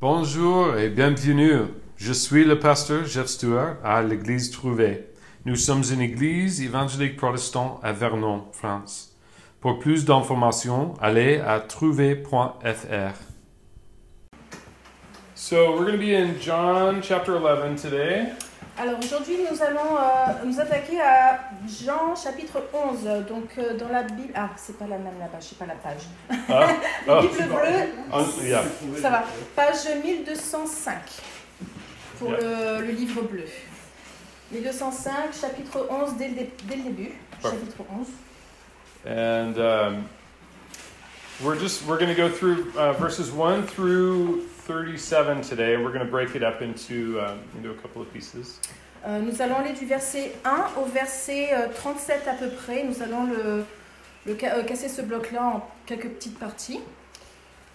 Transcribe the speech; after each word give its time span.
Bonjour 0.00 0.76
et 0.76 0.90
bienvenue. 0.90 1.66
Je 1.96 2.12
suis 2.12 2.44
le 2.44 2.58
pasteur 2.58 3.06
Jeff 3.06 3.26
Stewart 3.26 3.76
à 3.84 4.02
l'église 4.02 4.50
Trouvé. 4.50 5.04
Nous 5.44 5.54
sommes 5.54 5.84
une 5.92 6.00
église 6.00 6.60
évangélique 6.60 7.16
protestante 7.16 7.78
à 7.82 7.92
Vernon, 7.92 8.44
France. 8.52 9.16
Pour 9.60 9.78
plus 9.78 10.04
d'informations, 10.04 10.94
allez 11.00 11.38
à 11.38 11.60
trouvé.fr. 11.60 13.14
So 15.36 15.76
we're 15.76 15.86
going 15.86 15.92
to 15.92 15.98
be 15.98 16.14
in 16.14 16.40
John 16.40 17.00
chapter 17.00 17.36
11 17.36 17.80
today. 17.80 18.32
Alors 18.76 18.98
aujourd'hui, 18.98 19.36
nous 19.48 19.62
allons 19.62 19.96
euh, 19.96 20.44
nous 20.44 20.58
attaquer 20.60 21.00
à 21.00 21.48
Jean 21.68 22.16
chapitre 22.16 22.60
11. 22.72 23.26
Donc 23.28 23.50
euh, 23.58 23.76
dans 23.76 23.88
la 23.88 24.02
Bible. 24.02 24.32
Ah, 24.34 24.50
c'est 24.56 24.76
pas 24.76 24.86
la 24.86 24.98
même 24.98 25.16
là-bas, 25.20 25.38
je 25.40 25.46
sais 25.46 25.54
pas 25.54 25.66
la 25.66 25.74
page. 25.74 26.02
Ah, 26.48 26.68
oh, 27.08 27.20
Bible 27.22 27.44
bleue, 27.48 28.12
un- 28.12 28.44
yeah. 28.44 28.62
ça 29.00 29.10
va. 29.10 29.24
Page 29.54 29.86
1205 30.04 30.96
pour 32.18 32.30
Yeah. 32.30 32.40
le, 32.80 32.86
le 32.86 32.92
livre 32.92 33.22
bleu. 33.22 33.44
1205, 34.52 35.12
chapitre 35.40 35.86
11, 35.90 36.16
dès 36.16 36.28
le, 36.28 36.34
dé- 36.34 36.52
dès 36.64 36.76
le 36.76 36.82
début. 36.82 37.12
Parfait. 37.42 37.56
Chapitre 37.58 37.84
11. 37.96 38.06
And 39.06 39.58
um, 39.58 40.04
we're 41.42 41.58
just 41.60 41.86
we're 41.86 41.98
going 41.98 42.14
to 42.14 42.20
go 42.20 42.28
through 42.28 42.72
uh, 42.76 42.92
verses 42.94 43.30
1 43.30 43.66
through 43.66 44.42
37 44.66 45.42
today. 45.42 45.76
We're 45.76 45.92
going 45.92 46.04
to 46.04 46.10
break 46.10 46.34
it 46.34 46.42
up 46.42 46.62
into 46.62 47.20
um, 47.20 47.38
into 47.56 47.70
a 47.70 47.74
couple 47.74 48.00
of 48.00 48.10
pieces. 48.12 48.60
Euh, 49.06 49.20
nous 49.20 49.42
allons 49.42 49.56
aller 49.56 49.74
du 49.74 49.84
verset 49.84 50.32
1 50.44 50.80
au 50.80 50.86
verset 50.86 51.50
euh, 51.52 51.68
37 51.74 52.26
à 52.26 52.32
peu 52.32 52.48
près. 52.48 52.84
Nous 52.84 53.02
allons 53.02 53.26
le, 53.26 53.64
le 54.24 54.32
euh, 54.32 54.62
casser 54.62 54.88
ce 54.88 55.02
bloc-là 55.02 55.42
en 55.42 55.70
quelques 55.84 56.08
petites 56.08 56.38
parties. 56.38 56.80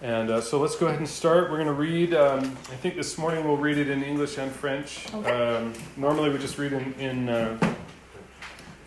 And 0.02 0.30
uh, 0.30 0.40
so 0.40 0.58
let's 0.58 0.76
go 0.76 0.86
ahead 0.86 0.98
and 0.98 1.06
start. 1.06 1.50
We're 1.50 1.62
going 1.62 1.66
to 1.66 1.72
read. 1.72 2.14
Um, 2.14 2.40
I 2.72 2.76
think 2.82 2.96
this 2.96 3.16
morning 3.18 3.44
we'll 3.44 3.58
read 3.58 3.78
it 3.78 3.88
in 3.88 4.02
English 4.02 4.38
and 4.38 4.50
French. 4.50 5.06
Okay. 5.14 5.30
Um, 5.30 5.72
normally 5.96 6.30
we 6.30 6.38
just 6.38 6.58
read 6.58 6.72
in 6.72 6.94
in, 6.98 7.28
uh, 7.28 7.56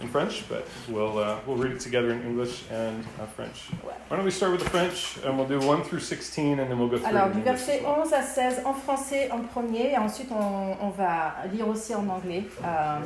in 0.04 0.10
French, 0.10 0.44
but 0.50 0.68
we'll 0.90 1.18
uh, 1.18 1.38
we'll 1.48 1.56
read 1.56 1.72
it 1.72 1.80
together 1.80 2.12
in 2.12 2.22
English 2.24 2.64
and 2.70 3.04
uh, 3.20 3.26
French. 3.36 3.70
Why 3.82 4.16
don't 4.18 4.26
we 4.26 4.32
start 4.32 4.52
with 4.52 4.64
the 4.64 4.70
French 4.70 5.18
and 5.26 5.38
we'll 5.38 5.48
do 5.48 5.60
one 5.66 5.84
through 5.84 6.02
sixteen, 6.02 6.60
and 6.60 6.70
then 6.70 6.78
we'll 6.78 6.90
go 6.90 6.98
through. 6.98 7.16
Alors, 7.16 7.30
du 7.34 7.42
verset 7.42 7.82
well. 7.82 8.04
11 8.04 8.14
à 8.14 8.22
16 8.22 8.62
en 8.66 8.74
français 8.74 9.32
en 9.32 9.40
premier, 9.42 9.92
et 9.94 9.98
ensuite 9.98 10.32
on, 10.32 10.78
on 10.82 10.90
va 10.90 11.36
lire 11.52 11.68
aussi 11.68 11.96
en 11.96 12.08
anglais. 12.10 12.44
Euh, 12.64 13.00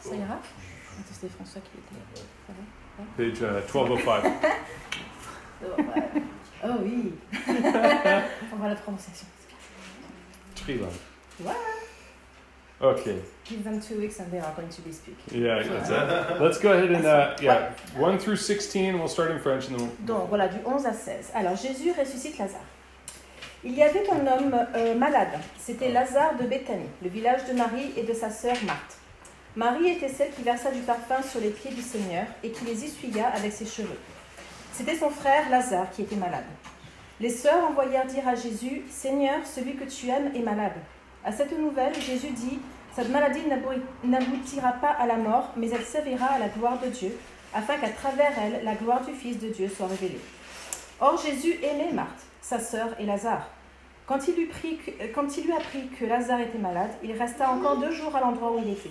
ça 0.00 0.14
ira? 0.14 0.38
C'était 1.10 1.32
François 1.34 1.60
qui 1.62 1.78
était. 1.78 2.26
Ça 2.46 2.52
va? 2.52 3.04
Page 3.16 3.40
uh, 3.40 3.66
1205. 3.66 4.24
Oh, 6.64 6.68
oui 6.80 7.12
On 8.52 8.56
va 8.56 8.68
la 8.68 8.74
prononciation. 8.76 9.26
Ouais. 11.40 11.81
Okay. 12.82 13.22
Give 13.44 13.62
them 13.62 13.80
two 13.80 13.98
weeks 13.98 14.18
and 14.18 14.28
they 14.32 14.40
are 14.40 14.52
going 14.56 14.68
to 14.68 14.82
be 14.82 14.92
speaking. 14.92 15.40
Yeah. 15.40 15.62
Let's 16.40 16.58
go 16.58 16.72
ahead 16.72 16.90
and 16.90 17.06
uh, 17.06 17.36
yeah, 17.40 17.70
one 17.96 18.18
through 18.18 18.36
sixteen. 18.36 18.98
We'll 18.98 19.06
start 19.06 19.30
in 19.30 19.38
French 19.38 19.68
and 19.68 19.78
then. 19.78 19.86
We'll, 19.86 20.06
Donc 20.06 20.28
voilà, 20.28 20.48
du 20.48 20.58
11 20.64 20.86
à 20.86 20.92
16. 20.92 21.30
Alors 21.34 21.54
Jésus 21.54 21.92
ressuscite 21.92 22.38
Lazare. 22.38 22.60
Il 23.64 23.74
y 23.74 23.82
avait 23.84 24.10
un 24.10 24.26
homme 24.26 24.56
euh, 24.74 24.96
malade, 24.96 25.38
c'était 25.56 25.92
Lazare 25.92 26.36
de 26.36 26.44
Béthanie, 26.44 26.88
le 27.00 27.08
village 27.08 27.44
de 27.44 27.52
Marie 27.52 27.92
et 27.96 28.02
de 28.02 28.12
sa 28.12 28.28
sœur 28.28 28.56
Marthe. 28.66 28.98
Marie 29.54 29.90
était 29.90 30.08
celle 30.08 30.32
qui 30.32 30.42
versa 30.42 30.72
du 30.72 30.80
parfum 30.80 31.22
sur 31.22 31.40
les 31.40 31.50
pieds 31.50 31.70
du 31.70 31.82
Seigneur 31.82 32.24
et 32.42 32.50
qui 32.50 32.64
les 32.64 32.84
essuya 32.84 33.28
avec 33.28 33.52
ses 33.52 33.66
cheveux. 33.66 33.98
C'était 34.72 34.96
son 34.96 35.10
frère 35.10 35.48
Lazare 35.48 35.88
qui 35.92 36.02
était 36.02 36.16
malade. 36.16 36.42
Les 37.20 37.30
sœurs 37.30 37.62
envoyèrent 37.68 38.06
dire 38.06 38.26
à 38.26 38.34
Jésus, 38.34 38.82
Seigneur, 38.90 39.46
celui 39.46 39.76
que 39.76 39.84
tu 39.84 40.08
aimes 40.08 40.32
est 40.34 40.42
malade. 40.42 40.72
À 41.24 41.32
cette 41.32 41.56
nouvelle, 41.58 41.94
Jésus 42.00 42.30
dit, 42.30 42.58
Cette 42.94 43.08
maladie 43.08 43.46
n'abou- 43.46 43.80
n'aboutira 44.04 44.72
pas 44.72 44.90
à 44.90 45.06
la 45.06 45.16
mort, 45.16 45.50
mais 45.56 45.70
elle 45.70 45.84
servira 45.84 46.26
à 46.26 46.38
la 46.38 46.48
gloire 46.48 46.78
de 46.78 46.88
Dieu, 46.88 47.16
afin 47.54 47.78
qu'à 47.78 47.88
travers 47.88 48.32
elle, 48.38 48.62
la 48.64 48.74
gloire 48.74 49.02
du 49.04 49.14
Fils 49.14 49.38
de 49.38 49.48
Dieu 49.48 49.68
soit 49.68 49.86
révélée. 49.86 50.20
Or 51.00 51.16
Jésus 51.16 51.58
aimait 51.62 51.92
Marthe, 51.92 52.22
sa 52.42 52.58
sœur 52.58 52.88
et 52.98 53.06
Lazare. 53.06 53.48
Quand 54.06 54.28
il, 54.28 54.38
eut 54.38 54.48
pris 54.48 54.78
apprit 55.56 55.88
que 55.98 56.04
Lazare 56.04 56.40
était 56.40 56.58
malade, 56.58 56.90
il 57.02 57.12
resta 57.12 57.50
encore 57.50 57.78
deux 57.78 57.92
jours 57.92 58.14
à 58.14 58.20
l'endroit 58.20 58.52
où 58.52 58.58
il 58.58 58.70
était. 58.72 58.90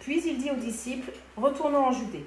Puis 0.00 0.22
il 0.26 0.38
dit 0.38 0.50
aux 0.50 0.56
disciples, 0.56 1.10
Retournons 1.36 1.86
en 1.86 1.92
Judée. 1.92 2.24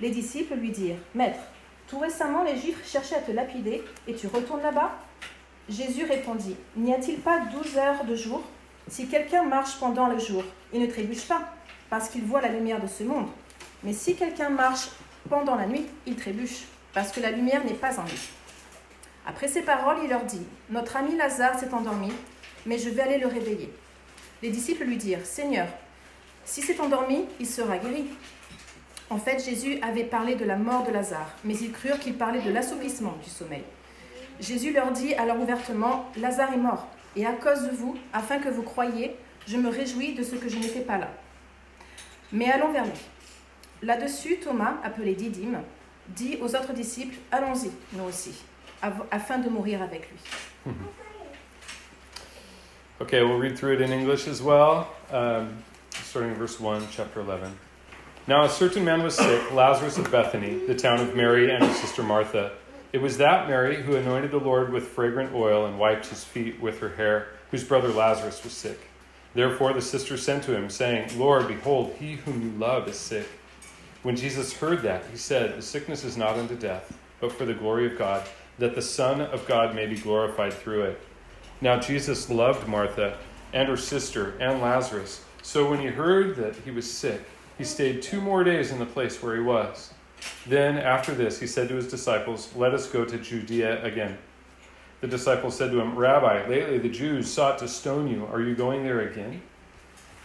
Les 0.00 0.10
disciples 0.10 0.54
lui 0.56 0.70
dirent, 0.70 0.98
Maître, 1.14 1.40
tout 1.86 1.98
récemment 1.98 2.42
les 2.42 2.56
Juifs 2.58 2.86
cherchaient 2.86 3.16
à 3.16 3.20
te 3.20 3.32
lapider, 3.32 3.82
et 4.06 4.14
tu 4.14 4.26
retournes 4.26 4.62
là-bas? 4.62 4.90
Jésus 5.68 6.04
répondit, 6.04 6.56
N'y 6.76 6.92
a-t-il 6.92 7.20
pas 7.20 7.38
douze 7.52 7.78
heures 7.78 8.04
de 8.04 8.16
jour? 8.16 8.42
Si 8.88 9.08
quelqu'un 9.08 9.44
marche 9.44 9.78
pendant 9.78 10.08
le 10.08 10.18
jour, 10.18 10.44
il 10.72 10.80
ne 10.80 10.86
trébuche 10.86 11.26
pas, 11.26 11.42
parce 11.88 12.08
qu'il 12.08 12.24
voit 12.24 12.40
la 12.40 12.48
lumière 12.48 12.80
de 12.80 12.86
ce 12.86 13.04
monde. 13.04 13.28
Mais 13.84 13.92
si 13.92 14.14
quelqu'un 14.16 14.50
marche 14.50 14.88
pendant 15.28 15.54
la 15.54 15.66
nuit, 15.66 15.86
il 16.06 16.16
trébuche, 16.16 16.64
parce 16.92 17.12
que 17.12 17.20
la 17.20 17.30
lumière 17.30 17.64
n'est 17.64 17.74
pas 17.74 17.98
en 17.98 18.04
lui. 18.04 18.30
Après 19.26 19.48
ces 19.48 19.62
paroles, 19.62 19.98
il 20.02 20.10
leur 20.10 20.24
dit, 20.24 20.42
Notre 20.70 20.96
ami 20.96 21.16
Lazare 21.16 21.58
s'est 21.58 21.72
endormi, 21.72 22.12
mais 22.66 22.78
je 22.78 22.88
vais 22.88 23.02
aller 23.02 23.18
le 23.18 23.28
réveiller. 23.28 23.72
Les 24.42 24.50
disciples 24.50 24.84
lui 24.84 24.96
dirent, 24.96 25.24
Seigneur, 25.24 25.68
si 26.44 26.60
s'est 26.60 26.80
endormi, 26.80 27.24
il 27.38 27.46
sera 27.46 27.78
guéri. 27.78 28.06
En 29.10 29.18
fait, 29.18 29.44
Jésus 29.44 29.78
avait 29.82 30.04
parlé 30.04 30.34
de 30.34 30.44
la 30.44 30.56
mort 30.56 30.84
de 30.84 30.90
Lazare, 30.90 31.30
mais 31.44 31.54
ils 31.54 31.70
crurent 31.70 31.98
qu'il 32.00 32.14
parlait 32.14 32.40
de 32.40 32.50
l'assoupissement 32.50 33.14
du 33.22 33.30
sommeil. 33.30 33.62
Jésus 34.40 34.72
leur 34.72 34.90
dit 34.90 35.14
alors 35.14 35.38
ouvertement, 35.38 36.10
Lazare 36.16 36.52
est 36.54 36.58
mort, 36.58 36.88
et 37.16 37.26
à 37.26 37.32
cause 37.32 37.62
de 37.64 37.70
vous, 37.70 37.96
afin 38.12 38.38
que 38.38 38.48
vous 38.48 38.62
croyiez, 38.62 39.16
je 39.46 39.56
me 39.56 39.68
réjouis 39.68 40.14
de 40.14 40.22
ce 40.22 40.36
que 40.36 40.48
je 40.48 40.58
n'étais 40.58 40.80
pas 40.80 40.98
là. 40.98 41.08
Mais 42.32 42.50
allons 42.50 42.72
vers 42.72 42.84
lui. 42.84 42.92
Là-dessus, 43.82 44.38
Thomas, 44.38 44.76
appelé 44.84 45.14
Didyme, 45.14 45.60
dit 46.08 46.38
aux 46.40 46.54
autres 46.54 46.72
disciples, 46.72 47.16
Allons-y, 47.30 47.70
nous 47.92 48.04
aussi, 48.04 48.42
afin 49.10 49.38
de 49.38 49.48
mourir 49.48 49.82
avec 49.82 50.08
lui. 50.10 50.72
okay, 53.00 53.22
we'll 53.22 53.38
read 53.38 53.56
through 53.56 53.74
it 53.74 53.80
in 53.80 53.92
English 53.92 54.28
as 54.28 54.40
well, 54.40 54.86
um, 55.12 55.48
starting 56.04 56.30
in 56.30 56.36
verse 56.36 56.60
one, 56.60 56.82
chapter 56.90 57.20
eleven. 57.20 57.52
Now 58.28 58.44
a 58.44 58.48
certain 58.48 58.84
man 58.84 59.02
was 59.02 59.16
sick, 59.16 59.52
Lazarus 59.52 59.98
of 59.98 60.10
Bethany, 60.12 60.64
the 60.68 60.76
town 60.76 61.00
of 61.00 61.16
Mary 61.16 61.52
and 61.52 61.64
her 61.64 61.74
sister 61.74 62.04
Martha. 62.04 62.52
It 62.92 63.00
was 63.00 63.16
that 63.18 63.48
Mary 63.48 63.82
who 63.82 63.96
anointed 63.96 64.30
the 64.32 64.38
Lord 64.38 64.70
with 64.70 64.88
fragrant 64.88 65.34
oil 65.34 65.64
and 65.64 65.78
wiped 65.78 66.06
his 66.06 66.24
feet 66.24 66.60
with 66.60 66.80
her 66.80 66.90
hair, 66.90 67.28
whose 67.50 67.64
brother 67.64 67.88
Lazarus 67.88 68.44
was 68.44 68.52
sick. 68.52 68.78
Therefore 69.34 69.72
the 69.72 69.80
sisters 69.80 70.22
sent 70.22 70.44
to 70.44 70.54
him, 70.54 70.68
saying, 70.68 71.18
Lord, 71.18 71.48
behold, 71.48 71.94
he 71.98 72.16
whom 72.16 72.42
you 72.42 72.50
love 72.58 72.86
is 72.88 72.98
sick. 72.98 73.26
When 74.02 74.16
Jesus 74.16 74.52
heard 74.52 74.82
that, 74.82 75.04
he 75.10 75.16
said, 75.16 75.56
The 75.56 75.62
sickness 75.62 76.04
is 76.04 76.18
not 76.18 76.36
unto 76.36 76.54
death, 76.54 76.98
but 77.18 77.32
for 77.32 77.46
the 77.46 77.54
glory 77.54 77.86
of 77.86 77.96
God, 77.96 78.28
that 78.58 78.74
the 78.74 78.82
Son 78.82 79.22
of 79.22 79.46
God 79.46 79.74
may 79.74 79.86
be 79.86 79.96
glorified 79.96 80.52
through 80.52 80.82
it. 80.82 81.00
Now 81.62 81.78
Jesus 81.78 82.28
loved 82.28 82.68
Martha 82.68 83.16
and 83.54 83.68
her 83.68 83.76
sister 83.76 84.34
and 84.38 84.60
Lazarus. 84.60 85.24
So 85.42 85.70
when 85.70 85.80
he 85.80 85.86
heard 85.86 86.36
that 86.36 86.56
he 86.56 86.70
was 86.70 86.90
sick, 86.90 87.22
he 87.56 87.64
stayed 87.64 88.02
two 88.02 88.20
more 88.20 88.44
days 88.44 88.70
in 88.70 88.78
the 88.78 88.86
place 88.86 89.22
where 89.22 89.34
he 89.34 89.42
was. 89.42 89.94
Then 90.46 90.78
after 90.78 91.14
this, 91.14 91.40
he 91.40 91.46
said 91.46 91.68
to 91.68 91.74
his 91.74 91.88
disciples, 91.88 92.54
Let 92.54 92.74
us 92.74 92.88
go 92.88 93.04
to 93.04 93.18
Judea 93.18 93.84
again. 93.84 94.18
The 95.00 95.08
disciples 95.08 95.56
said 95.56 95.70
to 95.72 95.80
him, 95.80 95.96
Rabbi, 95.96 96.46
lately 96.48 96.78
the 96.78 96.88
Jews 96.88 97.32
sought 97.32 97.58
to 97.58 97.68
stone 97.68 98.08
you. 98.08 98.24
Are 98.26 98.40
you 98.40 98.54
going 98.54 98.84
there 98.84 99.00
again? 99.00 99.42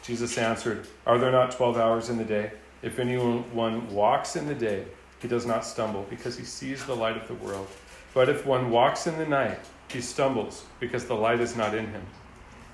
Jesus 0.03 0.38
answered, 0.38 0.88
Are 1.06 1.18
there 1.18 1.31
not 1.31 1.52
twelve 1.52 1.78
hours 1.78 2.09
in 2.09 2.18
the 2.18 2.24
day? 2.24 2.52
If 2.81 3.00
anyone 3.00 3.91
walks 3.94 4.36
in 4.36 4.47
the 4.47 4.56
day, 4.56 4.86
he 5.19 5.28
does 5.28 5.46
not 5.46 5.66
stumble, 5.66 6.06
because 6.09 6.38
he 6.38 6.46
sees 6.46 6.86
the 6.86 6.96
light 6.96 7.18
of 7.18 7.28
the 7.28 7.34
world. 7.34 7.68
But 8.13 8.30
if 8.30 8.46
one 8.46 8.69
walks 8.69 9.07
in 9.07 9.18
the 9.18 9.25
night, 9.25 9.59
he 9.90 10.00
stumbles, 10.00 10.63
because 10.80 11.06
the 11.06 11.16
light 11.16 11.40
is 11.40 11.56
not 11.56 11.74
in 11.74 11.88
him. 11.88 12.06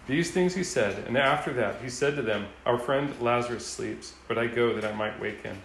These 0.05 0.31
things 0.31 0.53
he 0.53 0.63
said, 0.63 1.07
and 1.07 1.17
after 1.17 1.53
that 1.53 1.81
he 1.81 1.89
said 1.89 2.17
to 2.17 2.21
them, 2.21 2.47
Our 2.65 2.77
friend 2.77 3.13
Lazarus 3.21 3.65
sleeps, 3.65 4.13
but 4.27 4.37
I 4.37 4.47
go 4.47 4.73
that 4.75 4.83
I 4.83 4.93
might 4.93 5.19
wake 5.21 5.41
him. 5.41 5.57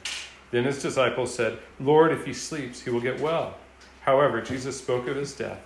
Then 0.50 0.64
his 0.64 0.82
disciples 0.82 1.34
said, 1.34 1.58
Lord, 1.78 2.12
if 2.12 2.24
he 2.24 2.32
sleeps, 2.32 2.82
he 2.82 2.90
will 2.90 3.00
get 3.00 3.20
well. 3.20 3.56
However, 4.02 4.40
Jesus 4.40 4.78
spoke 4.78 5.06
of 5.06 5.16
his 5.16 5.34
death, 5.34 5.60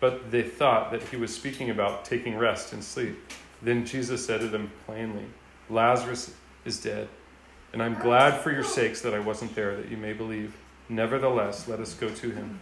but 0.00 0.30
they 0.30 0.42
thought 0.42 0.90
that 0.90 1.02
he 1.04 1.16
was 1.16 1.34
speaking 1.34 1.70
about 1.70 2.04
taking 2.04 2.36
rest 2.36 2.72
and 2.72 2.82
sleep. 2.82 3.16
Then 3.62 3.86
Jesus 3.86 4.26
said 4.26 4.40
to 4.40 4.48
them 4.48 4.72
plainly, 4.84 5.26
Lazarus 5.70 6.34
is 6.64 6.80
dead, 6.80 7.08
and 7.72 7.82
I'm 7.82 7.94
glad 7.94 8.40
for 8.40 8.50
your 8.50 8.64
sakes 8.64 9.00
that 9.02 9.14
I 9.14 9.20
wasn't 9.20 9.54
there, 9.54 9.76
that 9.76 9.88
you 9.90 9.96
may 9.96 10.12
believe. 10.12 10.56
Nevertheless, 10.88 11.66
let 11.66 11.80
us 11.80 11.94
go 11.94 12.08
to 12.08 12.30
him. 12.30 12.60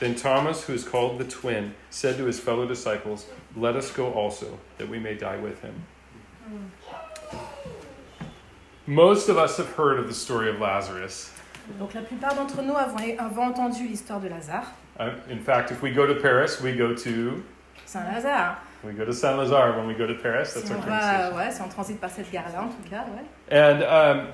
Then 0.00 0.16
Thomas, 0.16 0.64
who 0.64 0.72
is 0.72 0.82
called 0.82 1.18
the 1.18 1.24
twin, 1.24 1.74
said 1.90 2.16
to 2.16 2.24
his 2.24 2.40
fellow 2.40 2.66
disciples, 2.66 3.26
Let 3.56 3.76
us 3.76 3.92
go 3.92 4.12
also, 4.12 4.58
that 4.78 4.88
we 4.88 4.98
may 4.98 5.14
die 5.14 5.36
with 5.36 5.62
him. 5.62 5.86
Most 8.86 9.28
of 9.28 9.38
us 9.38 9.56
have 9.56 9.70
heard 9.72 9.98
of 9.98 10.08
the 10.08 10.14
story 10.14 10.50
of 10.50 10.60
Lazarus. 10.60 11.30
Donc 11.78 11.94
la 11.94 12.02
plupart 12.02 12.34
d'entre 12.34 12.62
nous 12.62 12.74
avons, 12.74 12.98
avons 13.18 13.54
entendu 13.54 13.88
l'histoire 13.88 14.20
de 14.20 14.28
Lazare. 14.28 14.66
Uh, 14.98 15.10
in 15.30 15.40
fact, 15.40 15.70
if 15.72 15.80
we 15.82 15.90
go 15.90 16.06
to 16.06 16.14
Paris, 16.20 16.60
we 16.60 16.76
go 16.76 16.94
to 16.94 17.42
Saint-Lazare. 17.86 18.56
We 18.84 18.92
go 18.92 19.04
to 19.06 19.14
Saint 19.14 19.38
Lazare 19.38 19.74
when 19.76 19.86
we 19.86 19.94
go 19.94 20.06
to 20.06 20.14
Paris. 20.14 20.52
That's 20.52 20.68
Si 20.68 20.74
our 20.74 20.80
va, 20.80 21.32
ouais, 21.34 21.50
si 21.50 21.62
on 21.62 21.68
transite 21.70 21.98
par 21.98 22.10
cette 22.10 22.30
gare-là, 22.30 22.62
en 22.62 22.68
tout 22.68 22.90
cas, 22.90 23.06
ouais. 23.08 23.24
And 23.48 23.82
um, 23.82 24.28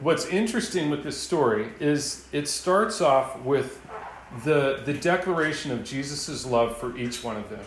what's 0.00 0.26
interesting 0.26 0.88
with 0.90 1.02
this 1.02 1.16
story 1.18 1.70
is 1.80 2.26
it 2.32 2.46
starts 2.46 3.00
off 3.00 3.40
with 3.44 3.80
the, 4.44 4.82
the 4.84 4.92
declaration 4.92 5.72
of 5.72 5.82
Jesus' 5.82 6.46
love 6.46 6.76
for 6.78 6.96
each 6.96 7.24
one 7.24 7.36
of 7.36 7.50
them. 7.50 7.64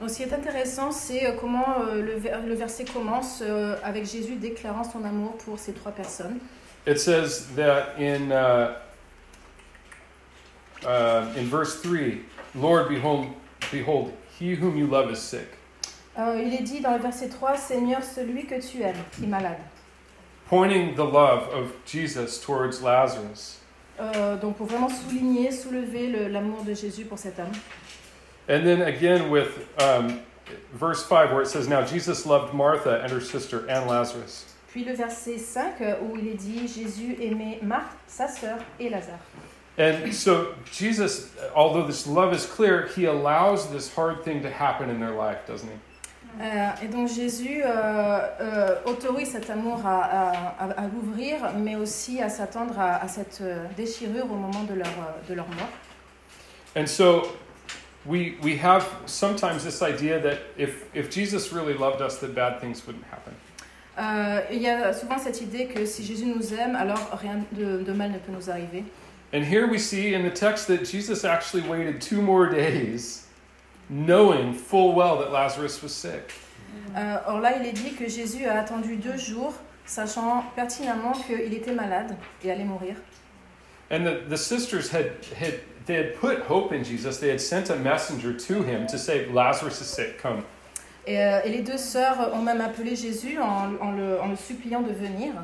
Donc, 0.00 0.10
ce 0.10 0.16
qui 0.16 0.22
est 0.24 0.32
intéressant, 0.32 0.90
c'est 0.90 1.24
euh, 1.26 1.32
comment 1.40 1.80
euh, 1.82 2.02
le, 2.02 2.16
ver- 2.16 2.42
le 2.44 2.54
verset 2.54 2.84
commence 2.84 3.40
euh, 3.42 3.76
avec 3.84 4.04
Jésus 4.04 4.34
déclarant 4.36 4.84
son 4.84 5.04
amour 5.04 5.36
pour 5.38 5.58
ces 5.58 5.72
trois 5.72 5.92
personnes. 5.92 6.38
It 6.86 6.98
says 6.98 7.46
that 7.56 7.94
in, 7.98 8.30
uh, 8.30 8.74
uh, 10.84 11.38
in 11.38 11.44
verse 11.48 11.80
3 11.82 12.20
Lord, 12.54 12.88
behold, 12.88 13.26
behold, 13.72 14.12
he 14.38 14.54
whom 14.54 14.76
you 14.76 14.86
love 14.86 15.10
is 15.10 15.16
sick. 15.20 15.46
Euh, 16.18 16.40
il 16.44 16.54
est 16.54 16.62
dit 16.62 16.80
dans 16.80 16.92
le 16.92 17.00
verset 17.02 17.28
3, 17.28 17.56
Seigneur, 17.56 18.02
celui 18.04 18.46
que 18.46 18.60
tu 18.60 18.82
aimes, 18.82 18.94
est 19.22 19.26
malade. 19.26 19.58
Pointing 20.48 20.94
the 20.94 20.98
love 20.98 21.48
of 21.54 21.72
Jesus 21.86 22.38
towards 22.40 22.82
Lazarus. 22.82 23.60
Donc 24.42 24.56
pour 24.56 24.66
vraiment 24.66 24.88
souligner, 24.88 25.50
soulever 25.52 26.08
le- 26.08 26.28
l'amour 26.28 26.62
de 26.64 26.74
Jésus 26.74 27.04
pour 27.04 27.18
cet 27.18 27.38
homme. 27.38 27.52
And 28.48 28.66
then 28.66 28.82
again 28.82 29.30
with 29.30 29.66
um, 29.80 30.20
verse 30.74 31.02
5, 31.06 31.32
where 31.32 31.42
it 31.42 31.48
says, 31.48 31.66
Now 31.68 31.82
Jesus 31.84 32.26
loved 32.26 32.52
Martha 32.54 33.00
and 33.02 33.10
her 33.10 33.20
sister 33.20 33.66
and 33.68 33.86
Lazarus. 33.86 34.44
Puis 34.70 34.84
le 34.84 34.94
verset 34.94 35.38
5 35.38 35.80
euh, 35.80 35.94
où 36.02 36.16
il 36.16 36.26
est 36.28 36.34
dit 36.38 36.66
Jésus 36.66 37.16
aimait 37.20 37.60
Marthe, 37.62 37.96
sa 38.08 38.26
sœur 38.26 38.58
et 38.80 38.90
Lazare. 38.90 39.20
And 39.78 40.12
so 40.12 40.54
Jesus, 40.72 41.30
although 41.54 41.86
this 41.86 42.06
love 42.06 42.32
is 42.32 42.44
clear, 42.46 42.86
he 42.94 43.06
allows 43.06 43.70
this 43.70 43.92
hard 43.92 44.22
thing 44.24 44.42
to 44.42 44.50
happen 44.50 44.88
in 44.90 45.00
their 45.00 45.14
life, 45.14 45.38
doesn't 45.46 45.68
he? 45.68 45.76
Euh, 46.40 46.70
et 46.82 46.88
donc 46.88 47.08
Jésus 47.08 47.62
euh, 47.64 48.28
euh, 48.40 48.76
autorise 48.86 49.30
cet 49.30 49.50
amour 49.50 49.80
à, 49.86 50.32
à, 50.58 50.64
à- 50.64 50.88
l'ouvrir, 50.88 51.52
mais 51.56 51.76
aussi 51.76 52.20
à 52.20 52.28
s'attendre 52.28 52.76
à, 52.78 52.96
à 52.96 53.06
cette 53.06 53.38
euh, 53.40 53.64
déchirure 53.76 54.24
au 54.24 54.34
moment 54.34 54.64
de 54.64 54.74
leur, 54.74 54.86
euh, 54.88 55.28
de 55.28 55.34
leur 55.34 55.46
mort. 55.46 55.68
And 56.76 56.86
so 56.88 57.22
we 58.06 58.36
we 58.42 58.56
have 58.56 58.86
sometimes 59.06 59.64
this 59.64 59.82
idea 59.82 60.20
that 60.20 60.38
if 60.56 60.84
if 60.94 61.10
Jesus 61.10 61.52
really 61.52 61.74
loved 61.74 62.02
us, 62.02 62.18
that 62.18 62.34
bad 62.34 62.60
things 62.60 62.86
wouldn't 62.86 63.04
happen. 63.10 63.34
Euh, 63.96 64.40
il 64.50 64.60
y 64.60 64.68
a 64.68 64.92
souvent 64.92 65.18
cette 65.18 65.40
idée 65.40 65.66
que 65.66 65.86
si 65.86 66.04
Jésus 66.04 66.26
nous 66.26 66.52
aime, 66.52 66.74
alors 66.74 67.16
rien 67.20 67.44
de, 67.52 67.82
de 67.84 67.92
mal 67.92 68.10
ne 68.10 68.18
peut 68.18 68.32
nous 68.32 68.50
arriver. 68.50 68.84
And 69.32 69.42
here 69.42 69.66
we 69.68 69.78
see 69.78 70.14
in 70.14 70.22
the 70.22 70.34
text 70.34 70.66
that 70.66 70.84
Jesus 70.84 71.24
actually 71.24 71.62
waited 71.68 72.00
two 72.00 72.20
more 72.20 72.48
days, 72.48 73.26
knowing 73.88 74.52
full 74.52 74.94
well 74.94 75.18
that 75.18 75.30
Lazarus 75.32 75.82
was 75.82 75.92
sick. 75.92 76.32
Euh, 76.96 77.18
or 77.28 77.40
là, 77.40 77.56
il 77.56 77.66
est 77.66 77.72
dit 77.72 77.94
que 77.94 78.08
Jésus 78.08 78.46
a 78.46 78.58
attendu 78.58 78.96
deux 78.96 79.16
jours, 79.16 79.54
sachant 79.86 80.44
pertinemment 80.54 81.12
qu'il 81.12 81.54
était 81.54 81.72
malade 81.72 82.16
et 82.44 82.50
allait 82.50 82.64
mourir. 82.64 82.96
And 83.90 84.04
the, 84.04 84.28
the 84.28 84.36
sisters 84.36 84.90
had, 84.90 85.12
had 85.36 85.60
they 85.86 85.96
had 85.96 86.14
put 86.16 86.40
hope 86.40 86.72
in 86.72 86.84
Jesus. 86.84 87.18
They 87.18 87.30
had 87.30 87.40
sent 87.40 87.70
a 87.70 87.76
messenger 87.76 88.32
to 88.32 88.62
him 88.62 88.86
to 88.86 88.98
say, 88.98 89.26
Lazarus 89.26 89.80
is 89.80 89.86
sick, 89.86 90.18
come. 90.18 90.44
Et, 91.06 91.18
euh, 91.18 91.40
et 91.44 91.50
les 91.50 91.62
deux 91.62 91.76
sœurs 91.76 92.32
ont 92.32 92.42
même 92.42 92.62
appelé 92.62 92.96
Jésus 92.96 93.38
en, 93.38 93.76
en 93.80 93.92
le, 93.92 94.18
en 94.20 94.28
le 94.28 94.36
suppliant 94.36 94.80
de 94.80 94.92
venir 94.92 95.34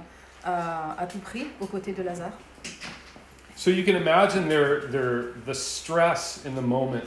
euh, 0.47 0.51
à 0.99 1.07
tout 1.07 1.19
prix 1.19 1.47
aux 1.61 1.67
côtés 1.67 1.93
de 1.93 2.03
Lazare. 2.03 2.33
So 3.57 3.71
you 3.71 3.85
can 3.85 3.95
imagine 3.95 4.49
their, 4.49 4.87
their, 4.91 5.35
the 5.45 5.55
stress 5.55 6.43
in 6.47 6.55
the 6.55 6.63
moment 6.63 7.05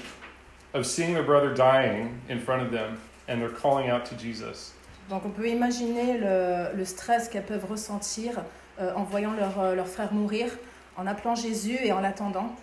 of 0.75 0.85
seeing 0.85 1.15
their 1.15 1.23
brother 1.23 1.51
dying 1.51 2.19
in 2.29 2.39
front 2.39 2.61
of 2.61 2.71
them 2.71 2.99
and 3.27 3.39
they're 3.41 3.49
calling 3.49 3.89
out 3.89 4.05
to 4.05 4.15
Jesus. 4.15 4.73
Donc 5.09 5.25
on 5.25 5.31
peut 5.31 5.47
imaginer 5.47 6.19
le, 6.19 6.77
le 6.77 6.85
stress 6.85 7.27
qu'elles 7.27 7.45
peuvent 7.45 7.65
ressentir 7.65 8.43
euh, 8.79 8.93
en 8.95 9.03
voyant 9.03 9.33
leur, 9.33 9.59
euh, 9.59 9.75
leur 9.75 9.87
frère 9.87 10.13
mourir, 10.13 10.47
en 10.95 11.07
appelant 11.07 11.33
Jésus 11.33 11.77
et 11.83 11.91
en 11.91 12.01
l'attendant. 12.01 12.55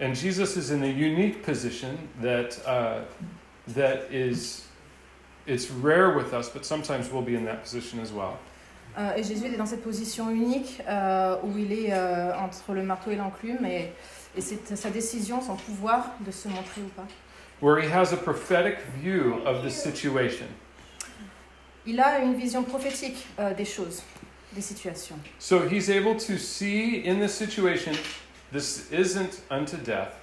And 0.00 0.14
Jesus 0.14 0.56
is 0.56 0.70
in 0.70 0.82
a 0.82 0.86
unique 0.86 1.42
position 1.42 2.08
that, 2.22 2.58
uh, 2.66 3.00
that 3.68 4.10
is 4.10 4.66
it's 5.46 5.70
rare 5.70 6.10
with 6.16 6.32
us, 6.32 6.48
but 6.48 6.64
sometimes 6.64 7.10
we'll 7.10 7.22
be 7.22 7.34
in 7.34 7.44
that 7.44 7.62
position 7.62 8.00
as 8.00 8.12
well. 8.12 8.38
Euh, 8.98 9.14
et 9.16 9.22
Jésus 9.22 9.46
est 9.46 9.56
dans 9.56 9.66
cette 9.66 9.84
position 9.84 10.30
unique 10.30 10.82
euh, 10.88 11.36
où 11.44 11.56
il 11.56 11.72
est 11.72 11.92
euh, 11.92 12.34
entre 12.36 12.72
le 12.72 12.82
marteau 12.82 13.12
et 13.12 13.16
l'enclume 13.16 13.64
et, 13.64 13.92
et 14.36 14.40
c'est 14.40 14.76
sa 14.76 14.90
décision, 14.90 15.40
son 15.40 15.54
pouvoir 15.54 16.14
de 16.20 16.30
se 16.32 16.48
montrer 16.48 16.82
ou 16.82 16.88
pas. 16.96 17.06
Where 17.60 17.78
he 17.78 17.88
has 17.88 18.12
a 18.12 18.16
prophetic 18.16 18.78
view 19.00 19.34
of 19.46 19.62
the 19.62 19.70
situation. 19.70 20.46
Il 21.86 22.00
a 22.00 22.20
une 22.20 22.34
vision 22.34 22.62
prophétique 22.62 23.26
euh, 23.38 23.54
des 23.54 23.64
choses, 23.64 24.02
des 24.54 24.60
situations. 24.60 25.16
So 25.38 25.68
he's 25.68 25.88
able 25.88 26.16
to 26.16 26.36
see 26.36 27.02
in 27.06 27.20
this 27.20 27.32
situation, 27.32 27.92
this 28.52 28.90
isn't 28.90 29.40
unto 29.50 29.76
death, 29.76 30.14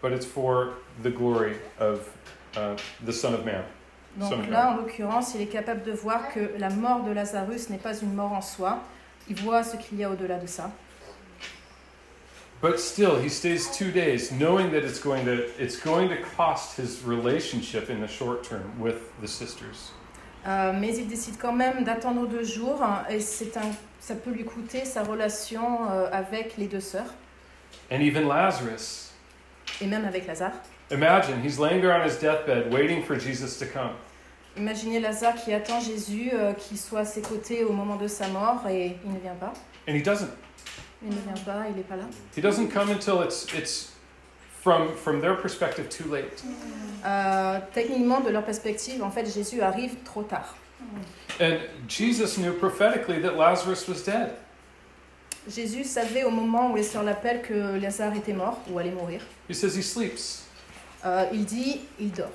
but 0.00 0.12
it's 0.12 0.26
for 0.26 0.74
the 1.02 1.10
glory 1.10 1.56
of 1.78 2.08
uh, 2.56 2.76
the 3.04 3.12
Son 3.12 3.34
of 3.34 3.44
Man. 3.44 3.64
Son 4.18 4.30
Donc 4.30 4.44
of 4.44 4.50
là, 4.50 4.70
en 4.70 4.76
l'occurrence, 4.76 5.34
il 5.34 5.42
est 5.42 5.46
capable 5.46 5.82
de 5.84 5.92
voir 5.92 6.32
que 6.32 6.58
la 6.58 6.70
mort 6.70 7.02
de 7.04 7.12
Lazarus 7.12 7.68
n'est 7.68 7.82
pas 7.82 8.00
une 8.00 8.14
mort 8.14 8.32
en 8.32 8.40
soi. 8.40 8.78
Il 9.28 9.36
voit 9.36 9.62
ce 9.62 9.76
qu'il 9.76 9.98
y 9.98 10.04
a 10.04 10.10
au-delà 10.10 10.38
de 10.38 10.46
ça. 10.46 10.70
But 12.62 12.80
still, 12.80 13.18
he 13.22 13.28
stays 13.28 13.68
two 13.70 13.90
days, 13.90 14.32
knowing 14.32 14.70
that 14.70 14.82
it's 14.82 14.98
going 14.98 15.26
to 15.26 15.44
it's 15.58 15.76
going 15.76 16.08
to 16.08 16.16
cost 16.36 16.78
his 16.78 17.02
relationship 17.04 17.90
in 17.90 18.00
the 18.00 18.08
short 18.08 18.44
term 18.44 18.64
with 18.80 19.12
the 19.20 19.28
sisters. 19.28 19.92
Euh, 20.46 20.72
mais 20.72 20.96
il 20.96 21.08
décide 21.08 21.36
quand 21.38 21.52
même 21.52 21.82
d'attendre 21.84 22.26
deux 22.26 22.44
jours 22.44 22.80
hein, 22.80 23.02
et 23.10 23.18
c'est 23.18 23.56
un, 23.56 23.68
ça 23.98 24.14
peut 24.14 24.30
lui 24.30 24.44
coûter 24.44 24.84
sa 24.84 25.02
relation 25.02 25.90
euh, 25.90 26.08
avec 26.12 26.56
les 26.56 26.68
deux 26.68 26.80
sœurs 26.80 27.12
And 27.90 28.00
even 28.00 28.26
Lazarus. 28.26 29.12
et 29.80 29.86
même 29.86 30.04
avec 30.04 30.26
Lazare. 30.26 30.52
Imagine 30.90 31.42
he's 31.44 31.58
laying 31.58 31.80
there 31.80 31.92
on 31.92 32.04
his 32.06 32.16
deathbed, 32.16 32.72
waiting 32.72 33.02
for 33.02 33.18
Jesus 33.18 33.58
to 33.58 33.66
come. 33.66 33.90
Imaginez 34.56 35.00
Lazare 35.00 35.34
qui 35.34 35.52
attend 35.52 35.80
Jésus, 35.80 36.30
euh, 36.32 36.52
qui 36.54 36.76
soit 36.76 37.00
à 37.00 37.04
ses 37.04 37.20
côtés 37.20 37.64
au 37.64 37.72
moment 37.72 37.96
de 37.96 38.08
sa 38.08 38.28
mort 38.28 38.66
et 38.68 38.96
il 39.04 39.12
ne 39.12 39.18
vient 39.18 39.34
pas. 39.34 39.52
And 39.88 39.94
he 39.94 40.02
doesn't. 40.02 40.30
Il 41.02 41.10
ne 41.10 41.20
vient 41.20 41.44
pas, 41.44 41.64
il 41.68 41.76
n'est 41.76 41.82
pas 41.82 41.96
là. 41.96 42.04
He 42.36 42.40
doesn't 42.40 42.68
come 42.68 42.90
until 42.90 43.22
it's 43.22 43.46
it's 43.54 43.92
from 44.62 44.94
from 44.94 45.20
their 45.20 45.34
perspective 45.36 45.88
too 45.88 46.08
late. 46.10 46.42
Euh, 47.04 47.60
techniquement, 47.74 48.20
de 48.20 48.30
leur 48.30 48.44
perspective, 48.44 49.02
en 49.02 49.10
fait, 49.10 49.26
Jésus 49.26 49.60
arrive 49.60 49.96
trop 50.04 50.22
tard. 50.22 50.56
And 51.40 51.58
Jesus 51.86 52.38
knew 52.38 52.52
prophetically 52.52 53.20
that 53.20 53.36
Lazarus 53.36 53.86
was 53.86 54.02
dead. 54.02 54.36
Jésus 55.48 55.84
savait 55.84 56.24
au 56.24 56.30
moment 56.30 56.70
où 56.72 56.76
les 56.76 56.82
sœurs 56.82 57.02
l'appellent 57.04 57.42
que 57.42 57.78
Lazare 57.78 58.14
était 58.16 58.32
mort 58.32 58.58
ou 58.70 58.78
allait 58.78 58.90
mourir. 58.90 59.20
He 59.48 59.54
says 59.54 59.76
he 59.76 59.82
sleeps, 59.82 60.42
Euh, 61.04 61.26
il 61.32 61.44
dit, 61.44 61.80
il 62.00 62.10
dort. 62.10 62.30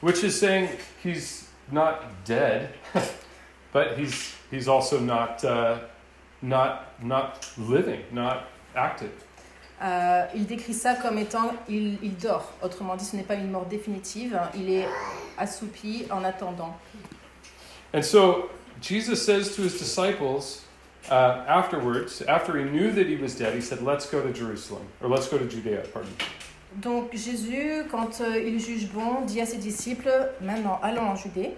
which 0.00 0.22
is 0.22 0.30
saying 0.32 0.68
he's 1.04 1.44
not 1.70 1.98
dead, 2.24 2.70
but 3.72 3.98
he's 3.98 4.34
he's 4.50 4.68
also 4.68 4.98
not 5.00 5.44
uh, 5.44 5.78
not 6.42 6.94
not 7.02 7.46
living, 7.58 8.00
not 8.12 8.44
active. 8.74 9.10
Euh, 9.82 10.24
il 10.34 10.46
décrit 10.46 10.72
ça 10.72 10.94
comme 10.94 11.18
étant 11.18 11.52
il, 11.68 11.98
il 12.02 12.16
dort. 12.16 12.50
Autrement 12.62 12.96
dit, 12.96 13.04
ce 13.04 13.14
n'est 13.14 13.22
pas 13.24 13.34
une 13.34 13.50
mort 13.50 13.66
définitive. 13.66 14.38
Il 14.54 14.70
est 14.70 14.86
assoupi 15.36 16.06
en 16.10 16.24
attendant. 16.24 16.74
And 17.92 18.02
so 18.02 18.48
Jesus 18.80 19.16
says 19.16 19.54
to 19.54 19.62
his 19.62 19.76
disciples 19.78 20.62
uh, 21.10 21.44
afterwards, 21.48 22.22
after 22.22 22.58
he 22.58 22.64
knew 22.64 22.90
that 22.92 23.06
he 23.06 23.16
was 23.16 23.34
dead, 23.34 23.54
he 23.54 23.60
said, 23.60 23.82
"Let's 23.82 24.06
go 24.08 24.22
to 24.22 24.32
Jerusalem, 24.32 24.82
or 25.00 25.08
let's 25.08 25.28
go 25.28 25.38
to 25.38 25.46
Judea." 25.46 25.82
Pardon. 25.92 26.10
Donc 26.82 27.12
Jésus, 27.14 27.86
quand 27.90 28.20
euh, 28.20 28.38
il 28.38 28.58
juge 28.60 28.88
bon, 28.92 29.22
dit 29.24 29.40
à 29.40 29.46
ses 29.46 29.58
disciples 29.58 30.10
maintenant 30.40 30.78
allons 30.82 31.08
en 31.08 31.16
Judée. 31.16 31.54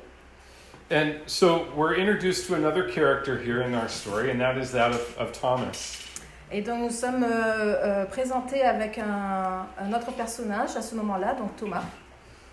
And 0.90 1.14
so 1.26 1.66
we're 1.76 1.96
introduced 1.96 2.46
to 2.46 2.54
another 2.54 2.88
character 2.88 3.36
here 3.38 3.62
in 3.62 3.74
our 3.74 3.88
story, 3.88 4.30
and 4.30 4.40
that 4.40 4.56
is 4.56 4.70
that 4.72 4.92
of, 4.92 5.16
of 5.18 5.32
Thomas. 5.32 6.04
Et 6.50 6.62
donc 6.62 6.80
nous 6.80 6.90
sommes 6.90 7.24
euh, 7.24 7.76
euh, 7.82 8.04
présentés 8.06 8.62
avec 8.62 8.96
un, 8.98 9.66
un 9.78 9.92
autre 9.92 10.12
personnage 10.12 10.76
à 10.76 10.82
ce 10.82 10.94
moment-là, 10.94 11.34
donc 11.34 11.56
Thomas. 11.56 11.84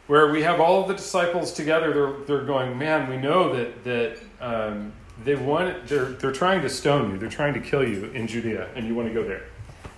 where 0.07 0.31
we 0.31 0.43
have 0.43 0.59
all 0.59 0.81
of 0.81 0.87
the 0.87 0.93
disciples 0.93 1.51
together 1.51 1.91
they're, 1.91 2.13
they're 2.27 2.45
going 2.45 2.77
man 2.77 3.09
we 3.09 3.17
know 3.17 3.55
that 3.55 3.83
that 3.83 4.17
um, 4.39 4.91
they 5.23 5.35
want 5.35 5.87
they're 5.87 6.11
they're 6.19 6.31
trying 6.31 6.61
to 6.61 6.69
stone 6.69 7.11
you 7.11 7.17
they're 7.17 7.29
trying 7.29 7.53
to 7.53 7.59
kill 7.59 7.83
you 7.83 8.09
in 8.13 8.27
judea 8.27 8.67
and 8.75 8.85
you 8.85 8.95
want 8.95 9.07
to 9.07 9.13
go 9.13 9.23
there 9.23 9.41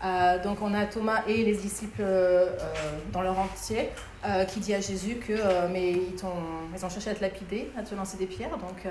Euh, 0.03 0.37
donc 0.43 0.61
on 0.61 0.75
a 0.75 0.85
Thomas 0.85 1.23
et 1.27 1.43
les 1.43 1.55
disciples 1.55 2.01
euh, 2.01 2.49
euh, 2.51 2.99
dans 3.11 3.23
leur 3.23 3.39
entier 3.39 3.89
euh, 4.27 4.45
qui 4.45 4.59
dit 4.59 4.75
à 4.75 4.79
Jésus 4.79 5.15
que 5.15 5.33
mais 5.73 5.91
ils, 5.91 6.23
ont 6.23 6.89
cherché 6.89 7.09
à 7.09 7.15
te 7.15 7.21
lapider, 7.21 7.71
à 7.75 7.81
te 7.81 7.95
lancer 7.95 8.15
des 8.17 8.27
pierres, 8.27 8.57
donc 8.59 8.85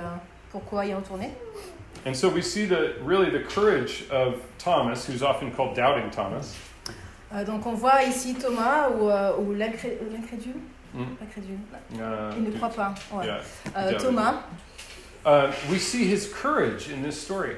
pourquoi 0.50 0.84
y 0.84 0.92
retourner? 0.92 1.30
And 2.06 2.12
so 2.14 2.28
we 2.28 2.42
see 2.42 2.66
the 2.66 2.96
really 3.04 3.30
the 3.30 3.44
courage 3.46 4.04
of 4.10 4.34
thomas 4.58 5.06
who's 5.06 5.22
often 5.22 5.52
called 5.52 5.76
doubting 5.76 6.10
thomas 6.10 6.56
Donc 7.46 7.66
on 7.66 7.74
voit 7.74 8.02
ici 8.02 8.34
Thomas 8.34 8.88
ou, 8.90 9.08
ou 9.40 9.54
l'incré- 9.54 9.98
l'incrédule, 10.12 10.60
Mm. 10.96 11.16
Pas 11.16 11.26
crédule. 11.26 11.58
Uh, 11.92 11.98
Il 12.38 12.44
ne 12.44 12.50
croit 12.52 12.70
pas. 12.70 12.94
Ouais. 13.12 13.26
Yeah. 13.26 13.40
Yeah. 13.90 13.98
Thomas. 13.98 14.34
Uh, 15.26 15.52
we 15.68 15.76
see 15.78 16.04
his 16.04 16.32
courage 16.32 16.88
in 16.88 17.02
this 17.02 17.20
story, 17.20 17.56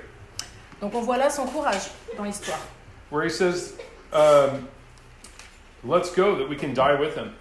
Donc 0.80 0.94
on 0.94 1.02
voit 1.02 1.18
là 1.18 1.28
son 1.28 1.44
courage 1.46 1.90
dans 2.16 2.24
l'histoire. 2.24 2.58
where 3.10 3.22
he 3.22 3.28
says, 3.30 3.74
um, 4.14 4.66
"Let's 5.84 6.10
go, 6.10 6.34
that 6.36 6.48
we 6.48 6.56
can 6.56 6.72
die 6.72 6.94
with 6.98 7.14
him." 7.14 7.34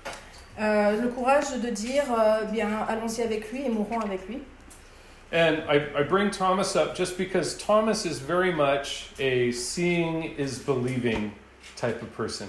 Euh, 0.60 1.02
le 1.02 1.08
courage 1.10 1.50
de 1.62 1.70
dire, 1.72 2.04
euh, 2.12 2.44
bien, 2.52 2.68
allons-y 2.90 3.22
avec 3.22 3.50
lui 3.54 3.66
et 3.66 3.70
mourrons 3.70 4.02
avec 4.02 4.28
lui. 4.28 4.42
And 5.32 5.64
I, 5.70 5.78
I 5.96 6.04
bring 6.04 6.30
Thomas 6.30 6.76
up 6.76 6.94
just 6.96 7.18
because 7.18 7.56
Thomas 7.58 8.06
is 8.06 8.20
very 8.20 8.52
much 8.52 9.12
a 9.20 9.52
seeing 9.52 10.36
is 10.38 10.60
believing 10.60 11.32
type 11.78 12.02
of 12.02 12.10
person. 12.18 12.48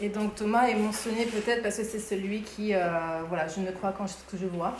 Et 0.00 0.08
donc 0.10 0.36
Thomas 0.36 0.68
est 0.68 0.74
mentionné 0.76 1.26
peut-être 1.26 1.62
parce 1.62 1.76
que 1.76 1.84
c'est 1.84 1.98
celui 1.98 2.42
qui, 2.42 2.72
euh, 2.74 3.22
voilà, 3.28 3.48
je 3.48 3.60
ne 3.60 3.70
crois 3.72 3.90
qu'en 3.92 4.06
ce 4.06 4.14
que 4.30 4.36
je 4.36 4.46
vois. 4.46 4.76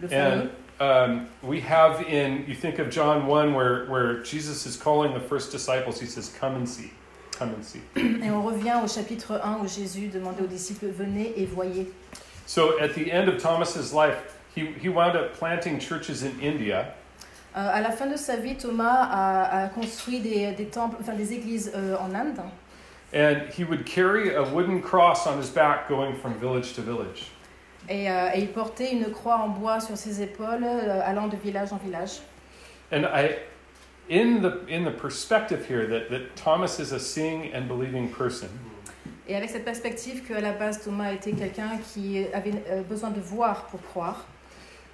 Le 0.00 0.08
fameux. 0.08 0.42
And 0.42 0.48
um, 0.80 1.28
we 1.42 1.60
have 1.60 2.02
in, 2.02 2.44
you 2.48 2.54
think 2.54 2.78
of 2.78 2.90
John 2.90 3.26
1 3.26 3.54
where, 3.54 3.86
where 3.86 4.22
Jesus 4.22 4.66
is 4.66 4.76
calling 4.76 5.14
the 5.14 5.20
first 5.20 5.52
disciples, 5.52 6.00
he 6.00 6.06
says, 6.06 6.30
Come 6.38 6.56
and 6.56 6.68
see. 6.68 6.90
Come 7.32 7.50
and 7.50 7.64
see. 7.64 7.80
Et 7.96 8.30
on 8.30 8.42
revient 8.42 8.80
au 8.82 8.88
chapitre 8.88 9.40
1 9.42 9.60
où 9.60 9.68
Jésus 9.68 10.08
demandait 10.08 10.42
aux 10.42 10.48
disciples, 10.48 10.86
venez 10.86 11.32
et 11.36 11.46
voyez. 11.46 11.92
So 12.46 12.78
at 12.80 12.94
the 12.94 13.10
end 13.10 13.28
of 13.28 13.40
Thomas's 13.40 13.92
life, 13.92 14.38
he, 14.54 14.66
he 14.80 14.88
wound 14.88 15.16
up 15.16 15.34
planting 15.34 15.78
churches 15.78 16.22
in 16.22 16.38
India. 16.40 16.94
Euh, 17.56 17.70
à 17.72 17.80
la 17.80 17.90
fin 17.90 18.06
de 18.06 18.16
sa 18.16 18.36
vie, 18.36 18.56
Thomas 18.56 19.08
a, 19.10 19.64
a 19.64 19.68
construit 19.68 20.20
des, 20.20 20.52
des 20.52 20.66
temples, 20.66 20.96
enfin 21.00 21.14
des 21.14 21.32
églises 21.32 21.72
euh, 21.74 21.96
en 21.98 22.12
Inde. 22.14 22.40
And 23.12 23.48
he 23.52 23.62
would 23.62 23.86
carry 23.86 24.34
a 24.34 24.42
wooden 24.42 24.82
cross 24.82 25.26
on 25.26 25.38
his 25.38 25.48
back 25.48 25.88
going 25.88 26.16
from 26.16 26.34
village 26.34 26.74
to 26.74 26.82
village. 26.82 27.30
Et, 27.88 28.10
euh, 28.10 28.30
et 28.34 28.40
il 28.40 28.48
portait 28.48 28.92
une 28.92 29.10
croix 29.10 29.36
en 29.36 29.48
bois 29.48 29.80
sur 29.80 29.96
ses 29.96 30.22
épaules, 30.22 30.64
euh, 30.64 31.00
allant 31.04 31.28
de 31.28 31.36
village 31.36 31.72
en 31.72 31.76
village. 31.76 32.20
And 32.92 33.04
I, 33.04 33.36
in 34.08 34.40
the, 34.40 34.62
in 34.70 34.84
the 34.84 34.96
perspective 34.96 35.66
here 35.68 35.86
that, 35.86 36.08
that 36.10 36.36
Thomas 36.36 36.78
is 36.78 36.92
a 36.92 36.98
seeing 36.98 37.52
and 37.54 37.66
believing 37.68 38.08
person, 38.08 38.48
Et 39.26 39.34
avec 39.34 39.48
cette 39.48 39.64
perspective 39.64 40.22
qu'à 40.26 40.40
la 40.40 40.52
base, 40.52 40.82
Thomas 40.82 41.12
était 41.12 41.32
quelqu'un 41.32 41.78
qui 41.92 42.26
avait 42.34 42.52
euh, 42.68 42.82
besoin 42.82 43.10
de 43.10 43.20
voir 43.20 43.64
pour 43.66 43.80
croire, 43.80 44.26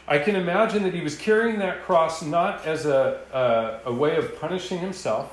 I 0.09 0.19
can 0.19 0.35
imagine 0.35 0.83
that 0.83 0.95
he 0.95 1.03
was 1.03 1.17
carrying 1.17 1.59
that 1.59 1.83
cross 1.85 2.23
not 2.23 2.65
as 2.67 2.87
a, 2.87 3.21
a, 3.33 3.89
a 3.89 3.93
way 3.93 4.17
of 4.17 4.41
punishing 4.41 4.79
himself, 4.79 5.27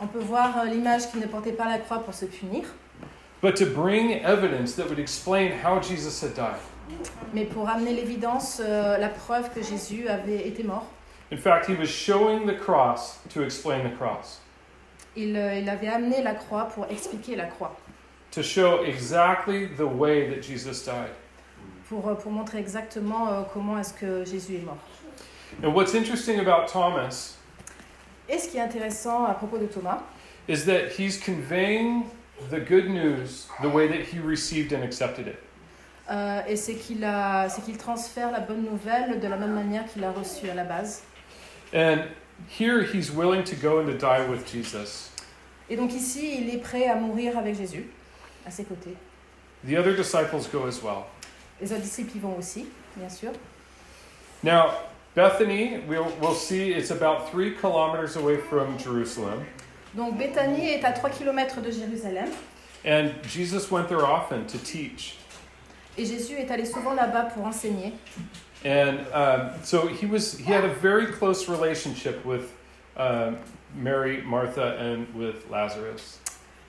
on 0.00 0.06
peut 0.06 0.20
voir 0.20 0.58
euh, 0.58 0.64
l'image 0.64 1.10
qu'il 1.10 1.20
ne 1.20 1.26
portait 1.26 1.52
pas 1.52 1.66
la 1.66 1.78
croix 1.78 2.00
pour 2.00 2.12
se 2.12 2.26
punir, 2.26 2.64
but 3.40 3.56
to 3.56 3.64
bring 3.64 4.12
evidence 4.22 4.74
that 4.74 4.88
would 4.88 4.98
explain 4.98 5.52
how 5.52 5.80
Jesus 5.80 6.22
had 6.22 6.34
died. 6.34 6.60
Mais 7.32 7.44
pour 7.44 7.68
amener 7.68 7.92
l'évidence, 7.92 8.60
euh, 8.64 8.98
la 8.98 9.08
preuve 9.08 9.50
que 9.52 9.62
Jésus 9.62 10.08
avait 10.08 10.46
été 10.46 10.62
mort. 10.62 10.86
In 11.32 11.36
fact, 11.38 11.68
he 11.68 11.74
was 11.78 11.86
showing 11.86 12.46
the 12.46 12.56
cross 12.56 13.18
to 13.32 13.42
explain 13.42 13.82
the 13.88 13.96
cross, 13.96 14.40
Il, 15.16 15.36
euh, 15.36 15.58
il 15.58 15.68
avait 15.68 15.88
amené 15.88 16.22
la 16.22 16.34
croix 16.34 16.66
pour 16.66 16.86
expliquer 16.90 17.34
la 17.36 17.46
croix, 17.46 17.76
to 18.30 18.42
show 18.42 18.84
exactly 18.84 19.66
the 19.66 19.86
way 19.86 20.28
that 20.28 20.42
Jesus 20.42 20.84
died. 20.84 21.10
pour, 21.88 22.08
euh, 22.08 22.14
pour 22.14 22.32
montrer 22.32 22.58
exactement 22.58 23.28
euh, 23.28 23.42
comment 23.52 23.78
est-ce 23.78 23.94
que 23.94 24.24
Jésus 24.24 24.56
est 24.56 24.64
mort. 24.64 24.78
And 25.62 25.72
what's 25.74 25.94
interesting 25.94 26.40
about 26.40 26.66
Thomas 26.66 27.36
Et 28.28 28.38
ce 28.38 28.48
qui 28.48 28.56
est 28.56 28.60
intéressant 28.62 29.24
à 29.24 29.34
propos 29.34 29.58
de 29.58 29.66
Thomas, 29.66 30.02
is 30.48 30.64
that 30.66 30.90
he's 30.98 31.18
conveying 31.18 32.04
the 32.50 32.58
good 32.58 32.88
news 32.88 33.46
the 33.62 33.68
way 33.68 33.86
that 33.88 34.02
he 34.12 34.18
received 34.18 34.72
and 34.72 34.82
accepted 34.82 35.26
it. 35.28 35.38
Euh, 36.10 36.40
et 36.46 36.56
c'est 36.56 36.74
qu'il 36.74 37.06
qu'il 37.64 37.78
transfère 37.78 38.30
la 38.30 38.40
bonne 38.40 38.64
nouvelle 38.64 39.20
de 39.20 39.26
la 39.26 39.36
même 39.36 39.54
manière 39.54 39.86
qu'il 39.86 40.04
a 40.04 40.10
reçu 40.10 40.48
à 40.50 40.54
la 40.54 40.64
base. 40.64 41.02
And 41.74 42.04
here 42.48 42.82
he's 42.82 43.10
willing 43.10 43.44
to 43.44 43.56
go 43.56 43.80
and 43.80 43.86
to 43.86 43.94
die 43.94 44.28
with 44.28 44.46
Jesus. 44.46 45.10
Et 45.70 45.76
donc 45.76 45.92
ici, 45.94 46.42
il 46.42 46.54
est 46.54 46.58
prêt 46.58 46.88
à 46.88 46.94
mourir 46.94 47.38
avec 47.38 47.56
Jésus, 47.56 47.86
à 48.46 48.50
ses 48.50 48.64
côtés. 48.64 48.94
The 49.66 49.78
other 49.78 49.96
disciples 49.96 50.46
go 50.52 50.66
as 50.66 50.82
well. 50.82 51.04
Les 51.60 51.72
autres 51.72 51.82
disciples 51.82 52.16
y 52.16 52.20
vont 52.20 52.36
aussi, 52.38 52.66
bien 52.96 53.08
sûr. 53.08 53.30
Now, 54.42 54.72
Bethany, 55.14 55.80
we'll, 55.88 56.12
we'll 56.20 56.34
see, 56.34 56.72
it's 56.72 56.90
about 56.90 57.30
three 57.30 57.54
kilometers 57.54 58.16
away 58.16 58.36
from 58.36 58.78
Jerusalem. 58.78 59.44
Donc 59.94 60.18
Béthanie 60.18 60.70
est 60.70 60.84
à 60.84 60.92
3 60.92 61.10
km 61.10 61.60
de 61.62 61.70
Jérusalem. 61.70 62.28
And 62.84 63.10
Jesus 63.22 63.70
went 63.70 63.88
there 63.88 64.04
often 64.04 64.44
to 64.46 64.58
teach. 64.58 65.16
Et 65.96 66.04
Jésus 66.04 66.34
est 66.34 66.50
allé 66.50 66.64
souvent 66.64 66.94
là-bas 66.94 67.26
pour 67.34 67.46
enseigner. 67.46 67.92
And 68.64 69.00
um, 69.12 69.50
so 69.62 69.86
he 69.86 70.06
was 70.06 70.38
he 70.38 70.50
had 70.50 70.64
a 70.64 70.72
very 70.80 71.06
close 71.06 71.48
relationship 71.48 72.24
with 72.24 72.52
um, 72.96 73.36
Mary, 73.74 74.22
Martha, 74.22 74.78
and 74.78 75.06
with 75.14 75.48
Lazarus. 75.50 76.18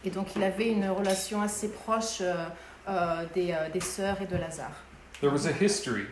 Et 0.03 0.09
donc 0.09 0.35
il 0.35 0.43
avait 0.43 0.69
une 0.69 0.87
relation 0.89 1.41
assez 1.41 1.69
proche 1.69 2.19
euh, 2.21 2.45
euh, 2.87 3.25
des, 3.33 3.51
euh, 3.51 3.69
des 3.69 3.79
sœurs 3.79 4.21
et 4.21 4.27
de 4.27 4.35
Lazare. 4.35 4.75
There 5.21 5.31
was 5.31 5.47
a 5.47 5.53
history. 5.53 6.05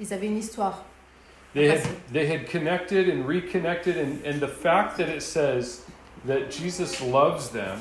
Ils 0.00 0.12
avaient 0.12 0.26
une 0.26 0.38
histoire. 0.38 0.84
They 1.54 1.68
had 1.68 1.80
they 2.12 2.26
had 2.26 2.46
connected 2.48 3.08
and 3.08 3.26
reconnected, 3.26 3.96
and, 3.96 4.24
and 4.24 4.40
the 4.40 4.48
fact 4.48 4.98
that 4.98 5.08
it 5.08 5.22
says 5.22 5.84
that 6.26 6.50
Jesus 6.50 7.00
loves 7.00 7.50
them 7.50 7.78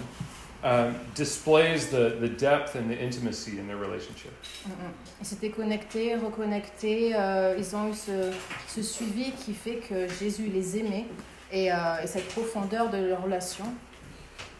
um, 0.63 0.95
displays 1.15 1.87
the, 1.89 2.17
the 2.19 2.27
depth 2.27 2.75
and 2.75 2.89
the 2.89 2.97
intimacy 2.97 3.59
in 3.59 3.67
their 3.67 3.77
relationship. 3.77 4.33
Mm, 4.65 4.71
mm. 4.71 4.91
Ils 5.21 5.25
s'étaient 5.25 5.49
connectés, 5.51 6.15
reconnectés. 6.15 7.13
euh, 7.15 7.55
ils 7.57 7.75
ont 7.75 7.89
eu 7.89 7.93
ce, 7.93 8.31
ce 8.67 8.81
suivi 8.81 9.31
qui 9.31 9.53
fait 9.53 9.77
que 9.77 10.07
Jésus 10.19 10.47
les 10.53 10.77
aimait 10.77 11.05
et, 11.51 11.71
euh, 11.71 11.75
et 12.03 12.07
cette 12.07 12.27
profondeur 12.29 12.89
de 12.89 12.97
leur 12.97 13.23
relation. 13.23 13.65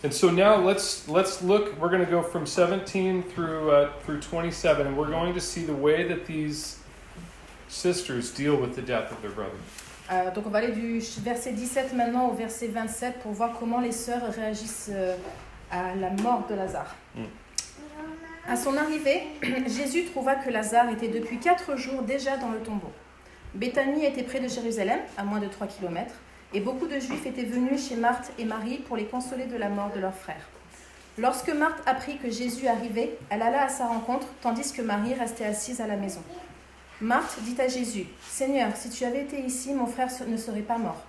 And 0.01 0.13
so 0.13 0.31
now 0.31 0.55
let's 0.55 1.09
let's 1.09 1.41
look. 1.41 1.77
We're 1.77 1.89
going 1.89 2.05
to 2.05 2.09
go 2.09 2.21
from 2.23 2.45
17 2.45 3.23
through 3.23 3.69
uh, 3.69 3.89
through 4.05 4.21
27, 4.21 4.87
and 4.87 4.95
we're 4.97 5.09
going 5.11 5.33
to 5.33 5.41
see 5.41 5.65
the 5.65 5.73
way 5.73 6.07
that 6.07 6.25
these 6.25 6.77
sisters 7.67 8.31
deal 8.31 8.55
with 8.55 8.75
the 8.75 8.81
death 8.81 9.11
of 9.11 9.21
their 9.21 9.31
brother. 9.31 9.57
Euh, 10.11 10.31
donc 10.31 10.47
on 10.47 10.49
va 10.49 10.59
aller 10.59 10.71
du 10.71 10.99
verset 11.21 11.51
17 11.51 11.93
maintenant 11.93 12.29
au 12.29 12.33
verset 12.33 12.67
27 12.67 13.19
pour 13.19 13.33
voir 13.33 13.51
comment 13.59 13.79
les 13.79 13.91
sœurs 13.91 14.23
réagissent 14.33 14.89
euh, 14.91 15.15
à 15.71 15.95
la 15.95 16.09
mort 16.09 16.45
de 16.49 16.55
Lazare. 16.55 16.95
Mm. 17.15 17.23
À 18.47 18.55
son 18.55 18.75
arrivée, 18.77 19.23
Jésus 19.67 20.05
trouva 20.05 20.35
que 20.35 20.49
Lazare 20.49 20.89
était 20.89 21.07
depuis 21.07 21.37
quatre 21.37 21.77
jours 21.77 22.01
déjà 22.01 22.37
dans 22.37 22.49
le 22.49 22.59
tombeau. 22.59 22.91
Béthanie 23.53 24.05
était 24.05 24.23
près 24.23 24.39
de 24.39 24.47
Jérusalem, 24.47 24.99
à 25.17 25.23
moins 25.23 25.39
de 25.39 25.47
3 25.47 25.67
kilomètres, 25.67 26.15
et 26.53 26.59
beaucoup 26.59 26.87
de 26.87 26.99
Juifs 26.99 27.25
étaient 27.25 27.43
venus 27.43 27.89
chez 27.89 27.95
Marthe 27.95 28.31
et 28.39 28.45
Marie 28.45 28.79
pour 28.79 28.97
les 28.97 29.05
consoler 29.05 29.45
de 29.45 29.55
la 29.57 29.69
mort 29.69 29.91
de 29.93 29.99
leur 29.99 30.15
frère. 30.15 30.49
Lorsque 31.17 31.49
Marthe 31.49 31.81
apprit 31.85 32.17
que 32.17 32.31
Jésus 32.31 32.67
arrivait, 32.67 33.17
elle 33.29 33.41
alla 33.41 33.63
à 33.63 33.69
sa 33.69 33.87
rencontre, 33.87 34.27
tandis 34.41 34.71
que 34.71 34.81
Marie 34.81 35.13
restait 35.13 35.45
assise 35.45 35.81
à 35.81 35.87
la 35.87 35.97
maison. 35.97 36.23
Marthe 37.01 37.39
dit 37.41 37.59
à 37.59 37.67
Jésus, 37.67 38.05
Seigneur, 38.27 38.75
si 38.75 38.89
tu 38.89 39.03
avais 39.05 39.21
été 39.21 39.41
ici, 39.41 39.73
mon 39.73 39.85
frère 39.85 40.09
ne 40.27 40.37
serait 40.37 40.61
pas 40.61 40.77
mort. 40.77 41.03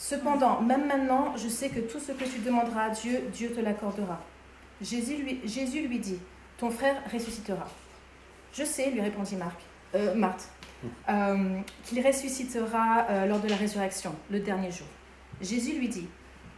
Cependant, 0.00 0.62
même 0.62 0.86
maintenant, 0.86 1.36
je 1.36 1.46
sais 1.46 1.68
que 1.68 1.80
tout 1.80 2.00
ce 2.00 2.12
que 2.12 2.24
tu 2.24 2.38
demanderas 2.38 2.84
à 2.84 2.88
Dieu, 2.88 3.20
Dieu 3.34 3.52
te 3.52 3.60
l'accordera. 3.60 4.18
Jésus 4.80 5.16
lui, 5.16 5.40
Jésus 5.44 5.86
lui 5.86 5.98
dit, 5.98 6.18
ton 6.56 6.70
frère 6.70 7.02
ressuscitera. 7.12 7.68
Je 8.54 8.64
sais, 8.64 8.90
lui 8.90 9.02
répondit 9.02 9.36
Marc, 9.36 9.60
euh, 9.94 10.14
Marthe, 10.14 10.48
euh, 11.10 11.60
qu'il 11.84 12.04
ressuscitera 12.04 13.08
euh, 13.10 13.26
lors 13.26 13.40
de 13.40 13.48
la 13.48 13.56
résurrection, 13.56 14.14
le 14.30 14.40
dernier 14.40 14.70
jour. 14.70 14.86
Jésus 15.42 15.78
lui 15.78 15.90
dit, 15.90 16.08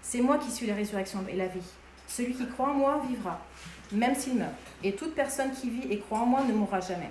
c'est 0.02 0.20
moi 0.20 0.38
qui 0.38 0.52
suis 0.52 0.68
la 0.68 0.76
résurrection 0.76 1.24
et 1.28 1.34
la 1.34 1.48
vie. 1.48 1.68
Celui 2.06 2.34
qui 2.34 2.46
croit 2.46 2.68
en 2.68 2.74
moi 2.74 3.02
vivra, 3.08 3.44
même 3.90 4.14
s'il 4.14 4.36
meurt. 4.36 4.52
Et 4.84 4.94
toute 4.94 5.16
personne 5.16 5.50
qui 5.50 5.68
vit 5.68 5.88
et 5.90 5.98
croit 5.98 6.20
en 6.20 6.26
moi 6.26 6.44
ne 6.44 6.52
mourra 6.52 6.78
jamais. 6.78 7.10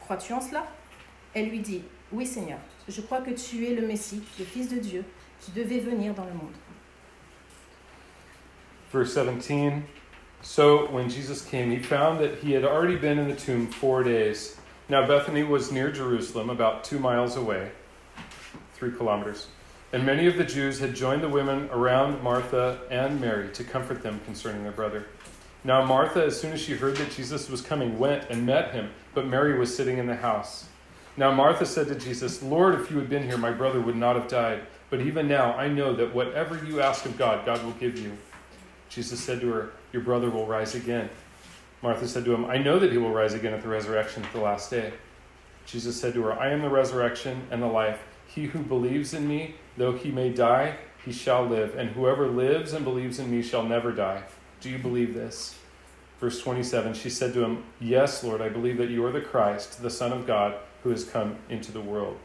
Crois-tu 0.00 0.32
en 0.32 0.40
cela? 0.40 0.66
Elle 1.34 1.50
lui 1.50 1.60
dit, 1.60 1.82
oui 2.10 2.26
Seigneur, 2.26 2.58
je 2.88 3.00
crois 3.00 3.20
que 3.20 3.30
tu 3.30 3.64
es 3.64 3.76
le 3.76 3.86
Messie, 3.86 4.24
le 4.40 4.44
Fils 4.44 4.68
de 4.68 4.80
Dieu, 4.80 5.04
venir 5.54 6.14
dans 6.14 6.26
le 6.26 6.34
monde. 6.34 6.54
Verse 8.90 9.12
17. 9.12 9.84
So 10.40 10.86
when 10.90 11.10
Jesus 11.10 11.44
came, 11.44 11.70
he 11.70 11.78
found 11.78 12.20
that 12.20 12.38
he 12.38 12.52
had 12.52 12.64
already 12.64 12.96
been 12.96 13.18
in 13.18 13.28
the 13.28 13.34
tomb 13.34 13.66
four 13.66 14.02
days. 14.02 14.56
Now 14.88 15.06
Bethany 15.06 15.42
was 15.42 15.72
near 15.72 15.90
Jerusalem, 15.90 16.48
about 16.48 16.84
two 16.84 16.98
miles 16.98 17.36
away, 17.36 17.70
three 18.74 18.92
kilometers. 18.92 19.48
And 19.92 20.04
many 20.04 20.26
of 20.26 20.36
the 20.36 20.44
Jews 20.44 20.78
had 20.78 20.94
joined 20.94 21.22
the 21.22 21.28
women 21.28 21.68
around 21.70 22.22
Martha 22.22 22.80
and 22.90 23.20
Mary 23.20 23.48
to 23.54 23.64
comfort 23.64 24.02
them 24.02 24.20
concerning 24.24 24.62
their 24.62 24.72
brother. 24.72 25.06
Now 25.64 25.84
Martha, 25.84 26.24
as 26.24 26.40
soon 26.40 26.52
as 26.52 26.60
she 26.60 26.74
heard 26.74 26.96
that 26.96 27.10
Jesus 27.10 27.50
was 27.50 27.60
coming, 27.60 27.98
went 27.98 28.30
and 28.30 28.46
met 28.46 28.72
him, 28.72 28.90
but 29.12 29.26
Mary 29.26 29.58
was 29.58 29.74
sitting 29.74 29.98
in 29.98 30.06
the 30.06 30.16
house. 30.16 30.66
Now 31.16 31.32
Martha 31.32 31.66
said 31.66 31.88
to 31.88 31.94
Jesus, 31.94 32.42
Lord, 32.42 32.80
if 32.80 32.90
you 32.90 32.98
had 32.98 33.10
been 33.10 33.24
here, 33.24 33.38
my 33.38 33.50
brother 33.50 33.80
would 33.80 33.96
not 33.96 34.14
have 34.14 34.28
died. 34.28 34.62
But 34.90 35.00
even 35.00 35.28
now 35.28 35.52
I 35.54 35.68
know 35.68 35.94
that 35.94 36.14
whatever 36.14 36.62
you 36.64 36.80
ask 36.80 37.04
of 37.04 37.18
God, 37.18 37.44
God 37.44 37.62
will 37.64 37.72
give 37.72 37.98
you. 37.98 38.16
Jesus 38.88 39.20
said 39.20 39.40
to 39.40 39.52
her, 39.52 39.70
Your 39.92 40.02
brother 40.02 40.30
will 40.30 40.46
rise 40.46 40.74
again. 40.74 41.10
Martha 41.82 42.08
said 42.08 42.24
to 42.24 42.34
him, 42.34 42.46
I 42.46 42.58
know 42.58 42.78
that 42.78 42.90
he 42.90 42.98
will 42.98 43.12
rise 43.12 43.34
again 43.34 43.54
at 43.54 43.62
the 43.62 43.68
resurrection 43.68 44.24
at 44.24 44.32
the 44.32 44.40
last 44.40 44.70
day. 44.70 44.92
Jesus 45.66 46.00
said 46.00 46.14
to 46.14 46.22
her, 46.22 46.32
I 46.32 46.50
am 46.50 46.62
the 46.62 46.70
resurrection 46.70 47.42
and 47.50 47.62
the 47.62 47.66
life. 47.66 48.02
He 48.26 48.46
who 48.46 48.60
believes 48.60 49.14
in 49.14 49.28
me, 49.28 49.54
though 49.76 49.92
he 49.92 50.10
may 50.10 50.30
die, 50.30 50.76
he 51.04 51.12
shall 51.12 51.44
live. 51.44 51.76
And 51.76 51.90
whoever 51.90 52.26
lives 52.26 52.72
and 52.72 52.84
believes 52.84 53.18
in 53.18 53.30
me 53.30 53.42
shall 53.42 53.62
never 53.62 53.92
die. 53.92 54.22
Do 54.60 54.70
you 54.70 54.78
believe 54.78 55.14
this? 55.14 55.56
Verse 56.20 56.40
27 56.40 56.94
She 56.94 57.10
said 57.10 57.32
to 57.34 57.44
him, 57.44 57.64
Yes, 57.80 58.24
Lord, 58.24 58.40
I 58.40 58.48
believe 58.48 58.78
that 58.78 58.90
you 58.90 59.04
are 59.04 59.12
the 59.12 59.20
Christ, 59.20 59.82
the 59.82 59.90
Son 59.90 60.12
of 60.12 60.26
God, 60.26 60.56
who 60.82 60.90
has 60.90 61.04
come 61.04 61.36
into 61.48 61.70
the 61.70 61.80
world. 61.80 62.18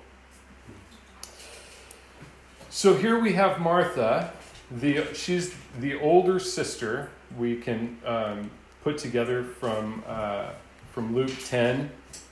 So 2.73 2.95
here 2.95 3.19
we 3.19 3.33
have 3.33 3.61
Martha. 3.61 4.33
The, 4.71 5.05
she's 5.13 5.53
the 5.79 5.99
older 5.99 6.39
sister 6.39 7.09
we 7.37 7.55
can 7.57 7.99
um, 8.03 8.49
put 8.83 8.97
together 8.97 9.43
from, 9.43 10.01
uh, 10.07 10.49
from 10.91 11.13
Luke 11.13 11.29
10 11.45 11.91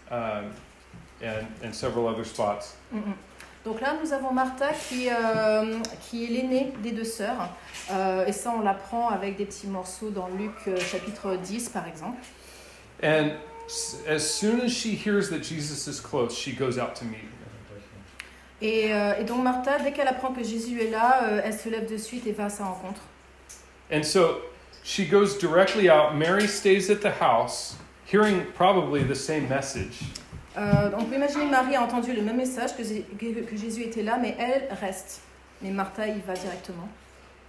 um, 0.10 0.51
and, 1.21 1.45
and 1.62 1.75
several 1.75 2.07
other 2.07 2.25
spots. 2.25 2.75
Mhm. 2.91 3.13
Donc 3.63 3.81
là, 3.81 3.95
nous 4.03 4.12
avons 4.12 4.33
Martha 4.33 4.74
qui, 4.74 5.10
euh, 5.12 5.79
qui 6.10 6.25
est 6.25 6.29
l'aînée 6.29 6.74
des 6.81 6.91
deux 6.91 7.05
sœurs. 7.05 7.48
Euh, 7.91 8.25
et 8.25 8.31
ça, 8.31 8.51
on 8.57 8.62
l'apprend 8.62 9.10
avec 9.10 9.38
des 9.38 9.45
petits 9.45 9.67
morceaux 9.67 10.10
dans 10.10 10.27
Luc 10.27 10.55
euh, 10.67 10.79
chapitre 10.79 11.36
10, 11.36 11.69
par 11.69 11.88
exemple. 11.88 12.17
And 13.03 13.33
as 14.10 14.21
soon 14.21 14.62
as 14.62 14.69
she 14.69 14.95
hears 14.95 15.29
that 15.29 15.43
Jesus 15.43 15.88
is 15.88 16.00
close, 16.01 16.36
she 16.36 16.51
goes 16.51 16.79
out 16.79 16.95
to 16.95 17.05
meet 17.05 17.19
him. 17.19 17.40
Et, 18.62 18.94
euh, 18.94 19.13
et 19.20 19.24
donc 19.24 19.44
Martha, 19.44 19.80
dès 19.80 19.91
qu'elle 19.91 20.08
apprend 20.08 20.32
que 20.34 20.44
Jésus 20.44 20.80
est 20.82 20.91
là, 20.91 21.24
euh, 21.24 21.41
elle 21.44 21.53
se 21.58 21.68
lève 21.70 21.89
de 21.91 21.98
suite 21.98 22.27
et 22.27 22.32
va 22.32 22.46
à 22.46 22.50
sa 22.50 22.65
rencontre. 22.65 23.01
And 23.91 24.03
so 24.03 24.41
she 24.84 25.08
goes 25.10 25.38
directly 25.39 25.89
out. 25.89 26.13
Mary 26.15 26.48
stays 26.48 26.89
at 26.91 26.98
the 27.01 27.12
house, 27.22 27.75
hearing 28.12 28.44
probably 28.56 29.03
the 29.03 29.15
same 29.15 29.48
message. 29.50 30.00
Euh, 30.58 30.91
on 30.98 31.06
peut 31.06 31.15
imaginer 31.15 31.46
Marie 31.46 31.75
a 31.75 31.82
entendu 31.82 32.13
le 32.13 32.22
même 32.22 32.36
message, 32.38 32.72
que, 32.77 32.84
que- 32.84 33.56
Jésus 33.58 33.84
était 33.84 34.03
là, 34.03 34.18
mais 34.22 34.36
elle 34.38 34.68
reste. 34.80 35.22
Mais 35.62 35.72
Martha, 35.72 36.08
il 36.08 36.22
va 36.22 36.34
directement. 36.34 36.89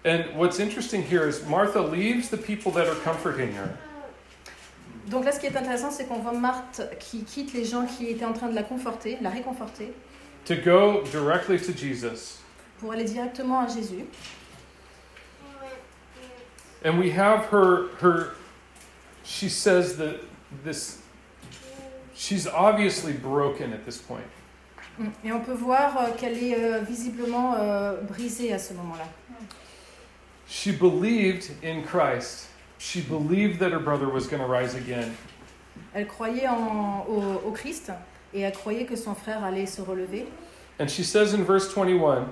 And 0.07 0.21
what's 0.37 0.59
interesting 0.61 1.03
here 1.03 1.29
is 1.29 1.43
Martha 1.49 1.81
leaves 1.81 2.29
the 2.31 2.37
people 2.37 2.73
that 2.73 2.89
are 2.89 2.99
comforting 3.05 3.51
her. 3.53 3.69
Donc 5.09 5.25
là, 5.25 5.33
ce 5.33 5.41
qui 5.41 5.47
est 5.47 5.57
intéressant, 5.57 5.91
c'est 5.91 6.05
qu'on 6.07 6.21
voit 6.21 6.33
Marthe 6.33 6.83
qui 7.01 7.25
quitte 7.25 7.53
les 7.55 7.65
gens 7.65 7.87
qui 7.87 8.09
étaient 8.09 8.25
en 8.25 8.33
train 8.33 8.49
de 8.49 8.55
la 8.55 8.63
conforter, 8.63 9.19
la 9.21 9.31
réconforter, 9.31 9.93
to 10.45 10.57
go 10.57 11.03
directly 11.13 11.59
to 11.59 11.73
Jesus. 11.73 12.39
pour 12.81 12.93
aller 12.93 13.05
directement 13.05 13.61
à 13.61 13.69
Jésus. 13.69 14.05
And 16.85 16.99
we 16.99 17.11
have 17.11 17.45
her 17.47 17.89
her 18.01 18.35
she 19.23 19.49
says 19.49 19.97
that 19.99 20.17
this 20.65 20.99
she's 22.13 22.47
obviously 22.49 23.13
broken 23.13 23.73
at 23.73 23.85
this 23.85 23.99
point. 23.99 24.27
Mm. 24.99 25.13
Et 25.25 25.33
on 25.33 25.41
peut 25.41 25.55
voir 25.55 25.97
euh, 25.97 26.11
qu'elle 26.19 26.37
est 26.37 26.55
euh, 26.57 26.81
visiblement 26.81 27.55
euh, 27.55 28.01
brisée 28.03 28.53
à 28.53 28.59
ce 28.59 28.75
moment-là. 28.75 29.07
She 30.49 30.73
believed 30.73 31.51
in 31.63 31.83
Christ. 31.83 32.49
She 32.79 33.01
believed 33.01 33.61
that 33.61 33.71
her 33.71 33.79
brother 33.79 34.09
was 34.09 34.27
going 34.27 34.43
to 34.43 34.49
rise 34.49 34.75
again. 34.75 35.15
Elle 35.95 36.07
croyait 36.07 36.49
en- 36.49 37.07
au, 37.09 37.43
au 37.47 37.53
Christ 37.53 37.93
et 38.35 38.41
elle 38.41 38.53
croyait 38.53 38.85
que 38.85 38.97
son 38.97 39.15
frère 39.15 39.45
allait 39.45 39.67
se 39.67 39.83
relever. 39.83 40.27
And 40.81 40.89
she 40.89 41.05
says 41.05 41.35
in 41.35 41.45
verse 41.45 41.73
21, 41.73 42.27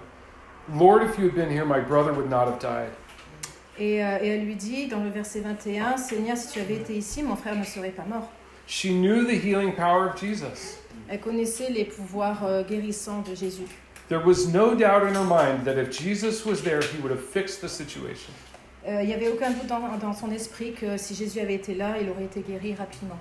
Lord, 0.75 1.02
if 1.02 1.19
you 1.19 1.26
had 1.26 1.35
been 1.35 1.50
here, 1.50 1.64
my 1.64 1.80
brother 1.80 2.12
would 2.12 2.30
not 2.30 2.47
have 2.47 2.59
died. 2.59 2.90
Et, 3.78 4.04
euh, 4.04 4.19
et 4.21 4.28
elle 4.28 4.45
lui 4.45 4.57
dit 4.57 4.88
dans 4.88 5.02
le 5.02 5.11
verset 5.11 5.40
21, 5.40 5.97
Seigneur, 5.97 6.37
si 6.37 6.49
tu 6.49 6.61
avais 6.61 6.75
été 6.76 6.95
ici, 6.97 7.23
mon 7.23 7.37
frère 7.37 7.57
ne 7.57 7.64
serait 7.64 7.90
pas 7.90 8.04
mort. 8.04 8.30
She 8.66 8.90
knew 8.90 9.25
the 9.25 9.35
healing 9.35 9.73
power 9.75 10.09
of 10.09 10.16
Jesus. 10.21 10.78
Elle 11.09 11.21
connaissait 11.21 11.71
les 11.71 11.85
pouvoirs 11.85 12.45
euh, 12.45 12.62
guérissants 12.62 13.23
de 13.23 13.35
Jésus. 13.35 13.66
There 14.09 14.21
was 14.25 14.49
no 14.52 14.75
doubt 14.75 15.04
in 15.04 15.15
her 15.15 15.25
mind 15.25 15.65
that 15.65 15.78
if 15.78 15.91
Jesus 15.91 16.45
was 16.45 16.63
there, 16.63 16.80
he 16.80 17.00
would 17.00 17.13
have 17.13 17.25
fixed 17.25 17.60
the 17.63 17.69
situation. 17.69 18.32
Euh, 18.86 19.02
Il 19.02 19.08
n'y 19.08 19.15
avait 19.15 19.28
aucun 19.28 19.50
doute 19.50 19.67
dans, 19.67 19.80
dans 19.99 20.13
son 20.13 20.30
esprit 20.30 20.73
que 20.73 20.97
si 20.97 21.15
Jésus 21.15 21.41
avait 21.41 21.54
été 21.54 21.75
là, 21.75 21.95
il 22.00 22.08
aurait 22.10 22.25
été 22.25 22.41
guéri 22.41 22.75
rapidement. 22.75 23.19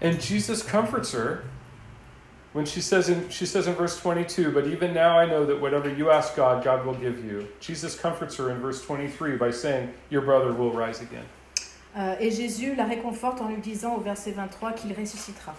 And 0.00 0.20
Jesus 0.20 0.62
comforts 0.62 1.12
her 1.12 1.44
when 2.52 2.64
she 2.64 2.80
says 2.80 3.08
in 3.08 3.28
she 3.28 3.46
says 3.46 3.66
in 3.66 3.74
verse 3.74 4.00
22, 4.00 4.52
but 4.52 4.66
even 4.66 4.94
now 4.94 5.18
I 5.18 5.26
know 5.26 5.44
that 5.44 5.60
whatever 5.60 5.88
you 5.92 6.10
ask 6.10 6.34
God, 6.36 6.64
God 6.64 6.86
will 6.86 6.94
give 6.94 7.24
you. 7.24 7.48
Jesus 7.60 7.98
comforts 7.98 8.36
her 8.36 8.50
in 8.50 8.58
verse 8.60 8.82
23 8.84 9.36
by 9.36 9.50
saying, 9.50 9.92
your 10.10 10.22
brother 10.22 10.52
will 10.52 10.72
rise 10.72 11.00
again. 11.00 11.24
Euh, 11.96 12.14
et 12.20 12.30
Jésus 12.30 12.74
la 12.76 12.84
réconforte 12.84 13.40
en 13.40 13.48
lui 13.48 13.60
disant 13.60 13.96
au 13.96 14.00
verset 14.00 14.32
23 14.32 14.72
qu'il 14.72 14.92
ressuscitera. 14.92 15.54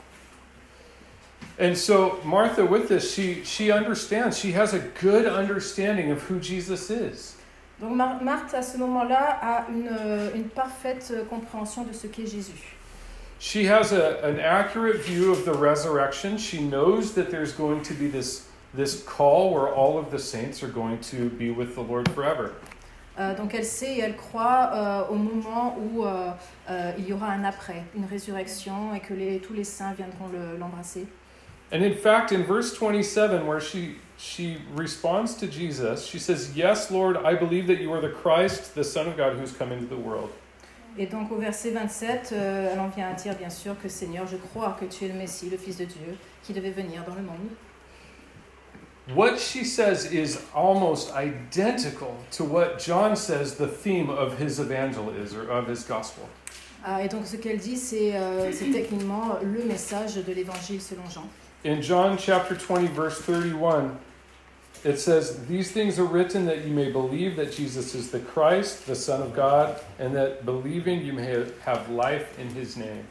And 1.60 1.76
so 1.76 2.20
Martha 2.24 2.66
with 2.66 2.88
this, 2.88 3.14
she 3.14 3.44
she 3.44 3.72
understands. 3.72 4.38
She 4.38 4.54
has 4.54 4.74
a 4.74 4.80
good 5.02 5.26
understanding 5.26 6.12
of 6.12 6.22
who 6.30 6.40
Jesus 6.40 6.90
is. 6.90 7.36
Donc 7.82 7.96
Mar- 7.96 8.22
Marthe, 8.22 8.54
à 8.54 8.62
ce 8.62 8.78
moment-là, 8.78 9.40
a 9.42 9.66
une, 9.70 9.90
une 10.36 10.50
parfaite 10.50 11.12
euh, 11.12 11.24
compréhension 11.26 11.84
de 11.84 11.94
ce 11.94 12.08
qu'est 12.08 12.26
Jésus. 12.28 12.76
She 13.40 13.66
has 13.66 13.94
a, 13.94 14.20
an 14.22 14.40
accurate 14.40 15.02
view 15.02 15.32
of 15.32 15.46
the 15.46 15.54
resurrection. 15.54 16.38
She 16.38 16.62
knows 16.62 17.14
that 17.14 17.32
there's 17.32 17.54
going 17.54 17.82
to 17.84 17.94
be 17.94 18.08
this 18.08 18.48
this 18.74 19.02
call 19.04 19.52
where 19.54 19.68
all 19.74 19.98
of 19.98 20.12
the 20.12 20.20
saints 20.20 20.62
are 20.62 20.68
going 20.68 21.00
to 21.00 21.30
be 21.32 21.50
with 21.50 21.74
the 21.74 21.82
Lord 21.82 22.08
forever. 22.12 22.54
Euh, 23.18 23.36
donc 23.36 23.54
elle 23.54 23.66
sait 23.66 23.98
et 23.98 24.00
elle 24.00 24.16
croit 24.16 24.70
euh, 24.74 25.08
au 25.10 25.16
moment 25.16 25.76
où 25.78 26.06
euh, 26.06 26.32
euh, 26.70 26.92
il 26.98 27.06
y 27.06 27.14
aura 27.14 27.32
un 27.32 27.44
après, 27.44 27.84
une 27.96 28.06
résurrection 28.06 28.94
et 28.94 29.00
que 29.00 29.14
les, 29.14 29.40
tous 29.40 29.54
les 29.54 29.66
saints 29.66 29.94
viendront 29.94 30.28
le- 30.32 30.58
l'embrasser. 30.58 31.08
And 31.72 31.84
in 31.84 31.96
fact, 31.96 32.32
in 32.32 32.44
verse 32.44 32.74
27, 32.74 33.46
where 33.46 33.60
she, 33.60 33.96
she 34.18 34.58
responds 34.76 35.36
to 35.36 35.48
Jesus, 35.48 36.06
she 36.06 36.18
says, 36.18 36.56
Yes, 36.56 36.90
Lord, 36.90 37.18
I 37.18 37.36
believe 37.36 37.68
that 37.68 37.80
you 37.80 37.92
are 37.94 38.02
the 38.02 38.10
Christ, 38.10 38.74
the 38.74 38.84
Son 38.84 39.08
of 39.08 39.18
God, 39.18 39.38
who's 39.38 39.52
come 39.52 39.72
into 39.72 39.86
the 39.86 40.00
world. 40.00 40.32
Et 41.02 41.06
donc 41.06 41.32
au 41.32 41.38
verset 41.38 41.72
27, 41.72 42.34
euh, 42.34 42.70
elle 42.74 42.80
en 42.80 42.90
vient 42.90 43.08
à 43.08 43.14
dire 43.14 43.34
bien 43.34 43.50
sûr 43.50 43.74
que 43.82 43.88
Seigneur, 43.88 44.28
je 44.28 44.36
crois 44.36 44.76
que 44.78 44.84
tu 44.84 45.06
es 45.06 45.08
le 45.08 45.14
Messie, 45.14 45.50
le 45.50 45.58
Fils 45.58 45.78
de 45.78 45.86
Dieu, 45.86 46.18
qui 46.44 46.52
devait 46.52 46.72
venir 46.72 47.06
dans 47.08 47.16
le 47.16 47.22
monde. 47.22 47.48
What 49.16 49.38
she 49.38 49.64
says 49.64 50.12
is 50.12 50.38
almost 50.54 51.14
identical 51.16 52.16
to 52.32 52.44
what 52.44 52.80
John 52.80 53.16
says 53.16 53.56
the 53.56 53.66
theme 53.66 54.10
of 54.10 54.38
his 54.38 54.60
evangel 54.60 55.10
is, 55.10 55.34
or 55.34 55.50
of 55.50 55.70
his 55.70 55.86
gospel. 55.88 56.26
Ah, 56.84 57.02
et 57.02 57.08
donc 57.08 57.26
ce 57.26 57.38
qu'elle 57.38 57.58
dit, 57.60 57.78
c'est 57.78 58.12
euh, 58.16 58.52
techniquement 58.52 59.38
le 59.42 59.64
message 59.64 60.16
de 60.16 60.34
l'évangile 60.34 60.82
selon 60.82 61.10
Jean. 61.10 61.28
In 61.66 61.82
John 61.82 62.18
chapter 62.20 62.56
20, 62.56 62.94
verse 62.94 63.22
31, 63.22 63.92
it 64.84 64.98
says, 65.00 65.46
These 65.48 65.72
things 65.72 66.00
are 66.00 66.06
written 66.06 66.46
that 66.46 66.66
you 66.66 66.74
may 66.74 66.92
believe 66.92 67.36
that 67.36 67.52
Jesus 67.52 67.96
is 67.96 68.12
the 68.12 68.20
Christ, 68.20 68.86
the 68.86 68.96
Son 68.96 69.22
of 69.22 69.34
God, 69.34 69.80
and 70.00 70.16
that 70.16 70.46
believing 70.46 71.02
you 71.02 71.14
may 71.14 71.46
have 71.66 71.90
life 71.90 72.38
in 72.40 72.50
his 72.50 72.78
name. 72.78 73.06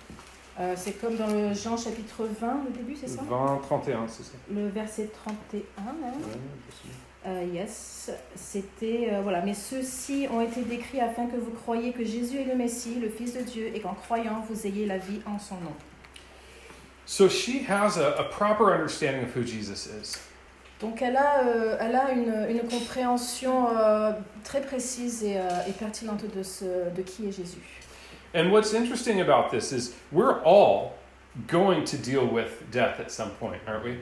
Euh, 0.61 0.75
c'est 0.77 1.01
comme 1.01 1.17
dans 1.17 1.29
le 1.29 1.55
Jean 1.55 1.77
chapitre 1.77 2.25
20, 2.41 2.65
le 2.65 2.71
début, 2.71 2.97
c'est 2.97 3.07
ça? 3.07 3.23
20, 3.23 3.61
31, 3.63 4.09
c'est 4.09 4.25
ça? 4.25 4.33
Le 4.53 4.67
verset 4.69 5.09
31, 5.25 5.63
hein? 5.79 6.13
Euh, 7.27 7.45
yes, 7.53 8.11
c'était 8.35 9.11
euh, 9.13 9.21
voilà. 9.23 9.43
Mais 9.43 9.55
ceux-ci 9.55 10.27
ont 10.33 10.41
été 10.41 10.63
décrits 10.63 11.01
afin 11.01 11.27
que 11.27 11.37
vous 11.37 11.51
croyiez 11.51 11.93
que 11.93 12.05
Jésus 12.05 12.39
est 12.39 12.45
le 12.45 12.57
Messie, 12.57 12.97
le 13.01 13.09
Fils 13.09 13.35
de 13.35 13.43
Dieu, 13.43 13.71
et 13.73 13.81
qu'en 13.81 13.95
croyant 13.95 14.45
vous 14.49 14.67
ayez 14.67 14.87
la 14.87 14.99
vie 14.99 15.21
en 15.27 15.39
son 15.39 15.57
nom. 15.57 15.75
So 17.07 17.29
she 17.29 17.63
has 17.69 17.97
a, 17.97 18.19
a 18.19 18.25
proper 18.25 18.73
understanding 18.73 19.25
of 19.25 19.35
who 19.35 19.43
Jesus 19.43 19.87
is. 19.87 20.19
Donc 20.81 21.03
elle 21.03 21.17
a, 21.17 21.41
euh, 21.45 21.77
elle 21.81 21.97
a 21.97 22.13
une, 22.13 22.47
une 22.51 22.69
compréhension 22.69 23.77
euh, 23.77 24.13
très 24.45 24.61
précise 24.61 25.25
et, 25.25 25.37
euh, 25.37 25.49
et 25.69 25.73
pertinente 25.73 26.25
de, 26.35 26.43
ce, 26.43 26.65
de 26.95 27.03
qui 27.03 27.29
est 27.29 27.33
Jésus. 27.33 27.83
And 28.35 28.51
what's 28.51 28.75
interesting 28.75 29.21
about 29.21 29.51
this 29.51 29.73
is 29.73 29.95
we're 30.13 30.41
all 30.45 30.93
going 31.49 31.85
to 31.85 31.97
deal 31.97 32.27
with 32.27 32.71
death 32.71 33.01
at 33.01 33.11
some 33.11 33.31
point, 33.41 33.59
aren't 33.67 33.85
we? 33.85 33.97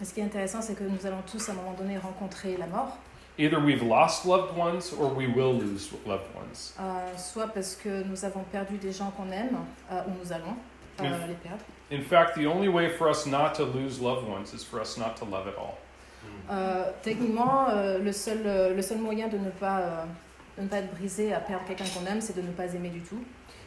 Et 0.00 0.04
ce 0.04 0.14
qui 0.14 0.20
est 0.20 0.24
intéressant, 0.24 0.62
c'est 0.62 0.74
que 0.74 0.82
nous 0.84 1.06
allons 1.06 1.22
tous 1.30 1.48
à 1.48 1.52
un 1.52 1.56
moment 1.56 1.74
donné 1.74 1.98
rencontrer 1.98 2.56
la 2.56 2.66
mort, 2.66 2.96
Either 3.38 3.58
we've 3.58 3.82
lost 3.82 4.26
loved 4.26 4.56
ones 4.58 4.92
or 4.98 5.14
we 5.14 5.26
will 5.26 5.52
lose 5.58 5.90
loved 6.06 6.26
ones. 6.34 6.74
soit 7.16 7.46
parce 7.46 7.74
que 7.76 8.02
nous 8.02 8.24
avons 8.24 8.42
perdu 8.50 8.76
des 8.76 8.92
gens 8.92 9.10
qu'on 9.16 9.30
aime, 9.30 9.56
ou 9.90 10.10
nous 10.22 10.32
allons 10.32 10.56
les 11.00 11.34
perdre. 11.34 11.62
In 11.90 12.02
fact, 12.02 12.34
the 12.34 12.46
only 12.46 12.68
way 12.68 12.88
for 12.90 13.08
us 13.08 13.26
not 13.26 13.54
to 13.54 13.64
lose 13.64 14.00
loved 14.00 14.28
ones 14.28 14.52
is 14.52 14.62
for 14.64 14.80
us 14.80 14.98
not 14.98 15.16
to 15.16 15.24
love 15.24 15.46
at 15.46 15.56
all. 15.56 15.78
Euh, 16.50 16.90
techniquement, 17.02 17.68
euh, 17.68 17.98
le, 17.98 18.12
seul, 18.12 18.40
euh, 18.44 18.74
le 18.74 18.82
seul 18.82 18.98
moyen 18.98 19.28
de 19.28 19.38
ne, 19.38 19.50
pas, 19.50 20.06
de 20.58 20.62
ne 20.62 20.68
pas 20.68 20.78
être 20.78 20.92
brisé 20.94 21.32
à 21.32 21.38
perdre 21.40 21.64
quelqu'un 21.66 21.84
qu'on 21.94 22.04
aime, 22.06 22.20
c'est 22.20 22.34
de 22.36 22.42
ne 22.42 22.50
pas 22.50 22.72
aimer 22.74 22.88
du 22.88 23.00
tout. 23.00 23.22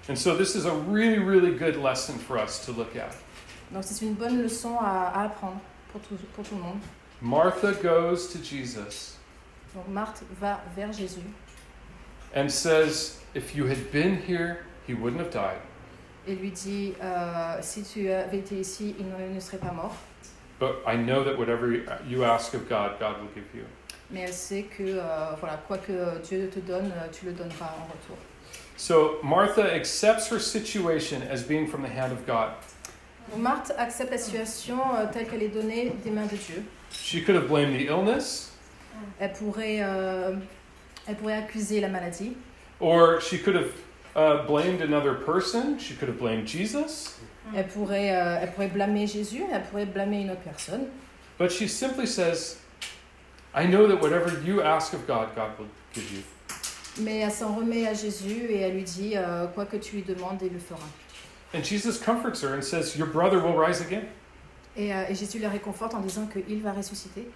And 0.10 0.18
so 0.18 0.36
this 0.36 0.54
is 0.56 0.66
a 0.66 0.74
really, 0.92 1.18
really 1.18 1.52
good 1.58 1.78
lesson 1.78 2.16
for 2.20 2.38
us 2.38 2.60
to 2.66 2.74
look 2.74 2.96
at. 2.98 3.16
Donc 3.72 3.84
c'est 3.86 4.04
une 4.06 4.16
bonne 4.16 4.42
leçon 4.42 4.78
à, 4.80 5.12
à 5.16 5.24
apprendre 5.26 5.62
pour 5.92 6.02
tout, 6.02 6.16
pour 6.36 6.44
tout 6.44 6.56
le 6.56 6.62
monde. 6.62 6.80
Martha 7.22 7.72
goes 7.72 8.28
to 8.34 8.40
Jesus 8.44 9.18
Donc 9.74 9.88
Marthe 9.88 10.24
va 10.42 10.60
vers 10.76 10.92
Jésus 10.92 11.22
and 12.36 12.50
says, 12.50 13.20
If 13.34 13.56
you 13.56 13.66
had 13.66 13.92
been 13.92 14.18
here, 14.28 14.66
he 14.86 14.94
wouldn't 14.94 15.22
have 15.22 15.32
died. 15.32 15.62
et 16.28 16.36
lui 16.36 16.52
dit 16.52 16.94
euh, 17.02 17.58
Si 17.62 17.84
tu 17.84 18.10
avais 18.12 18.40
été 18.40 18.60
ici, 18.60 18.94
il 19.00 19.34
ne 19.34 19.40
serait 19.40 19.58
pas 19.58 19.72
mort. 19.72 19.96
But 20.60 20.84
I 20.86 20.96
know 20.96 21.24
that 21.24 21.38
whatever 21.38 21.72
you 22.08 22.24
ask 22.24 22.54
of 22.54 22.70
God, 22.70 23.00
God 23.00 23.20
will 23.20 23.30
give 23.34 23.46
you. 23.54 23.66
Mais 24.12 24.22
elle 24.22 24.34
sait 24.34 24.64
que 24.64 24.84
euh, 24.84 25.36
voilà, 25.40 25.58
quoi 25.68 25.78
que 25.78 26.20
Dieu 26.24 26.50
te 26.54 26.60
donne, 26.60 26.92
euh, 26.92 27.08
tu 27.12 27.26
le 27.26 27.32
donneras 27.32 27.74
en 27.80 27.86
retour. 27.86 28.18
So 28.78 29.20
Martha 29.24 29.74
accepts 29.74 30.28
her 30.30 30.40
situation 30.40 31.22
as 31.24 31.44
being 31.44 31.68
from 31.68 31.82
the 31.82 31.90
hand 31.90 32.12
of 32.12 32.26
God. 32.26 32.52
Marthe 33.38 33.72
accepte 33.78 34.12
la 34.12 34.18
situation 34.18 34.80
euh, 34.96 35.06
telle 35.12 35.28
qu'elle 35.28 35.44
est 35.44 35.54
donnée 35.54 35.94
des 36.04 36.12
mains 36.12 36.26
de 36.26 36.36
Dieu. 36.36 36.64
She 36.92 37.24
could 37.24 37.36
have 37.36 37.48
blamed 37.48 37.74
the 37.74 37.88
illness, 37.88 38.52
Elle 39.20 39.34
pourrait, 39.34 39.80
euh, 39.82 40.36
elle 41.08 41.16
pourrait 41.16 41.38
accuser 41.38 41.82
la 41.82 41.88
maladie, 41.88 42.36
or 42.80 43.20
she 43.20 43.38
could 43.42 43.56
have 43.56 43.72
uh, 44.16 44.46
blamed 44.46 44.82
another 44.82 45.16
person. 45.16 45.80
She 45.80 45.96
could 45.96 46.10
have 46.10 46.20
blamed 46.20 46.46
Jesus. 46.46 47.20
Elle 47.56 47.68
pourrait, 47.68 48.16
euh, 48.16 48.40
elle 48.42 48.52
pourrait 48.52 48.68
blâmer 48.68 49.08
Jésus, 49.08 49.44
elle 49.52 49.64
pourrait 49.64 49.86
blâmer 49.86 50.22
une 50.22 50.32
autre 50.32 50.42
personne. 50.42 50.86
But 51.38 51.52
she 51.52 51.68
simply 51.68 52.06
says, 52.06 52.58
I 53.56 53.66
know 53.66 53.88
that 53.88 54.02
whatever 54.02 54.32
you 54.44 54.62
ask 54.62 54.94
of 54.94 55.06
God, 55.08 55.36
God 55.36 55.52
will 55.60 55.68
give 55.94 56.12
you. 56.12 56.24
Mais 57.00 57.20
elle 57.20 57.32
s'en 57.32 57.56
remet 57.56 57.88
à 57.88 57.94
Jésus 57.94 58.46
et 58.50 58.62
elle 58.62 58.76
lui 58.76 58.84
dit 58.84 59.14
euh, 59.16 59.48
Quoi 59.48 59.66
que 59.66 59.78
tu 59.78 59.96
lui 59.96 60.04
demandes, 60.04 60.40
il 60.42 60.54
le 60.54 60.60
fera. 60.60 60.88
And 61.54 61.64
Jesus 61.64 61.98
comforts 61.98 62.42
her 62.42 62.54
and 62.54 62.64
says, 62.64 62.96
Your 62.96 63.08
brother 63.08 63.40
will 63.40 63.58
rise 63.58 63.82
again. 63.82 64.04
Et, 64.76 64.94
euh, 64.94 65.06
et 65.10 65.16
Jésus 65.16 65.40
la 65.40 65.50
réconforte 65.50 65.94
en 65.94 66.00
disant 66.00 66.28
qu'il 66.28 66.62
va 66.62 66.72
ressusciter. 66.72 67.28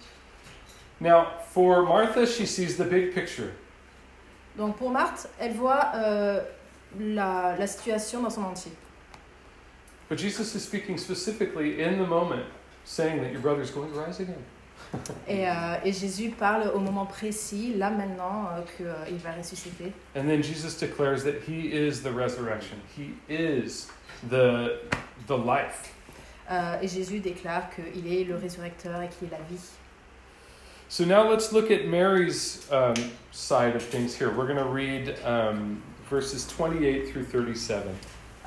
Now, 1.00 1.26
for 1.52 1.82
Martha, 1.82 2.26
she 2.26 2.46
sees 2.46 2.76
the 2.76 2.84
big 2.88 3.12
picture. 3.12 3.52
Donc 4.56 4.76
pour 4.76 4.90
Marthe, 4.90 5.28
elle 5.38 5.52
voit 5.52 5.92
euh, 5.94 6.40
la, 6.98 7.54
la 7.56 7.66
situation 7.66 8.22
dans 8.22 8.30
son 8.30 8.42
entier. 8.42 8.72
But 10.08 10.18
Jesus 10.18 10.54
is 10.54 10.64
speaking 10.64 10.96
specifically 10.96 11.82
in 11.82 11.98
the 11.98 12.06
moment, 12.06 12.46
saying 12.84 13.22
that 13.22 13.30
your 13.32 13.40
brother 13.40 13.60
is 13.60 13.70
going 13.70 13.92
to 13.92 13.98
rise 13.98 14.20
again. 14.20 14.44
Et, 15.28 15.46
euh, 15.46 15.76
et 15.84 15.92
Jésus 15.92 16.30
parle 16.30 16.70
au 16.74 16.78
moment 16.78 17.04
précis, 17.04 17.74
là 17.74 17.90
maintenant, 17.90 18.48
qu'il 18.76 19.18
va 19.18 19.32
ressusciter. 19.32 19.92
And 20.14 20.26
then 20.26 20.42
Jesus 20.42 20.78
declares 20.78 21.24
that 21.24 21.42
he 21.46 21.72
is 21.72 22.00
the 22.00 22.10
resurrection. 22.10 22.78
He 22.96 23.12
is 23.28 23.88
the, 24.30 24.80
the 25.26 25.36
life. 25.36 25.92
Euh, 26.50 26.80
et 26.80 26.88
Jésus 26.88 27.20
déclare 27.20 27.68
qu'il 27.74 28.10
est 28.10 28.24
le 28.24 28.36
résurrecteur 28.36 29.02
et 29.02 29.08
qu'il 29.08 29.28
est 29.28 29.32
la 29.32 29.44
vie. 29.50 29.60
So 30.88 31.04
now 31.04 31.28
let's 31.28 31.52
look 31.52 31.70
at 31.70 31.86
Mary's 31.86 32.66
um, 32.72 32.94
side 33.30 33.76
of 33.76 33.82
things 33.82 34.14
here. 34.14 34.30
We're 34.30 34.46
going 34.46 34.56
to 34.56 34.64
read 34.64 35.18
um, 35.22 35.82
verses 36.08 36.46
28 36.46 37.10
through 37.10 37.24
37. 37.24 37.94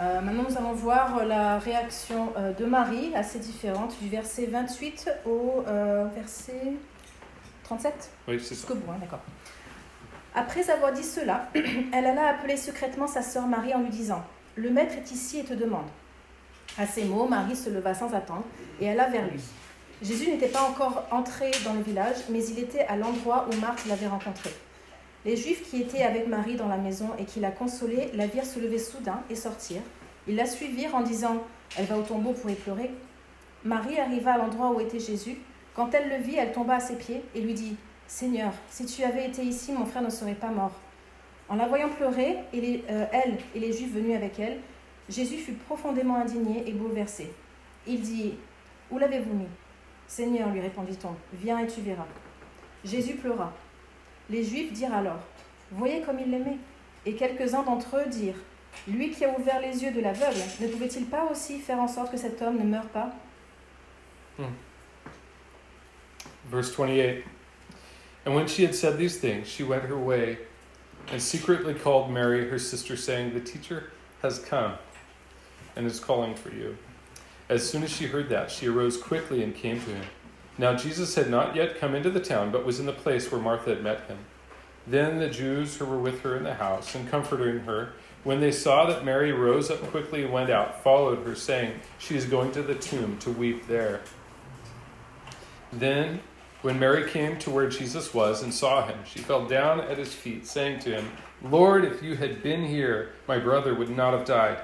Euh, 0.02 0.20
maintenant, 0.20 0.46
nous 0.50 0.58
allons 0.58 0.74
voir 0.74 1.24
la 1.26 1.60
réaction 1.60 2.34
euh, 2.36 2.54
de 2.54 2.66
Marie, 2.66 3.14
assez 3.14 3.38
différente, 3.38 3.96
du 4.02 4.10
verset 4.10 4.48
28 4.48 5.12
au 5.28 5.64
euh, 5.68 6.06
verset 6.16 6.74
37 7.64 8.10
Oui, 8.28 8.40
c'est 8.44 8.56
ça. 8.56 8.68
Hein, 8.72 8.96
d'accord. 9.00 9.20
Après 10.34 10.68
avoir 10.72 10.92
dit 10.92 11.04
cela, 11.04 11.50
elle 11.94 12.06
alla 12.06 12.30
appeler 12.30 12.58
secrètement 12.58 13.06
sa 13.06 13.22
sœur 13.22 13.46
Marie 13.46 13.76
en 13.76 13.82
lui 13.82 13.90
disant 13.90 14.24
Le 14.56 14.72
maître 14.72 14.96
est 14.96 15.12
ici 15.12 15.40
et 15.40 15.44
te 15.44 15.54
demande. 15.54 15.88
À 16.80 16.88
ces 16.88 17.04
mots, 17.04 17.28
Marie 17.28 17.56
se 17.56 17.70
leva 17.70 17.94
sans 17.94 18.12
attendre 18.16 18.46
et 18.80 18.90
alla 18.90 19.08
vers 19.08 19.28
lui. 19.28 19.42
Jésus 20.02 20.32
n'était 20.32 20.48
pas 20.48 20.64
encore 20.64 21.06
entré 21.12 21.52
dans 21.64 21.74
le 21.74 21.82
village, 21.82 22.16
mais 22.30 22.44
il 22.44 22.58
était 22.58 22.88
à 22.88 22.96
l'endroit 22.96 23.48
où 23.52 23.56
Marthe 23.60 23.86
l'avait 23.86 24.08
rencontré. 24.08 24.50
Les 25.24 25.38
Juifs 25.38 25.70
qui 25.70 25.82
étaient 25.82 26.02
avec 26.02 26.28
Marie 26.28 26.56
dans 26.56 26.68
la 26.68 26.78
maison 26.78 27.10
et 27.20 27.26
qui 27.26 27.40
la 27.40 27.52
consolaient 27.52 28.10
la 28.16 28.26
virent 28.26 28.46
se 28.46 28.60
lever 28.60 28.80
soudain 28.80 29.22
et 29.30 29.36
sortir. 29.36 29.82
Ils 30.28 30.36
la 30.36 30.48
suivirent 30.48 30.96
en 30.96 31.02
disant 31.02 31.44
Elle 31.78 31.86
va 31.86 31.98
au 31.98 32.02
tombeau 32.02 32.34
pour 32.34 32.50
y 32.50 32.56
pleurer. 32.56 32.90
Marie 33.64 34.00
arriva 34.00 34.34
à 34.34 34.38
l'endroit 34.40 34.72
où 34.72 34.80
était 34.80 35.00
Jésus. 35.00 35.38
Quand 35.76 35.94
elle 35.94 36.10
le 36.10 36.24
vit, 36.24 36.38
elle 36.38 36.52
tomba 36.52 36.76
à 36.76 36.80
ses 36.80 36.96
pieds 36.96 37.22
et 37.36 37.42
lui 37.42 37.54
dit 37.54 37.76
Seigneur, 38.08 38.52
si 38.70 38.86
tu 38.86 39.04
avais 39.04 39.28
été 39.28 39.44
ici, 39.44 39.72
mon 39.72 39.86
frère 39.86 40.02
ne 40.02 40.10
serait 40.10 40.34
pas 40.34 40.50
mort. 40.50 40.74
En 41.48 41.56
la 41.56 41.68
voyant 41.68 41.90
pleurer, 41.90 42.38
euh, 42.54 43.06
elle 43.12 43.38
et 43.56 43.60
les 43.60 43.72
Juifs 43.72 43.94
venus 43.94 44.16
avec 44.16 44.40
elle, 44.40 44.58
Jésus 45.08 45.38
fut 45.38 45.54
profondément 45.54 46.16
indigné 46.16 46.68
et 46.68 46.72
bouleversé. 46.72 47.32
Il 47.86 48.02
dit 48.02 48.34
Où 48.90 48.98
l'avez-vous 48.98 49.34
mis 49.34 49.48
Seigneur, 50.08 50.50
lui 50.50 50.60
répondit-on, 50.60 51.16
viens 51.34 51.60
et 51.60 51.68
tu 51.68 51.82
verras. 51.82 52.08
Jésus 52.84 53.16
pleura. 53.16 53.54
Les 54.32 54.44
Juifs 54.44 54.74
dirent 54.74 54.94
alors 54.94 55.20
Voyez 55.72 56.02
comme 56.02 56.20
il 56.20 56.32
l'aimait. 56.32 56.58
Et 57.06 57.16
quelques-uns 57.16 57.64
d'entre 57.64 57.98
eux 57.98 58.10
dirent 58.10 58.36
Lui 58.88 59.12
qui 59.12 59.26
a 59.26 59.38
ouvert 59.38 59.60
les 59.60 59.84
yeux 59.84 59.92
de 59.92 60.02
l'aveugle, 60.02 60.40
ne 60.60 60.68
pouvait-il 60.68 61.06
pas 61.06 61.26
aussi 61.30 61.60
faire 61.60 61.80
en 61.80 61.88
sorte 61.88 62.12
que 62.12 62.18
cet 62.18 62.42
homme 62.42 62.58
ne 62.58 62.64
meure 62.64 62.88
pas? 62.88 63.12
Verse 66.50 66.72
28. 66.72 67.24
And 68.26 68.36
when 68.36 68.48
she 68.48 68.64
had 68.64 68.76
said 68.76 68.98
these 68.98 69.18
things, 69.18 69.48
she 69.48 69.64
went 69.64 69.84
her 69.84 69.98
way 69.98 70.38
and 71.12 71.22
secretly 71.22 71.74
called 71.74 72.12
Mary, 72.12 72.48
her 72.50 72.60
sister, 72.60 72.96
saying, 72.96 73.34
The 73.34 73.40
teacher 73.40 73.92
has 74.22 74.40
come 74.40 74.74
and 75.76 75.86
is 75.88 76.00
calling 76.00 76.36
for 76.36 76.50
you. 76.50 76.78
As 77.50 77.68
soon 77.68 77.84
as 77.84 77.92
she 77.92 78.06
heard 78.06 78.30
that, 78.30 78.52
she 78.52 78.68
arose 78.68 78.98
quickly 78.98 79.44
and 79.44 79.56
came 79.56 79.80
to 79.80 79.90
him. 79.90 80.06
Now 80.62 80.76
Jesus 80.76 81.16
had 81.16 81.28
not 81.28 81.56
yet 81.56 81.80
come 81.80 81.96
into 81.96 82.12
the 82.12 82.20
town, 82.20 82.52
but 82.52 82.68
was 82.68 82.80
in 82.80 82.86
the 82.86 82.94
place 82.94 83.32
where 83.32 83.42
Martha 83.42 83.72
had 83.72 83.82
met 83.82 84.02
him. 84.02 84.20
Then 84.86 85.18
the 85.18 85.28
Jews 85.28 85.76
who 85.76 85.86
were 85.86 85.98
with 85.98 86.22
her 86.22 86.38
in 86.38 86.44
the 86.44 86.54
house 86.54 86.94
and 86.94 87.10
comforting 87.10 87.62
her, 87.62 87.94
when 88.24 88.42
they 88.42 88.52
saw 88.52 88.86
that 88.86 89.04
Mary 89.04 89.32
rose 89.32 89.72
up 89.72 89.82
quickly 89.90 90.24
and 90.24 90.32
went 90.32 90.52
out, 90.52 90.84
followed 90.84 91.26
her, 91.26 91.34
saying, 91.34 91.80
She 91.98 92.16
is 92.16 92.26
going 92.26 92.52
to 92.52 92.62
the 92.62 92.76
tomb 92.76 93.18
to 93.22 93.32
weep 93.32 93.66
there. 93.66 94.02
Then, 95.74 96.20
when 96.62 96.78
Mary 96.78 97.10
came 97.10 97.40
to 97.40 97.50
where 97.50 97.68
Jesus 97.68 98.14
was 98.14 98.44
and 98.44 98.54
saw 98.54 98.86
him, 98.86 99.00
she 99.04 99.18
fell 99.18 99.48
down 99.48 99.80
at 99.80 99.98
his 99.98 100.14
feet, 100.14 100.46
saying 100.46 100.82
to 100.82 100.92
him, 100.92 101.10
Lord, 101.42 101.86
if 101.86 102.04
you 102.04 102.16
had 102.18 102.44
been 102.44 102.64
here, 102.64 103.14
my 103.28 103.40
brother 103.40 103.74
would 103.74 103.90
not 103.90 104.14
have 104.14 104.26
died. 104.26 104.60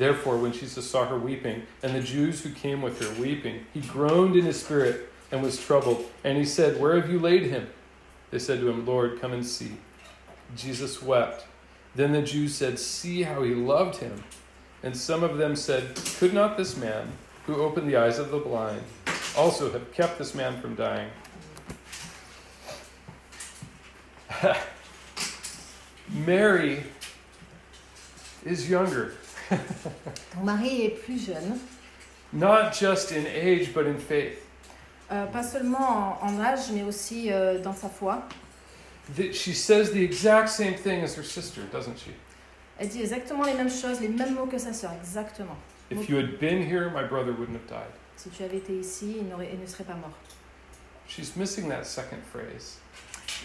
Therefore, 0.00 0.38
when 0.38 0.52
Jesus 0.52 0.90
saw 0.90 1.04
her 1.04 1.18
weeping, 1.18 1.64
and 1.82 1.94
the 1.94 2.00
Jews 2.00 2.40
who 2.42 2.52
came 2.52 2.80
with 2.80 3.02
her 3.02 3.20
weeping, 3.20 3.66
he 3.74 3.82
groaned 3.82 4.34
in 4.34 4.46
his 4.46 4.58
spirit 4.58 5.12
and 5.30 5.42
was 5.42 5.62
troubled. 5.62 6.06
And 6.24 6.38
he 6.38 6.46
said, 6.46 6.80
Where 6.80 6.98
have 6.98 7.10
you 7.10 7.18
laid 7.18 7.42
him? 7.42 7.68
They 8.30 8.38
said 8.38 8.60
to 8.60 8.70
him, 8.70 8.86
Lord, 8.86 9.20
come 9.20 9.34
and 9.34 9.44
see. 9.44 9.76
Jesus 10.56 11.02
wept. 11.02 11.44
Then 11.94 12.12
the 12.12 12.22
Jews 12.22 12.54
said, 12.54 12.78
See 12.78 13.24
how 13.24 13.42
he 13.42 13.54
loved 13.54 13.96
him. 13.96 14.24
And 14.82 14.96
some 14.96 15.22
of 15.22 15.36
them 15.36 15.54
said, 15.54 15.94
Could 16.18 16.32
not 16.32 16.56
this 16.56 16.78
man, 16.78 17.12
who 17.44 17.56
opened 17.56 17.86
the 17.86 17.96
eyes 17.96 18.18
of 18.18 18.30
the 18.30 18.38
blind, 18.38 18.80
also 19.36 19.70
have 19.70 19.92
kept 19.92 20.16
this 20.16 20.34
man 20.34 20.62
from 20.62 20.76
dying? 20.76 21.10
Mary 26.08 26.84
is 28.46 28.70
younger, 28.70 29.16
Donc 30.34 30.44
Marie 30.44 30.82
est 30.86 30.90
plus 31.04 31.26
jeune, 31.26 31.58
not 32.32 32.72
just 32.72 33.12
in 33.12 33.24
age, 33.26 33.72
but 33.74 33.86
in 33.86 33.98
faith. 33.98 34.38
euh, 35.10 35.26
pas 35.26 35.42
seulement 35.42 36.18
en, 36.22 36.28
en 36.34 36.40
âge, 36.40 36.70
mais 36.72 36.82
aussi 36.84 37.32
euh, 37.32 37.58
dans 37.60 37.74
sa 37.74 37.88
foi. 37.88 38.22
She 39.32 39.54
says 39.54 39.90
the 39.90 39.96
exact 40.02 40.48
same 40.48 40.74
thing 40.74 41.02
as 41.02 41.16
her 41.16 41.24
sister, 41.24 41.62
doesn't 41.72 41.98
she? 41.98 42.10
Elle 42.78 42.88
dit 42.88 43.00
exactement 43.02 43.44
les 43.44 43.54
mêmes 43.54 43.70
choses, 43.70 44.00
les 44.00 44.08
mêmes 44.08 44.34
mots 44.34 44.46
que 44.46 44.56
sa 44.58 44.72
sœur, 44.72 44.92
exactement. 45.02 45.56
If 45.90 46.08
you 46.08 46.16
had 46.16 46.38
been 46.38 46.62
here, 46.62 46.88
my 46.90 47.02
brother 47.02 47.32
wouldn't 47.32 47.56
have 47.56 47.66
died. 47.66 47.90
Si 48.16 48.30
tu 48.30 48.44
avais 48.44 48.58
été 48.58 48.78
ici, 48.78 49.16
il, 49.20 49.28
n'aurait- 49.28 49.50
il 49.52 49.58
ne 49.60 49.66
serait 49.66 49.82
pas 49.84 49.94
mort. 49.96 50.12
She's 51.08 51.34
missing 51.34 51.68
that 51.68 51.84
second 51.84 52.20
phrase, 52.32 52.78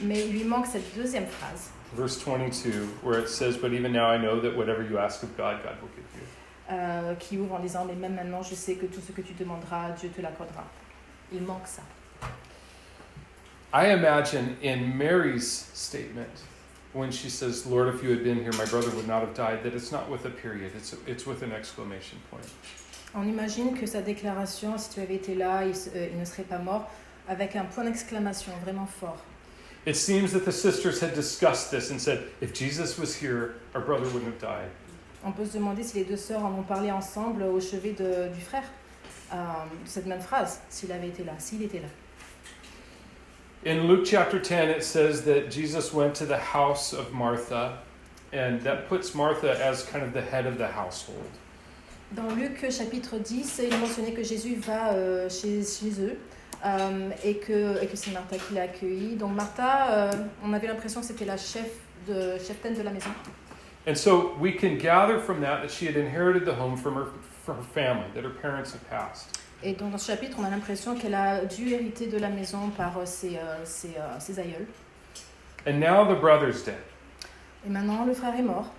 Mais 0.01 0.27
il 0.27 0.33
lui 0.33 0.43
manque 0.43 0.67
cette 0.67 0.95
deuxième 0.95 1.25
phrase, 1.25 1.71
verse 1.95 2.19
22, 2.19 2.87
where 3.01 3.19
it 3.19 3.29
says, 3.29 3.57
But 3.57 3.73
even 3.73 3.91
now 3.91 4.07
I 4.07 4.17
know 4.17 4.39
that 4.41 4.55
whatever 4.55 4.83
you 4.83 4.97
ask 4.97 5.23
of 5.23 5.35
God, 5.37 5.63
God 5.63 5.75
will 5.81 5.89
give 5.95 6.05
you. 6.15 6.27
euh, 6.71 7.13
qui 7.15 7.37
ouvre 7.37 7.55
en 7.55 7.59
disant 7.59 7.85
Mais 7.85 7.95
même 7.95 8.15
maintenant, 8.15 8.43
je 8.43 8.55
sais 8.55 8.75
que 8.75 8.85
tout 8.87 9.01
ce 9.01 9.11
que 9.11 9.21
tu 9.21 9.33
demanderas, 9.33 9.91
Dieu 9.99 10.09
te 10.09 10.21
l'accordera. 10.21 10.63
Il 11.31 11.41
manque 11.41 11.67
ça. 11.67 11.81
I 13.73 13.91
imagine 13.91 14.55
in 14.63 14.97
Mary's 14.97 15.69
statement, 15.73 16.43
when 16.93 17.11
she 17.11 17.29
says, 17.29 17.65
Lord, 17.65 17.93
if 17.93 18.01
you 18.01 18.09
had 18.09 18.23
been 18.23 18.37
here, 18.41 18.53
my 18.53 18.65
brother 18.65 18.89
would 18.95 19.07
not 19.07 19.21
have 19.21 19.33
died, 19.33 19.63
that 19.63 19.73
it's 19.73 19.91
not 19.91 20.09
with 20.09 20.25
a 20.25 20.29
period, 20.29 20.71
it's, 20.77 20.95
it's 21.05 21.25
with 21.25 21.41
an 21.43 21.51
exclamation 21.51 22.19
point. 22.31 22.45
On 23.13 23.27
imagine 23.27 23.77
que 23.77 23.85
sa 23.85 24.01
déclaration, 24.01 24.77
si 24.77 24.89
tu 24.93 24.99
avais 25.01 25.15
été 25.15 25.35
là, 25.35 25.65
il, 25.65 25.73
euh, 25.95 26.07
il 26.11 26.17
ne 26.19 26.25
serait 26.25 26.43
pas 26.43 26.57
mort, 26.57 26.89
avec 27.27 27.55
un 27.55 27.65
point 27.65 27.83
d'exclamation 27.83 28.51
vraiment 28.63 28.85
fort. 28.85 29.17
It 29.85 29.95
seems 29.95 30.31
that 30.33 30.45
the 30.45 30.51
sisters 30.51 30.99
had 30.99 31.13
discussed 31.13 31.69
this 31.69 31.91
and 31.91 32.01
said, 32.01 32.23
if 32.41 32.53
Jesus 32.53 32.97
was 32.97 33.15
here, 33.15 33.55
our 33.75 33.81
brother 33.81 34.05
wouldn't 34.05 34.25
have 34.25 34.39
died. 34.39 34.69
On 35.23 35.31
peut 35.31 35.45
se 35.45 35.57
demander 35.57 35.83
si 35.83 35.99
les 35.99 36.03
deux 36.05 36.17
sœurs 36.17 36.43
en 36.43 36.53
ont 36.57 36.63
parlé 36.63 36.91
ensemble 36.91 37.43
au 37.43 37.59
chevet 37.59 37.93
de- 37.95 38.29
du 38.33 38.41
frère. 38.41 38.63
Euh, 39.33 39.35
cette 39.85 40.05
même 40.05 40.21
phrase, 40.21 40.59
s'il 40.69 40.91
avait 40.91 41.07
été 41.09 41.23
là, 41.23 41.33
s'il 41.39 41.61
était 41.63 41.79
là. 41.79 41.87
In 43.65 43.87
Luke 43.87 44.05
chapter 44.05 44.39
10, 44.39 44.69
it 44.77 44.83
says 44.83 45.23
that 45.25 45.49
Jesus 45.49 45.91
went 45.93 46.13
to 46.15 46.25
the 46.25 46.37
house 46.37 46.93
of 46.93 47.11
Martha 47.11 47.79
and 48.31 48.61
that 48.61 48.87
puts 48.87 49.15
Martha 49.15 49.55
as 49.63 49.83
kind 49.83 50.03
of 50.03 50.13
the 50.13 50.21
head 50.21 50.45
of 50.45 50.57
the 50.57 50.67
household. 50.67 51.25
Dans 52.11 52.29
Luc 52.35 52.69
chapitre 52.69 53.17
10, 53.17 53.59
il 53.63 53.73
est 53.73 53.77
mentionné 53.77 54.13
que 54.13 54.21
Jésus 54.23 54.55
va 54.55 54.93
euh, 54.93 55.27
chez, 55.27 55.63
chez 55.63 55.99
eux 55.99 56.17
euh, 56.65 57.09
et 57.23 57.37
que, 57.37 57.81
et 57.81 57.87
que 57.87 57.95
c'est 57.95 58.11
Martha 58.11 58.37
qui 58.37 58.53
l'a 58.53 58.63
accueilli. 58.63 59.15
Donc 59.15 59.33
Martha, 59.33 59.89
euh, 59.89 60.11
on 60.43 60.53
avait 60.53 60.67
l'impression 60.67 61.01
que 61.01 61.07
c'était 61.07 61.25
la 61.25 61.37
chef 61.37 61.69
de, 62.07 62.37
cheftaine 62.37 62.75
de 62.75 62.83
la 62.83 62.91
maison. 62.91 63.09
And 63.87 63.95
so 63.95 64.35
we 64.39 64.55
can 64.55 64.77
gather 64.77 65.19
from 65.19 65.41
that 65.41 65.61
that 65.61 65.69
she 65.69 65.85
had 65.85 65.95
inherited 65.95 66.45
the 66.45 66.53
home 66.59 66.75
from 66.75 66.95
her, 66.95 67.07
from 67.43 67.57
her 67.57 67.63
family, 67.73 68.07
that 68.15 68.23
her 68.23 68.33
parents 68.41 68.73
had 68.73 68.81
passed. 68.89 69.39
Et 69.63 69.73
donc 69.73 69.91
dans 69.91 69.97
ce 69.97 70.11
chapitre, 70.11 70.37
on 70.39 70.43
a 70.43 70.49
l'impression 70.49 70.95
qu'elle 70.95 71.15
a 71.15 71.45
dû 71.45 71.69
hériter 71.69 72.07
de 72.07 72.17
la 72.17 72.29
maison 72.29 72.69
par 72.75 72.97
euh, 72.97 73.05
ses, 73.05 73.39
ses, 73.63 73.95
ses 74.19 74.39
aïeuls. 74.39 74.67
And 75.67 75.79
now 75.79 76.05
the 76.05 76.19
brother's 76.19 76.63
dead. 76.63 76.75
Et 77.65 77.69
maintenant, 77.69 78.05
le 78.05 78.13
frère 78.13 78.35
est 78.37 78.43
mort. 78.43 78.71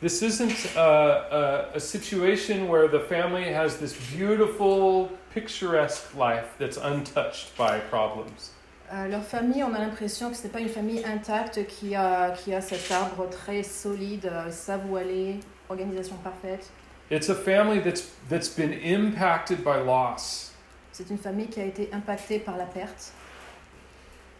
This 0.00 0.22
isn't 0.22 0.74
a, 0.76 1.68
a, 1.74 1.76
a 1.76 1.80
situation 1.80 2.68
where 2.68 2.88
the 2.88 3.00
family 3.00 3.44
has 3.44 3.76
this 3.76 3.92
beautiful, 4.16 5.10
picturesque 5.34 6.14
life 6.14 6.56
that's 6.58 6.76
untouched 6.76 7.56
by 7.56 7.80
problems. 7.90 8.52
Euh, 8.92 9.06
leur 9.06 9.22
famille, 9.22 9.62
on 9.62 9.72
a 9.72 9.78
l'impression 9.78 10.30
que 10.30 10.36
ce 10.36 10.42
n'est 10.42 10.48
pas 10.48 10.60
une 10.60 10.68
famille 10.68 11.04
intacte 11.04 11.64
qui 11.68 11.94
a, 11.94 12.30
qui 12.30 12.52
a 12.52 12.60
cet 12.60 12.90
arbre 12.90 13.28
très 13.30 13.62
solide, 13.62 14.26
euh, 14.26 14.50
savoilé, 14.50 15.38
organisation 15.68 16.16
parfaite. 16.24 16.70
It's 17.08 17.28
a 17.28 17.34
family 17.34 17.80
that's, 17.80 18.10
that's 18.28 18.48
been 18.48 18.72
impacted 18.72 19.62
by 19.62 19.78
loss. 19.84 20.52
C'est 20.92 21.08
une 21.08 21.18
famille 21.18 21.46
qui 21.46 21.60
a 21.60 21.66
été 21.66 21.88
impactée 21.92 22.40
par 22.40 22.56
la 22.56 22.66
perte. 22.66 23.12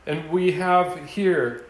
And 0.06 0.30
we 0.32 0.50
have 0.60 0.98
here 1.06 1.66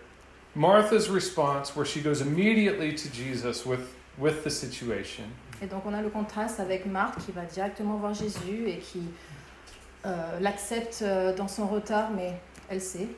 Martha's 0.54 1.10
response 1.10 1.76
where 1.76 1.84
she 1.84 2.00
goes 2.00 2.22
immediately 2.22 2.94
to 2.94 3.12
Jesus 3.12 3.66
with, 3.66 3.94
with 4.18 4.42
the 4.42 4.50
situation. 4.50 5.26
Et 5.62 5.66
donc 5.66 5.82
on 5.86 5.94
a 5.94 6.00
le 6.00 6.08
contraste 6.08 6.60
avec 6.60 6.86
Marthe 6.86 7.24
qui 7.24 7.32
va 7.32 7.42
directement 7.42 7.96
voir 7.96 8.14
Jésus 8.14 8.68
et 8.68 8.78
qui 8.78 9.02
euh, 10.06 10.40
l'accepte 10.40 11.00
euh, 11.02 11.34
dans 11.34 11.48
son 11.48 11.66
retard, 11.66 12.10
mais 12.10 12.34
elle 12.68 12.80
sait. 12.80 13.08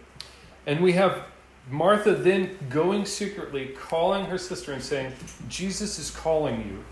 And 0.67 0.81
we 0.81 0.97
have 0.97 1.25
Martha 1.71 2.15
then 2.15 2.51
going 2.71 3.05
secretly, 3.05 3.75
calling 3.89 4.27
her 4.27 4.39
sister 4.39 4.73
and 4.73 4.81
saying, 4.81 5.13
Jesus 5.49 5.99
is 5.99 6.11
calling 6.11 6.59
you. 6.67 6.85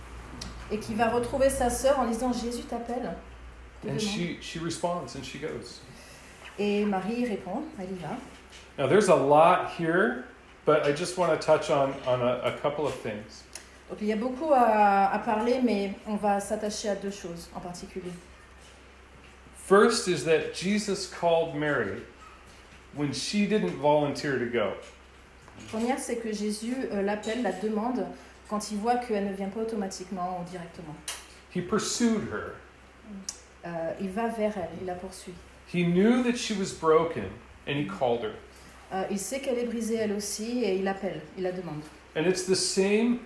Et 0.70 0.78
qui 0.78 0.94
va 0.94 1.08
retrouver 1.08 1.50
sa 1.50 1.68
sœur 1.68 1.98
en 1.98 2.06
disant 2.06 2.32
Jésus 2.32 2.62
t'appelle. 2.62 3.16
And 3.88 3.98
she, 3.98 4.38
she 4.40 4.58
responds 4.58 5.16
and 5.16 5.24
she 5.24 5.38
goes. 5.38 5.80
Et 6.58 6.84
Marie 6.84 7.24
répond, 7.24 7.62
elle 7.78 7.90
y 7.90 7.98
va. 7.98 8.16
Now, 8.78 8.86
there's 8.86 9.08
a 9.08 9.14
lot 9.14 9.70
here, 9.76 10.26
but 10.64 10.86
I 10.86 10.92
just 10.92 11.18
want 11.18 11.32
to 11.32 11.44
touch 11.44 11.70
on, 11.70 11.94
on 12.06 12.20
a, 12.20 12.40
a 12.44 12.52
couple 12.58 12.86
of 12.86 12.94
things. 12.94 13.44
Donc 13.90 13.98
il 14.00 14.06
y 14.06 14.12
a 14.12 14.16
beaucoup 14.16 14.52
à, 14.52 15.12
à 15.12 15.18
parler, 15.18 15.60
mais 15.62 15.92
on 16.06 16.14
va 16.14 16.38
s'attacher 16.40 16.88
à 16.88 16.94
deux 16.94 17.10
choses 17.10 17.50
en 17.54 17.60
particulier. 17.60 18.12
First 19.56 20.08
is 20.08 20.24
that 20.24 20.54
Jesus 20.54 21.06
called 21.06 21.54
Mary 21.54 22.02
when 22.94 23.12
she 23.12 23.46
didn't 23.46 23.76
volunteer 23.80 24.38
to 24.38 24.46
go. 24.46 24.72
Première, 25.70 25.98
c'est 25.98 26.16
que 26.16 26.32
Jésus 26.32 26.74
euh, 26.92 27.02
l'appelle, 27.02 27.42
la 27.42 27.52
demande, 27.52 28.06
quand 28.48 28.70
il 28.70 28.78
voit 28.78 28.96
qu'elle 28.96 29.26
ne 29.26 29.32
vient 29.32 29.48
pas 29.48 29.60
automatiquement 29.60 30.40
ou 30.40 30.50
directement. 30.50 30.94
He 31.54 31.60
pursued 31.60 32.22
her. 32.32 32.54
Euh, 33.66 33.92
il 34.00 34.10
va 34.10 34.28
vers 34.28 34.56
elle, 34.56 34.70
il 34.80 34.86
la 34.86 34.94
poursuit. 34.94 35.34
He 35.72 35.84
knew 35.84 36.22
that 36.22 36.36
she 36.36 36.52
was 36.52 36.72
broken, 36.72 37.24
and 37.68 37.74
he 37.76 37.86
called 37.86 38.22
her. 38.22 38.34
Euh, 38.92 39.04
il 39.10 39.18
sait 39.18 39.40
qu'elle 39.40 39.58
est 39.58 39.66
brisée 39.66 39.96
elle 39.96 40.12
aussi 40.12 40.64
et 40.64 40.76
il 40.76 40.84
l'appelle, 40.84 41.20
il 41.36 41.44
la 41.44 41.52
demande. 41.52 41.82
And 42.16 42.22
it's 42.26 42.44
the 42.46 42.56
same, 42.56 43.20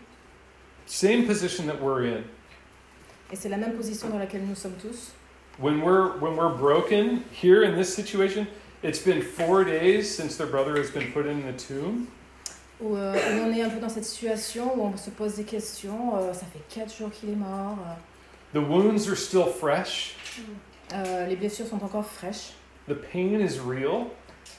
same 0.86 1.26
position 1.26 1.66
that 1.66 1.80
we're 1.80 2.04
in. 2.04 2.24
Et 3.32 3.36
c'est 3.36 3.48
la 3.48 3.56
même 3.56 3.72
position 3.74 4.08
dans 4.08 4.18
laquelle 4.18 4.44
nous 4.46 4.54
sommes 4.54 4.76
tous. 4.80 5.12
When 5.58 5.80
we're, 5.82 6.18
when 6.20 6.36
we're 6.36 6.54
broken 6.56 7.22
here 7.32 7.62
in 7.62 7.76
this 7.76 7.92
situation, 7.94 8.46
it's 8.82 8.98
been 8.98 9.22
four 9.22 9.64
days 9.64 10.14
since 10.14 10.36
their 10.36 10.48
brother 10.48 10.76
has 10.76 10.90
been 10.90 11.12
put 11.12 11.26
in 11.26 11.42
the 11.42 11.52
tomb. 11.56 12.08
Où, 12.80 12.96
euh, 12.96 13.14
on 13.44 13.52
est 13.52 13.62
un 13.62 13.70
peu 13.70 13.78
dans 13.78 13.88
cette 13.88 14.04
situation 14.04 14.74
où 14.76 14.82
on 14.82 14.96
se 14.96 15.10
pose 15.10 15.36
des 15.36 15.44
questions. 15.44 16.16
euh, 16.16 16.32
ça 16.32 16.44
fait 16.46 16.60
quatre 16.68 16.94
jours 16.94 17.10
qu'il 17.10 17.30
est 17.30 17.36
mort. 17.36 17.78
Euh. 17.80 18.58
The 18.60 18.62
wounds 18.62 19.08
are 19.08 19.16
still 19.16 19.46
fresh. 19.46 20.16
euh, 20.92 21.26
les 21.26 21.36
blessures 21.36 21.66
sont 21.66 21.82
encore 21.82 22.04
fraîches. 22.04 22.52
The 22.88 22.94
pain 22.94 23.40
is 23.40 23.58
real. 23.60 24.08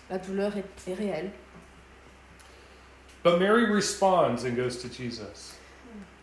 La 0.09 0.17
douleur 0.17 0.53
est, 0.57 0.89
est 0.89 0.93
réelle. 0.95 1.31
But 3.23 3.39
Mary 3.39 3.65
responds 3.65 4.43
and 4.45 4.55
goes 4.55 4.77
to 4.81 4.88
Jesus. 4.88 5.54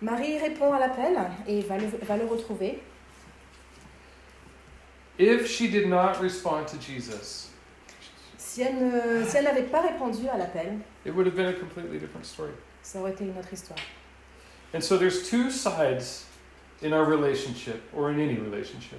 Marie 0.02 0.36
répond 0.38 0.72
à 0.72 0.78
l'appel 0.80 1.16
et 1.46 1.60
va 1.62 1.78
le, 1.78 1.86
va 2.02 2.16
le 2.16 2.26
retrouver. 2.26 2.82
If 5.18 5.46
she 5.46 5.70
did 5.70 5.86
not 5.88 6.20
respond 6.20 6.66
to 6.66 6.76
Jesus, 6.80 7.48
Si 8.36 8.62
elle 8.62 8.76
ne- 8.76 9.24
si 9.24 9.36
elle 9.36 9.44
n'avait 9.44 9.62
pas 9.62 9.80
répondu 9.80 10.28
à 10.28 10.36
l'appel, 10.36 10.78
it 11.06 11.14
would 11.14 11.26
have 11.26 11.36
been 11.36 11.46
a 11.46 11.52
completely 11.52 11.98
different 11.98 12.24
story. 12.26 12.50
ça 12.82 12.98
aurait 13.00 13.12
été 13.12 13.24
une 13.24 13.38
autre 13.38 13.52
histoire. 13.52 13.78
And 14.74 14.80
so 14.80 14.98
there's 14.98 15.28
two 15.30 15.50
sides 15.50 16.26
in 16.82 16.92
our 16.92 17.04
relationship 17.06 17.80
or 17.94 18.08
in 18.08 18.18
any 18.18 18.36
relationship. 18.38 18.98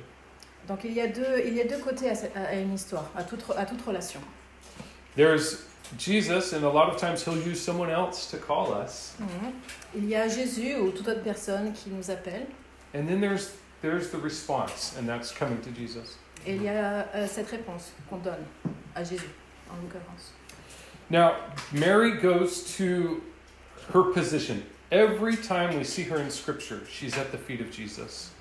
Donc 0.68 0.84
il 0.86 0.94
y 0.94 1.02
a 1.02 1.08
deux, 1.08 1.42
il 1.46 1.54
y 1.56 1.62
a 1.62 1.66
deux 1.66 1.80
côtés 1.80 2.10
à, 2.10 2.54
une 2.56 2.74
histoire, 2.74 3.12
à 3.18 3.24
toute, 3.24 3.44
à 3.58 3.66
toute 3.66 3.82
relation. 3.82 4.22
There's 5.18 5.66
Jesus, 5.98 6.54
and 6.54 6.64
a 6.64 6.70
lot 6.70 6.90
of 6.90 6.98
times 6.98 7.24
he'll 7.24 7.38
use 7.38 7.62
someone 7.62 7.90
else 7.90 8.30
to 8.32 8.38
call 8.38 8.74
us. 8.74 9.14
Mhm. 9.20 9.54
Il 9.96 10.10
y 10.10 10.16
a 10.16 10.28
Jésus 10.28 10.76
ou 10.78 10.92
toute 10.92 11.08
autre 11.08 11.24
personne 11.24 11.74
qui 11.74 11.90
nous 11.90 12.10
appelle. 12.10 12.48
And 12.94 13.08
then 13.08 13.22
there's 13.22 13.52
there's 13.82 14.10
the 14.10 14.18
response, 14.18 14.96
and 14.98 15.08
that's 15.08 15.32
coming 15.32 15.60
to 15.62 15.72
Jesus. 15.72 16.18
Et 16.46 16.56
il 16.56 16.64
y 16.64 16.70
a 16.70 17.08
euh, 17.16 17.28
cette 17.28 17.50
réponse 17.50 17.92
qu'on 18.10 18.18
donne 18.18 18.46
à 18.96 19.04
Jésus, 19.04 19.30
en 19.70 19.76
l'occurrence. 19.82 20.34
Now, 21.10 21.36
Mary 21.72 22.12
goes 22.18 22.64
to 22.78 23.22
her 23.94 24.04
position. 24.14 24.64
Every 24.92 25.36
time 25.36 25.78
we 25.78 25.84
see 25.84 26.04
her 26.04 26.18
in 26.18 26.30
Scripture, 26.30 26.82
she's 26.90 27.18
at 27.18 27.32
the 27.32 27.38
feet 27.38 27.62
of 27.62 27.72
Jesus. 27.72 28.32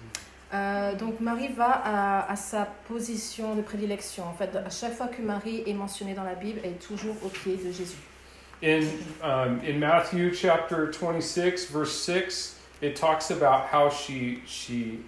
Euh, 0.52 0.94
donc 0.94 1.20
Marie 1.20 1.48
va 1.48 1.70
à, 1.70 2.30
à 2.30 2.36
sa 2.36 2.66
position 2.88 3.54
de 3.54 3.62
prédilection. 3.62 4.24
En 4.24 4.34
fait, 4.34 4.54
à 4.56 4.68
chaque 4.70 4.94
fois 4.94 5.06
que 5.08 5.22
Marie 5.22 5.62
est 5.66 5.72
mentionnée 5.72 6.14
dans 6.14 6.24
la 6.24 6.34
Bible, 6.34 6.60
elle 6.64 6.72
est 6.72 6.86
toujours 6.86 7.16
au 7.24 7.28
pied 7.28 7.56
de 7.56 7.72
Jésus. 7.72 7.96
In, 8.62 8.82
um, 9.24 9.60
in 9.66 9.78
Matthew 9.78 10.32
chapter 10.34 10.90
26, 10.92 11.70
verse 11.72 11.92
6, 12.04 12.56
it 12.82 12.94
talks 12.94 13.30
about 13.30 13.64
how 13.72 13.88
she, 13.90 14.40
she 14.46 15.00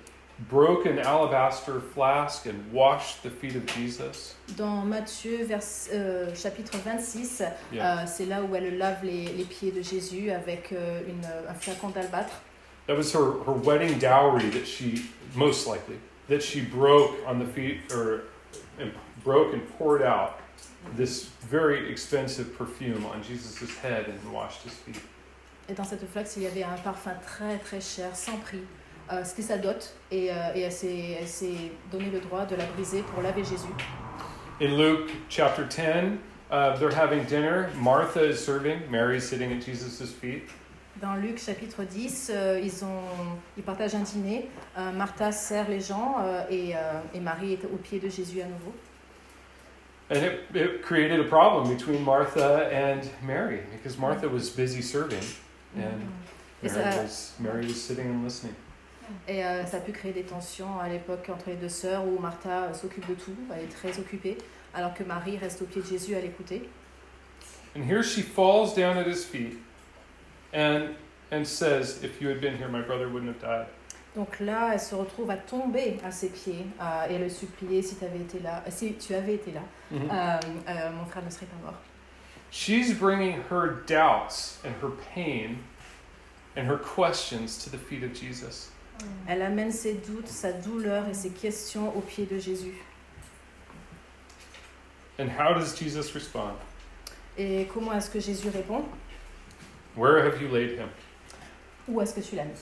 broke 0.50 0.86
an 0.86 0.98
alabaster 0.98 1.80
flask 1.94 2.46
and 2.46 2.54
washed 2.72 3.22
the 3.22 3.30
feet 3.30 3.54
of 3.54 3.64
Jesus. 3.66 4.34
Dans 4.56 4.84
Matthieu 4.84 5.44
vers, 5.44 5.60
euh, 5.92 6.34
chapitre 6.34 6.76
26, 6.84 7.44
Yeah. 7.70 8.00
euh, 8.00 8.04
c'est 8.06 8.26
là 8.26 8.42
où 8.42 8.56
elle 8.56 8.76
lave 8.76 9.04
les, 9.04 9.26
les 9.26 9.44
pieds 9.44 9.70
de 9.70 9.82
Jésus 9.82 10.30
avec 10.32 10.72
euh, 10.72 11.00
une, 11.06 11.24
un 11.48 11.54
flacon 11.54 11.90
d'albâtre. 11.90 12.40
That 12.86 12.96
was 12.96 13.12
her, 13.12 13.42
her 13.44 13.52
wedding 13.52 13.98
dowry 13.98 14.50
that 14.50 14.66
she, 14.66 15.06
most 15.34 15.66
likely, 15.66 15.98
that 16.28 16.42
she 16.42 16.60
broke 16.60 17.16
on 17.26 17.38
the 17.38 17.46
feet, 17.46 17.92
or 17.92 18.24
and 18.78 18.92
broke 19.22 19.52
and 19.54 19.66
poured 19.78 20.02
out 20.02 20.40
this 20.94 21.24
very 21.48 21.90
expensive 21.90 22.56
perfume 22.58 23.06
on 23.06 23.22
Jesus' 23.22 23.74
head 23.78 24.06
and 24.08 24.32
washed 24.32 24.62
his 24.62 24.74
feet. 24.74 25.00
Et 25.66 25.74
dans 25.74 25.84
cette 25.88 26.06
flaque, 26.06 26.36
il 26.36 26.42
y 26.42 26.46
avait 26.46 26.62
un 26.62 26.76
parfum 26.76 27.14
très 27.26 27.58
très 27.58 27.80
cher, 27.80 28.14
sans 28.14 28.36
prix. 28.38 28.60
Euh, 29.10 29.22
C'était 29.22 29.42
sa 29.42 29.58
dot 29.58 29.92
et, 30.10 30.30
euh, 30.30 30.54
et 30.54 30.62
elle 30.62 30.72
s'est 31.26 31.72
donné 31.90 32.10
le 32.10 32.20
droit 32.20 32.46
de 32.46 32.56
la 32.56 32.64
briser 32.66 33.02
pour 33.02 33.22
laver 33.22 33.44
Jésus. 33.44 33.68
In 34.60 34.76
Luke 34.78 35.10
chapter 35.28 35.64
10, 35.64 36.18
uh, 36.50 36.76
they're 36.78 36.94
having 36.94 37.24
dinner. 37.24 37.70
Martha 37.76 38.22
is 38.22 38.36
serving, 38.36 38.90
Mary 38.90 39.16
is 39.18 39.28
sitting 39.28 39.52
at 39.52 39.60
Jesus' 39.60 40.10
feet. 40.12 40.44
Dans 41.02 41.14
Luc 41.16 41.38
chapitre 41.38 41.82
10, 41.82 42.30
euh, 42.32 42.60
ils, 42.62 42.84
ont, 42.84 43.02
ils 43.56 43.62
partagent 43.64 43.96
un 43.96 44.00
dîner. 44.00 44.48
Euh, 44.78 44.92
Martha 44.92 45.32
sert 45.32 45.68
les 45.68 45.80
gens 45.80 46.16
euh, 46.20 46.44
et, 46.48 46.76
euh, 46.76 47.00
et 47.12 47.20
Marie 47.20 47.54
est 47.54 47.64
au 47.64 47.76
pied 47.76 47.98
de 47.98 48.08
Jésus 48.08 48.40
à 48.40 48.46
nouveau. 48.46 48.72
And 50.10 50.22
it, 50.22 50.40
it 50.54 50.82
created 50.82 51.18
a 51.18 51.24
problem 51.24 51.74
between 51.74 52.04
Martha 52.04 52.68
and 52.70 53.00
Mary 53.26 53.60
because 53.72 53.98
Martha 53.98 54.28
was 54.28 54.50
busy 54.50 54.82
serving 54.82 55.18
and 55.76 56.02
Et 56.62 56.68
Mary 56.68 56.92
ça, 56.92 57.02
was, 57.02 57.32
Mary 57.40 57.66
was 57.66 57.74
sitting 57.74 58.06
and 58.10 58.22
listening. 58.22 58.54
et, 59.26 59.44
euh, 59.44 59.64
ça 59.66 59.78
a 59.78 59.80
pu 59.80 59.92
créer 59.92 60.12
des 60.12 60.22
tensions 60.22 60.78
à 60.78 60.88
l'époque 60.88 61.28
entre 61.32 61.48
les 61.48 61.56
deux 61.56 61.68
sœurs 61.70 62.04
où 62.06 62.18
Martha 62.20 62.64
euh, 62.64 62.74
s'occupe 62.74 63.08
de 63.08 63.14
tout, 63.14 63.34
elle 63.52 63.64
est 63.64 63.74
très 63.74 63.98
occupée, 63.98 64.36
alors 64.74 64.94
que 64.94 65.02
Marie 65.04 65.38
reste 65.38 65.62
au 65.62 65.64
pied 65.64 65.80
de 65.82 65.86
Jésus 65.86 66.14
à 66.14 66.20
l'écouter. 66.20 66.68
And 67.76 67.82
here 67.82 68.02
she 68.02 68.22
falls 68.22 68.74
down 68.74 68.96
at 68.98 69.06
his 69.08 69.24
feet 69.24 69.58
and, 70.54 70.94
and 71.30 71.44
says, 71.44 72.02
If 72.02 72.20
you 72.22 72.28
had 72.28 72.40
been 72.40 72.56
here, 72.56 72.68
my 72.68 72.80
brother 72.82 73.08
wouldn't 73.08 73.32
have 73.34 73.40
died. 73.40 73.66
Donc 74.16 74.38
là, 74.38 74.70
elle 74.74 74.78
se 74.80 74.94
retrouve 74.94 75.28
à 75.30 75.36
tomber 75.36 75.98
à 76.04 76.12
ses 76.12 76.28
pieds 76.28 76.64
euh, 76.80 77.06
et 77.10 77.18
le 77.18 77.28
supplier 77.28 77.82
si, 77.82 77.96
avais 78.04 78.20
été 78.20 78.38
là, 78.38 78.62
euh, 78.64 78.70
si 78.70 78.94
tu 78.94 79.12
avais 79.12 79.34
été 79.34 79.50
là, 79.50 79.60
Mhm. 79.90 80.08
euh, 80.08 80.38
euh, 80.68 80.90
mon 80.92 81.04
frère 81.06 81.24
ne 81.24 81.30
serait 81.30 81.46
pas 81.46 81.56
mort. 81.64 81.80
She's 82.52 82.94
bringing 82.94 83.38
her 83.50 83.82
doubts 83.88 84.60
and 84.64 84.70
her 84.80 84.90
pain 85.14 85.56
and 86.56 86.68
her 86.68 86.78
questions 86.78 87.58
to 87.64 87.70
the 87.70 87.76
feet 87.78 88.04
of 88.04 88.12
Jesus. 88.14 88.70
Elle 89.26 89.42
amène 89.42 89.72
ses 89.72 89.94
doutes, 89.94 90.28
sa 90.28 90.52
douleur 90.52 91.08
et 91.08 91.14
ses 91.14 91.30
questions 91.30 91.88
aux 91.96 92.00
pieds 92.00 92.26
de 92.26 92.38
Jésus. 92.38 92.74
And 95.18 95.28
how 95.28 95.52
does 95.54 95.74
Jesus 95.76 96.12
respond? 96.14 96.52
Et 97.36 97.66
comment 97.74 97.92
est-ce 97.94 98.08
que 98.10 98.20
Jésus 98.20 98.48
répond? 98.48 98.84
Where 99.96 100.22
have 100.24 100.40
you 100.40 100.48
laid 100.48 100.78
him? 100.78 100.88
Où 101.88 102.00
est-ce 102.00 102.14
que 102.14 102.20
tu 102.20 102.36
l'as 102.36 102.44
mis 102.44 102.60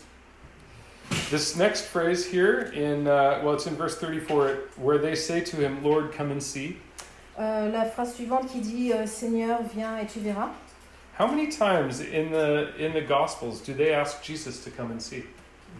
This 1.31 1.57
next 1.57 1.87
phrase 1.87 2.25
here 2.27 2.71
in 2.75 3.07
uh, 3.07 3.40
well, 3.42 3.55
it's 3.55 3.66
in 3.66 3.75
verse 3.77 3.97
34, 3.99 4.59
where 4.77 4.99
they 4.99 5.14
say 5.14 5.40
to 5.40 5.57
him, 5.57 5.83
"Lord, 5.83 6.12
come 6.12 6.31
and 6.31 6.40
see." 6.42 6.77
Euh, 7.38 7.71
La 7.73 7.85
phrase 7.87 8.14
suivante 8.14 8.49
qui 8.49 8.61
dit 8.61 8.92
euh, 8.92 9.07
Seigneur, 9.07 9.61
viens 9.75 9.99
et 9.99 10.07
tu 10.07 10.21
verras. 10.21 10.51
How 11.18 11.27
many 11.27 11.49
times 11.49 12.01
in 12.01 12.31
the 12.31 12.68
in 12.79 12.92
the 12.92 13.07
Gospels 13.07 13.61
do 13.61 13.73
they 13.75 13.92
ask 13.92 14.23
Jesus 14.23 14.62
to 14.64 14.71
come 14.71 14.90
and 14.90 15.01
see? 15.01 15.25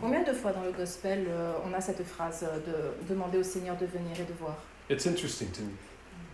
Combien 0.01 0.25
de 0.25 0.33
fois 0.33 0.53
dans 0.53 0.63
le 0.65 0.73
Gospel 0.73 1.27
euh, 1.29 1.53
on 1.67 1.73
a 1.75 1.81
cette 1.81 2.03
phrase 2.05 2.45
euh, 2.45 2.59
de 2.61 3.09
demander 3.13 3.39
au 3.39 3.43
Seigneur 3.43 3.77
de 3.77 3.87
venir 3.87 4.19
et 4.19 4.25
de 4.25 4.33
voir 4.39 4.57
It's 4.91 5.07
interesting 5.07 5.49
to 5.53 5.63
me. 5.63 5.73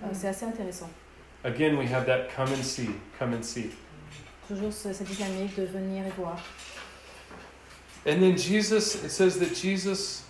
Euh, 0.02 0.07
C'est 0.12 0.28
assez 0.28 0.44
intéressant. 0.46 0.88
Again, 1.44 1.76
we 1.76 1.87
have 1.87 2.07
that 2.07 2.28
come 2.35 2.52
and 2.52 2.62
see, 2.64 2.90
come 3.18 3.33
and 3.35 3.42
see. 3.44 3.70
Toujours 4.48 4.72
ce- 4.72 4.92
cette 4.92 5.08
dynamique 5.08 5.54
de 5.56 5.64
venir 5.66 6.06
et 6.06 6.11
voir. 6.16 6.38
And 8.06 8.20
then 8.20 8.37
Jesus, 8.38 8.94
it 9.04 9.11
says 9.11 9.38
that 9.38 9.54
Jesus 9.54 10.24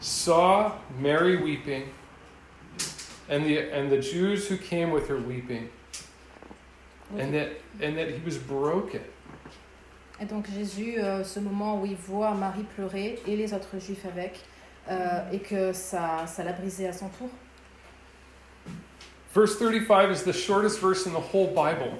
saw 0.00 0.72
Mary 0.98 1.36
weeping, 1.36 1.84
and 3.28 3.44
the 3.44 3.58
and 3.72 3.90
the 3.90 3.98
Jews 3.98 4.48
who 4.48 4.56
came 4.56 4.90
with 4.90 5.06
her 5.08 5.18
weeping, 5.18 5.68
and 7.16 7.32
that 7.32 7.50
and 7.80 7.96
that 7.96 8.08
he 8.10 8.20
was 8.24 8.36
broken. 8.38 9.02
Et 10.20 10.24
donc 10.24 10.46
Jésus, 10.50 10.98
euh, 10.98 11.22
ce 11.22 11.38
moment 11.38 11.80
où 11.80 11.86
il 11.86 11.94
voit 11.96 12.34
Marie 12.34 12.64
pleurer 12.74 13.20
et 13.26 13.36
les 13.36 13.52
autres 13.52 13.78
juifs 13.78 14.04
avec, 14.06 14.40
euh, 14.88 15.30
et 15.30 15.38
que 15.40 15.72
ça, 15.74 16.26
ça 16.26 16.42
l'a 16.42 16.52
brisé 16.54 16.88
à 16.88 16.92
son 16.94 17.08
tour. 17.10 17.28
Verse 19.34 19.58
35 19.58 20.10
is 20.10 20.22
the 20.24 20.32
shortest 20.32 20.80
verse 20.80 21.06
in 21.06 21.12
the 21.12 21.20
whole 21.20 21.48
Bible. 21.48 21.92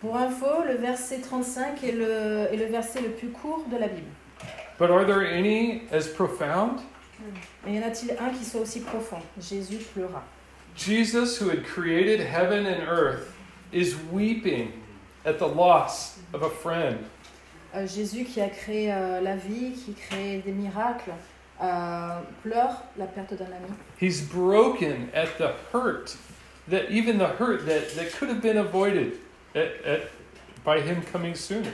Pour 0.00 0.16
info, 0.16 0.62
le 0.64 0.74
verset 0.74 1.18
35 1.18 1.82
est 1.82 1.92
le, 1.92 2.46
est 2.52 2.56
le 2.56 2.66
verset 2.66 3.00
le 3.00 3.10
plus 3.10 3.30
court 3.30 3.64
de 3.68 3.76
la 3.76 3.88
Bible. 3.88 4.06
But 4.78 4.90
are 4.90 5.04
there 5.04 5.26
any 5.26 5.82
as 5.90 6.06
profound? 6.06 6.80
Mais 7.66 7.74
y 7.74 7.78
en 7.78 7.82
a-t-il 7.82 8.12
un 8.12 8.30
qui 8.30 8.44
soit 8.44 8.60
aussi 8.60 8.80
profond? 8.80 9.20
Jésus 9.40 9.78
pleura. 9.92 10.22
Jesus, 10.76 11.40
who 11.40 11.48
had 11.48 11.64
created 11.64 12.20
heaven 12.20 12.64
and 12.64 12.88
earth, 12.88 13.34
is 13.72 13.96
weeping 14.12 14.70
at 15.24 15.40
the 15.40 15.48
loss 15.48 16.20
of 16.32 16.42
a 16.42 16.50
friend. 16.50 16.98
Euh, 17.74 17.84
Jésus 17.88 18.24
qui 18.24 18.40
a 18.40 18.48
créé 18.48 18.92
euh, 18.92 19.20
la 19.20 19.34
vie, 19.34 19.72
qui 19.72 19.94
crée 19.94 20.40
des 20.44 20.52
miracles, 20.52 21.10
euh, 21.60 22.20
pleure 22.44 22.84
la 22.96 23.06
perte 23.06 23.34
d'un 23.34 23.46
ami. 23.46 23.68
He's 24.00 24.22
broken 24.22 25.10
at 25.12 25.38
the 25.38 25.50
hurt, 25.72 26.16
that 26.68 26.88
even 26.88 27.18
the 27.18 27.26
hurt 27.26 27.66
that, 27.66 27.96
that 27.96 28.12
could 28.16 28.28
have 28.28 28.40
been 28.40 28.58
avoided 28.58 29.18
at, 29.54 29.68
at, 29.84 30.00
by 30.64 30.80
him 30.80 31.02
coming 31.12 31.34
sooner. 31.34 31.72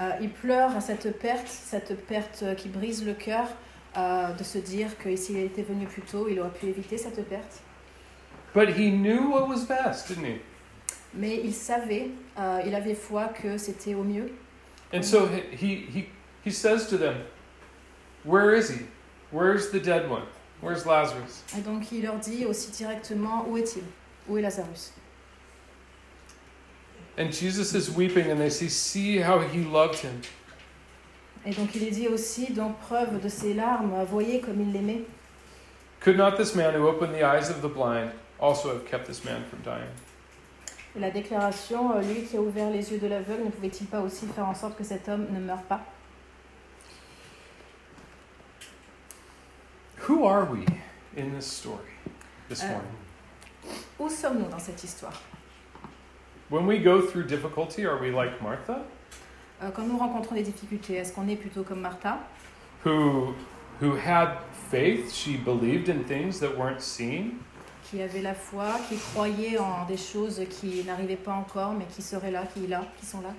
Euh, 0.00 0.10
il 0.20 0.30
pleure 0.30 0.76
à 0.76 0.80
cette 0.80 1.18
perte, 1.18 1.48
cette 1.48 2.06
perte 2.06 2.44
qui 2.56 2.68
brise 2.68 3.04
le 3.04 3.14
cœur, 3.14 3.48
euh, 3.96 4.32
de 4.32 4.44
se 4.44 4.58
dire 4.58 4.98
que 4.98 5.14
s'il 5.16 5.38
était 5.38 5.62
venu 5.62 5.86
plus 5.86 6.02
tôt, 6.02 6.28
il 6.28 6.38
aurait 6.38 6.50
pu 6.50 6.66
éviter 6.66 6.98
cette 6.98 7.26
perte. 7.28 7.62
But 8.54 8.70
he 8.70 8.90
knew 8.90 9.30
what 9.30 9.48
was 9.48 9.64
best, 9.64 10.08
didn't 10.08 10.24
he? 10.24 10.40
Mais 11.14 11.40
il 11.42 11.54
savait, 11.54 12.10
euh, 12.38 12.60
il 12.66 12.74
avait 12.74 12.94
foi 12.94 13.28
que 13.28 13.56
c'était 13.56 13.94
au 13.94 14.02
mieux. 14.02 14.30
And 14.92 15.02
so 15.02 15.26
he, 15.26 15.42
he, 15.56 15.86
he, 15.90 16.08
he 16.44 16.50
says 16.50 16.88
to 16.88 16.98
them, 16.98 17.14
Where 18.24 18.54
is 18.54 18.68
he? 18.68 18.86
Where's 19.32 19.70
the 19.70 19.80
dead 19.80 20.10
one? 20.10 20.24
Where's 20.60 20.84
Lazarus? 20.84 21.42
Et 21.56 21.62
donc 21.62 21.90
il 21.92 22.02
leur 22.02 22.16
dit 22.16 22.44
aussi 22.44 22.70
directement 22.70 23.46
où 23.48 23.56
est-il? 23.56 23.82
Où 24.28 24.36
est 24.36 24.42
Lazarus? 24.42 24.92
And 27.18 27.32
Jesus 27.32 27.74
is 27.74 27.90
weeping, 27.90 28.30
and 28.30 28.38
they 28.38 28.50
say, 28.50 28.68
See 28.68 29.18
how 29.18 29.38
he 29.40 29.64
loved 29.64 29.98
him. 30.00 30.20
Et 31.46 31.52
donc 31.52 31.76
il 31.76 31.84
est 31.84 31.92
dit 31.92 32.08
aussi, 32.08 32.52
donc 32.52 32.76
preuve 32.80 33.20
de 33.22 33.28
ses 33.28 33.54
larmes, 33.54 34.04
voyez 34.10 34.40
comme 34.40 34.60
il 34.60 34.72
l'aimait. 34.72 35.04
Could 36.00 36.16
not 36.16 36.36
this 36.36 36.54
man 36.56 36.74
who 36.74 36.88
opened 36.88 37.14
the 37.14 37.22
eyes 37.22 37.48
of 37.50 37.62
the 37.62 37.68
blind 37.68 38.10
also 38.40 38.68
have 38.70 38.84
kept 38.84 39.06
this 39.06 39.24
man 39.24 39.44
from 39.48 39.60
dying? 39.62 39.88
Et 40.96 41.00
la 41.00 41.10
déclaration, 41.10 41.92
euh, 41.92 42.02
lui 42.02 42.24
qui 42.24 42.36
a 42.36 42.40
ouvert 42.40 42.70
les 42.70 42.90
yeux 42.90 42.98
de 42.98 43.06
l'aveugle, 43.06 43.44
ne 43.44 43.50
pouvait-il 43.50 43.86
pas 43.86 44.00
aussi 44.00 44.26
faire 44.26 44.46
en 44.46 44.54
sorte 44.54 44.76
que 44.76 44.82
cet 44.84 45.08
homme 45.08 45.26
ne 45.30 45.38
meure 45.38 45.62
pas 45.62 45.80
Who 50.08 50.26
are 50.26 50.50
we 50.50 50.64
in 51.16 51.30
this 51.34 51.46
story 51.46 51.78
this 52.48 52.62
Uh, 52.62 52.70
morning? 52.70 52.92
Où 54.00 54.08
sommes-nous 54.08 54.48
dans 54.48 54.58
cette 54.58 54.82
histoire? 54.82 55.20
When 56.48 56.66
we 56.66 56.78
go 56.78 57.00
through 57.02 57.26
difficulty, 57.26 57.84
are 57.84 57.98
we 58.00 58.10
like 58.10 58.40
Martha, 58.42 58.84
Euh, 59.62 59.70
Quand 59.74 59.86
nous 59.86 59.96
rencontrons 59.96 60.34
des 60.34 60.42
difficultés, 60.42 60.94
est-ce 60.96 61.12
qu'on 61.14 61.26
est 61.28 61.36
plutôt 61.36 61.62
comme 61.62 61.80
Martha, 61.80 62.18
who 62.84 63.34
who 63.80 63.96
had 63.96 64.36
faith? 64.70 65.12
She 65.14 65.36
believed 65.38 65.88
in 65.88 66.04
things 66.04 66.38
that 66.40 66.56
weren't 66.56 66.80
seen. 66.82 67.38
qui 67.90 68.02
avait 68.02 68.20
la 68.20 68.34
foi, 68.34 68.78
qui 68.88 68.96
croyait 68.98 69.58
en 69.58 69.86
des 69.86 69.96
choses 69.96 70.42
qui 70.50 70.82
n'arrivaient 70.84 71.16
pas 71.16 71.32
encore, 71.32 71.72
mais 71.72 71.84
qui 71.86 72.02
seraient 72.02 72.32
là, 72.32 72.42
qui, 72.52 72.66
là, 72.66 72.84
qui 72.98 73.06
sont 73.06 73.20
là 73.22 73.32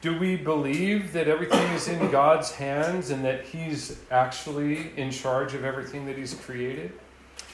Do 0.00 0.12
we 0.18 0.36
believe 0.36 1.12
that 1.12 1.26
everything 1.28 1.66
is 1.76 1.88
in 1.88 2.08
God's 2.10 2.52
hands 2.52 3.10
and 3.10 3.22
that 3.24 3.42
He's 3.52 3.98
actually 4.12 4.92
in 4.96 5.10
charge 5.10 5.54
of 5.56 5.64
everything 5.64 6.06
that 6.06 6.16
He's 6.16 6.34
created? 6.34 6.92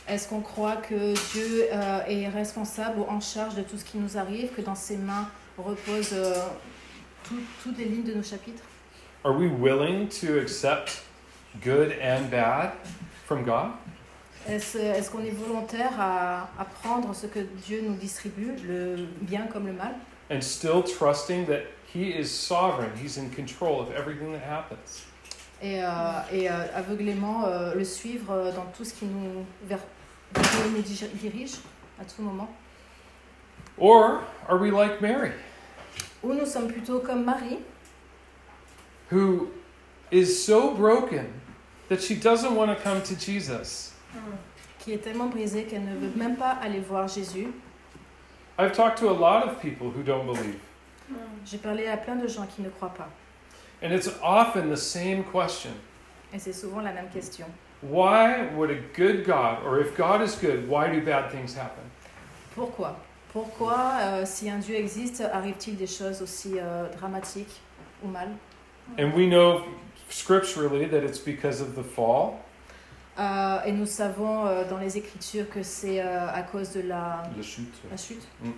Est-ce 0.09 0.29
qu'on 0.29 0.41
croit 0.41 0.77
que 0.77 1.15
Dieu 1.33 1.67
euh, 1.73 2.01
est 2.07 2.29
responsable 2.29 3.01
ou 3.01 3.05
en 3.09 3.21
charge 3.21 3.55
de 3.55 3.63
tout 3.63 3.79
ce 3.79 3.85
qui 3.85 3.97
nous 3.99 4.19
arrive, 4.19 4.51
que 4.55 4.61
dans 4.61 4.75
ses 4.75 4.97
mains 4.99 5.29
reposent 5.57 6.13
euh, 6.13 6.35
tout- 7.27 7.41
toutes 7.63 7.79
les 7.79 7.87
lignes 7.87 8.05
de 8.05 8.15
nos 8.15 8.23
chapitres? 8.23 8.63
Are 9.25 9.35
we 9.35 9.49
willing 9.49 10.09
to 10.21 10.39
accept 10.39 11.03
good 11.65 11.95
and 12.03 12.29
bad 12.31 12.73
from 13.27 13.45
God? 13.45 13.71
Est-ce 14.47 15.11
qu'on 15.11 15.25
est 15.25 15.31
volontaire 15.31 15.99
à, 15.99 16.51
à 16.59 16.67
prendre 16.67 17.15
ce 17.15 17.27
que 17.27 17.39
Dieu 17.67 17.81
nous 17.83 17.95
distribue, 17.95 18.53
le 18.69 19.07
bien 19.23 19.47
comme 19.47 19.67
le 19.67 19.73
mal, 19.73 19.95
And 20.31 20.41
still 20.43 20.83
trusting 20.83 21.47
that 21.47 21.61
He 21.95 22.11
is 22.19 22.27
sovereign, 22.27 22.91
He's 23.03 23.17
in 23.17 23.31
control 23.31 23.81
of 23.81 23.89
everything 23.97 24.33
that 24.33 24.45
happens? 24.47 25.05
et, 25.63 25.83
euh, 25.83 25.89
et 26.31 26.51
euh, 26.51 26.53
aveuglément 26.75 27.45
le 27.75 27.85
suivre 27.85 28.53
dans 28.55 28.67
tout 28.77 28.85
ce 28.85 28.93
qui 28.93 29.07
nous, 29.07 29.47
vers, 29.67 29.79
vers 30.35 30.45
où 30.65 30.67
il 30.69 30.73
nous 30.73 30.83
dir- 30.83 31.09
dirige 31.15 31.57
à 32.01 32.05
tout 32.05 32.23
moment 32.23 32.49
Or 33.79 34.23
are 34.49 34.59
we 34.59 34.71
like 34.71 35.01
Mary, 35.01 35.33
Ou 36.23 36.33
nous 36.33 36.47
sommes 36.47 36.69
plutôt 36.69 37.01
comme 37.01 37.25
Marie, 37.25 37.59
who 39.11 39.49
is 40.11 40.27
so 40.27 40.75
broken 40.75 41.27
that 41.89 42.01
she 42.01 42.15
doesn't 42.15 42.55
want 42.55 42.69
to 42.69 42.77
come 42.83 43.03
to 43.03 43.15
Jesus? 43.15 43.93
qui 44.79 44.93
est 44.93 44.99
tellement 45.03 45.27
brisée 45.29 45.65
qu'elle 45.65 45.85
ne 45.85 45.97
veut 45.97 46.13
même 46.15 46.37
pas 46.37 46.59
aller 46.63 46.79
voir 46.81 47.09
Jésus. 47.09 47.49
I've 48.59 48.73
talked 48.73 48.99
to 48.99 49.09
a 49.09 49.13
lot 49.13 49.45
of 49.49 49.59
people 49.61 49.89
who 49.91 50.03
don't 50.03 50.27
believe, 50.27 50.59
J'ai 51.45 51.59
parlé 51.59 51.87
à 51.89 51.97
plein 51.97 52.17
de 52.17 52.29
gens 52.29 52.47
qui 52.47 52.63
ne 52.63 52.69
croient 52.71 52.95
pas. 52.95 53.09
and 53.83 53.93
it's 53.93 54.09
often 54.23 54.71
the 54.71 54.77
same 54.77 55.25
question. 55.25 55.71
Et 56.33 56.39
c'est 56.39 56.53
souvent 56.53 56.81
la 56.81 56.93
même 56.93 57.09
question. 57.11 57.47
Why 57.89 58.47
would 58.55 58.71
a 58.71 58.81
good 58.95 59.25
God, 59.27 59.63
or 59.65 59.79
if 59.79 59.97
God 59.97 60.23
is 60.23 60.35
good, 60.37 60.69
why 60.69 60.91
do 60.91 61.05
bad 61.05 61.31
things 61.31 61.55
happen? 61.55 61.83
Pourquoi 62.55 62.97
Pourquoi, 63.33 63.99
euh, 64.01 64.25
si 64.25 64.49
un 64.49 64.61
Dieu 64.61 64.77
existe, 64.77 65.21
arrive-t-il 65.21 65.77
des 65.77 65.89
choses 65.89 66.23
aussi 66.23 66.55
euh, 66.59 66.89
dramatiques 66.99 67.61
ou 68.03 68.09
mal 68.09 68.29
And 68.99 69.13
we 69.13 69.27
know 69.27 69.65
scripturally 70.09 70.87
that 70.87 71.03
it's 71.03 71.19
because 71.19 71.61
of 71.61 71.75
the 71.75 71.83
fall, 71.83 72.41
Euh, 73.19 73.61
Et 73.65 73.73
nous 73.73 73.87
savons 73.87 74.47
euh, 74.47 74.65
dans 74.69 74.79
les 74.79 74.97
Écritures 74.97 75.49
que 75.49 75.63
c'est 75.63 76.01
euh, 76.01 76.29
à 76.33 76.43
cause 76.43 76.73
de 76.73 76.81
la, 76.81 77.23
the 77.39 77.43
chute, 77.43 77.73
la 77.89 77.97
chute. 77.97 78.27
Mm. 78.43 78.51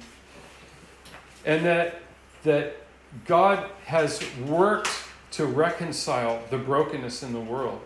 and 1.47 1.63
that 1.63 2.01
that 2.43 2.73
God 3.27 3.59
has 3.87 4.21
worked 4.49 4.89
to 5.33 5.45
reconcile 5.45 6.39
the 6.51 6.57
brokenness 6.57 7.23
in 7.23 7.33
the 7.33 7.51
world. 7.51 7.81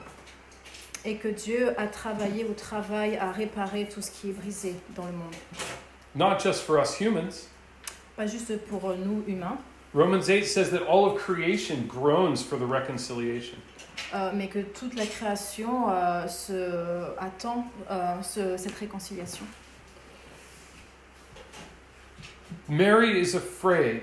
Et 1.04 1.16
que 1.16 1.28
Dieu 1.28 1.72
a 1.80 1.86
travaillé 1.86 2.44
ou 2.44 2.52
travaille 2.52 3.16
à 3.16 3.32
réparer 3.32 3.88
tout 3.88 4.02
ce 4.02 4.10
qui 4.10 4.30
est 4.30 4.32
brisé 4.32 4.74
dans 4.94 5.06
le 5.06 5.12
monde. 5.12 5.34
Not 6.14 6.38
just 6.40 6.62
for 6.62 6.78
us 6.80 7.00
humans. 7.00 7.48
Pas 8.16 8.26
juste 8.26 8.58
pour 8.66 8.94
nous 8.96 9.22
humains, 9.26 9.56
Romans 9.94 10.26
8 10.28 10.44
says 10.44 10.70
that 10.70 10.82
all 10.86 11.06
of 11.06 11.16
creation 11.18 11.86
groans 11.88 12.42
for 12.42 12.58
the 12.58 12.66
reconciliation. 12.66 13.56
euh, 14.14 14.30
mais 14.34 14.48
que 14.48 14.58
toute 14.60 14.94
la 14.94 15.06
création 15.06 15.88
euh, 15.90 16.26
se 16.28 17.04
attend 17.18 17.66
euh, 17.90 18.20
ce- 18.22 18.56
cette 18.56 18.74
réconciliation. 18.78 19.44
Mary 22.68 23.20
is 23.20 23.34
afraid 23.34 24.02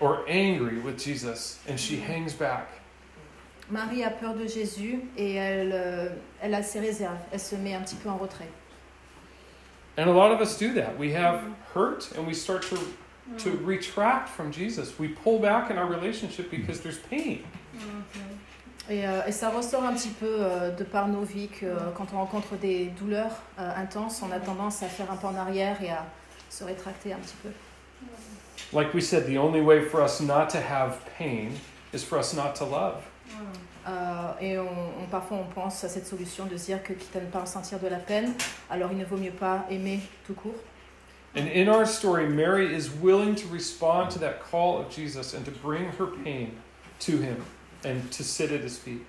or 0.00 0.24
angry 0.28 0.78
with 0.78 0.98
Jesus, 0.98 1.58
and 1.68 1.78
she 1.78 1.96
hangs 2.00 2.32
back. 2.32 2.77
Marie 3.70 4.02
a 4.02 4.10
peur 4.10 4.34
de 4.34 4.46
Jésus 4.46 5.00
et 5.16 5.34
elle, 5.34 5.72
euh, 5.74 6.08
elle 6.40 6.54
a 6.54 6.62
ses 6.62 6.80
réserves. 6.80 7.18
Elle 7.32 7.40
se 7.40 7.56
met 7.56 7.74
un 7.74 7.80
petit 7.80 7.96
peu 7.96 8.08
en 8.08 8.16
retrait. 8.16 8.48
And 9.98 10.08
a 10.08 10.12
lot 10.12 10.32
of 10.32 10.40
us 10.40 10.56
do 10.56 10.72
that. 10.74 10.96
We 10.96 11.12
have 11.12 11.40
hurt 11.74 12.12
and 12.16 12.24
we 12.26 12.32
start 12.32 12.62
to, 12.68 12.76
to 13.38 13.50
retract 13.64 14.28
from 14.28 14.52
Jesus. 14.52 14.98
We 14.98 15.08
pull 15.08 15.40
back 15.40 15.70
in 15.70 15.76
our 15.76 15.88
relationship 15.88 16.50
because 16.50 16.80
there's 16.80 16.98
pain. 17.10 17.40
Et, 18.88 19.06
euh, 19.06 19.20
et 19.26 19.32
ça 19.32 19.50
ressort 19.50 19.84
un 19.84 19.92
petit 19.92 20.08
peu 20.08 20.36
euh, 20.38 20.70
de 20.70 20.82
par 20.84 21.08
nos 21.08 21.22
vies 21.22 21.48
que 21.48 21.66
euh, 21.66 21.90
quand 21.94 22.06
on 22.14 22.18
rencontre 22.18 22.56
des 22.56 22.86
douleurs 22.98 23.42
euh, 23.58 23.70
intenses, 23.76 24.22
on 24.22 24.32
a 24.32 24.38
tendance 24.40 24.82
à 24.82 24.86
faire 24.86 25.10
un 25.10 25.16
pas 25.16 25.28
en 25.28 25.34
arrière 25.34 25.82
et 25.82 25.90
à 25.90 26.06
se 26.48 26.64
rétracter 26.64 27.12
un 27.12 27.18
petit 27.18 27.36
peu. 27.42 27.50
Like 28.72 28.94
we 28.94 29.02
said, 29.02 29.26
the 29.26 29.36
only 29.36 29.60
way 29.60 29.82
for 29.82 30.00
us 30.00 30.20
not 30.20 30.48
to 30.50 30.58
have 30.58 31.00
pain 31.18 31.50
is 31.92 32.02
for 32.02 32.18
us 32.18 32.34
not 32.34 32.54
to 32.54 32.64
love. 32.64 33.02
Euh, 33.86 33.90
et 34.40 34.58
on, 34.58 34.64
on- 35.02 35.06
parfois 35.10 35.38
on 35.38 35.44
pense 35.52 35.82
à 35.84 35.88
cette 35.88 36.06
solution 36.06 36.46
de 36.46 36.56
dire 36.56 36.82
que 36.82 36.92
quitte 36.92 37.16
à 37.16 37.20
ne 37.20 37.26
pas 37.26 37.40
ressentir 37.40 37.78
de 37.78 37.86
la 37.88 37.96
peine, 37.98 38.32
alors 38.70 38.90
il 38.92 38.98
ne 38.98 39.04
vaut 39.04 39.16
mieux 39.16 39.30
pas 39.30 39.64
aimer 39.70 40.00
tout 40.26 40.34
court. 40.34 40.54
And 41.36 41.46
in 41.54 41.68
our 41.68 41.86
story, 41.86 42.26
Mary 42.26 42.74
is 42.74 42.90
willing 43.02 43.34
to 43.36 43.48
respond 43.52 44.10
to 44.10 44.18
that 44.18 44.40
call 44.50 44.78
of 44.80 44.90
Jesus 44.90 45.34
and 45.34 45.44
to 45.44 45.50
bring 45.62 45.84
her 45.98 46.06
pain 46.24 46.50
to 47.00 47.12
him 47.12 47.36
and 47.84 48.00
to 48.10 48.22
sit 48.24 48.50
at 48.50 48.62
his 48.64 48.78
feet. 48.78 49.02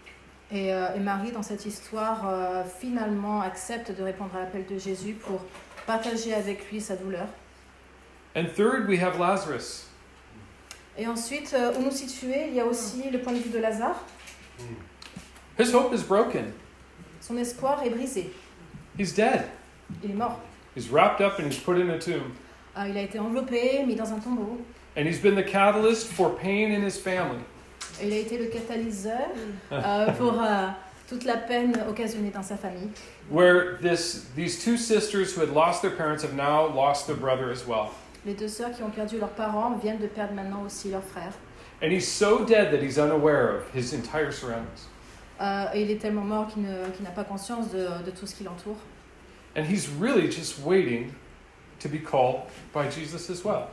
Et, 0.51 0.74
euh, 0.74 0.95
et 0.95 0.99
Marie, 0.99 1.32
dans 1.32 1.43
cette 1.43 1.65
histoire, 1.65 2.28
euh, 2.28 2.63
finalement 2.63 3.41
accepte 3.41 3.91
de 3.91 4.03
répondre 4.03 4.32
à 4.36 4.39
l'appel 4.39 4.65
de 4.65 4.78
Jésus 4.78 5.13
pour 5.13 5.41
partager 5.88 6.34
avec 6.34 6.70
lui 6.72 6.82
sa 6.82 6.95
douleur. 6.95 7.28
And 8.36 8.45
third, 8.55 8.88
we 8.88 8.99
have 9.01 9.17
Lazarus. 9.20 9.86
Et 11.00 11.08
ensuite, 11.08 11.54
euh, 11.54 11.72
où 11.78 11.84
nous 11.84 11.91
situer, 11.91 12.47
il 12.50 12.56
y 12.56 12.60
a 12.60 12.66
aussi 12.66 13.10
le 13.10 13.20
point 13.20 13.32
de 13.32 13.38
vue 13.38 13.50
de 13.50 13.60
Lazare. 13.60 14.04
His 15.58 15.74
hope 15.74 15.93
is 15.93 16.04
broken. 16.04 16.52
Son 17.22 17.38
espoir 17.38 17.82
est 17.86 17.89
brisé. 17.89 18.32
He's 18.97 19.14
dead. 19.14 19.45
Il 20.04 20.12
est 20.12 20.14
mort. 20.14 20.41
He's 20.76 20.89
wrapped 20.89 21.22
up 21.22 21.39
and 21.39 21.45
he's 21.45 21.58
put 21.58 21.78
in 21.78 21.89
a 21.89 21.97
tomb. 21.97 22.34
Euh, 22.78 22.89
il 22.89 22.97
a 22.97 23.02
été 23.02 23.18
enveloppé, 23.18 23.86
mis 23.88 23.95
dans 23.95 24.12
un 24.12 24.20
tombeau. 24.20 24.60
And 24.97 25.06
he's 25.06 25.20
been 25.20 25.36
the 25.36 25.43
catalyst 25.43 26.08
for 26.08 26.32
pain 26.32 26.74
in 26.74 26.84
his 26.84 26.97
family. 26.97 27.39
Et 28.02 28.08
il 28.08 28.14
a 28.14 28.18
été 28.18 28.38
le 28.38 28.47
catalyseur 28.47 29.30
euh, 29.72 30.12
pour 30.18 30.34
euh, 30.41 30.68
toute 31.08 31.24
la 31.24 31.38
peine 31.38 31.82
occasionnée 31.89 32.32
dans 32.32 32.43
sa 32.43 32.58
famille. 32.58 32.89
Where 33.30 33.78
this, 33.82 34.26
these 34.36 34.62
two 34.62 34.76
sisters 34.76 35.34
who 35.34 35.39
had 35.39 35.54
lost 35.54 35.82
their 35.82 35.95
parents 35.95 36.24
have 36.24 36.34
now 36.34 36.68
lost 36.68 37.08
their 37.08 37.16
brother 37.16 37.52
as 37.52 37.66
well. 37.66 37.91
Les 38.26 38.34
deux 38.34 38.47
sœurs 38.47 38.72
qui 38.72 38.84
ont 38.84 38.89
perdu 38.89 39.17
leurs 39.17 39.34
parents 39.34 39.78
viennent 39.78 39.99
de 39.99 40.07
perdre 40.07 40.34
maintenant 40.34 40.63
aussi 40.63 40.91
leur 40.91 41.03
frère. 41.03 41.34
And 41.82 41.88
he's 41.91 42.07
so 42.07 42.43
dead 42.43 42.72
that 42.72 42.84
he's 42.84 42.97
unaware 42.97 43.55
of 43.55 43.63
his 43.74 43.93
entire 43.93 44.32
surroundings. 44.32 44.88
Euh, 45.39 45.65
et 45.74 45.84
il 45.84 45.91
est 45.91 46.01
tellement 46.01 46.26
mort 46.26 46.47
qu'il 46.47 46.63
n'a 46.63 47.11
pas 47.11 47.24
conscience 47.24 47.70
de, 47.72 47.88
de 48.05 48.11
tout 48.11 48.28
ce 48.28 48.36
qui 48.36 48.43
l'entoure. 48.43 48.76
And 49.55 49.63
he's 49.63 49.88
really 49.88 50.30
just 50.30 50.59
waiting 50.59 51.13
to 51.80 51.88
be 51.88 51.99
called 51.99 52.41
by 52.74 52.89
Jesus 52.89 53.30
as 53.30 53.43
well. 53.43 53.70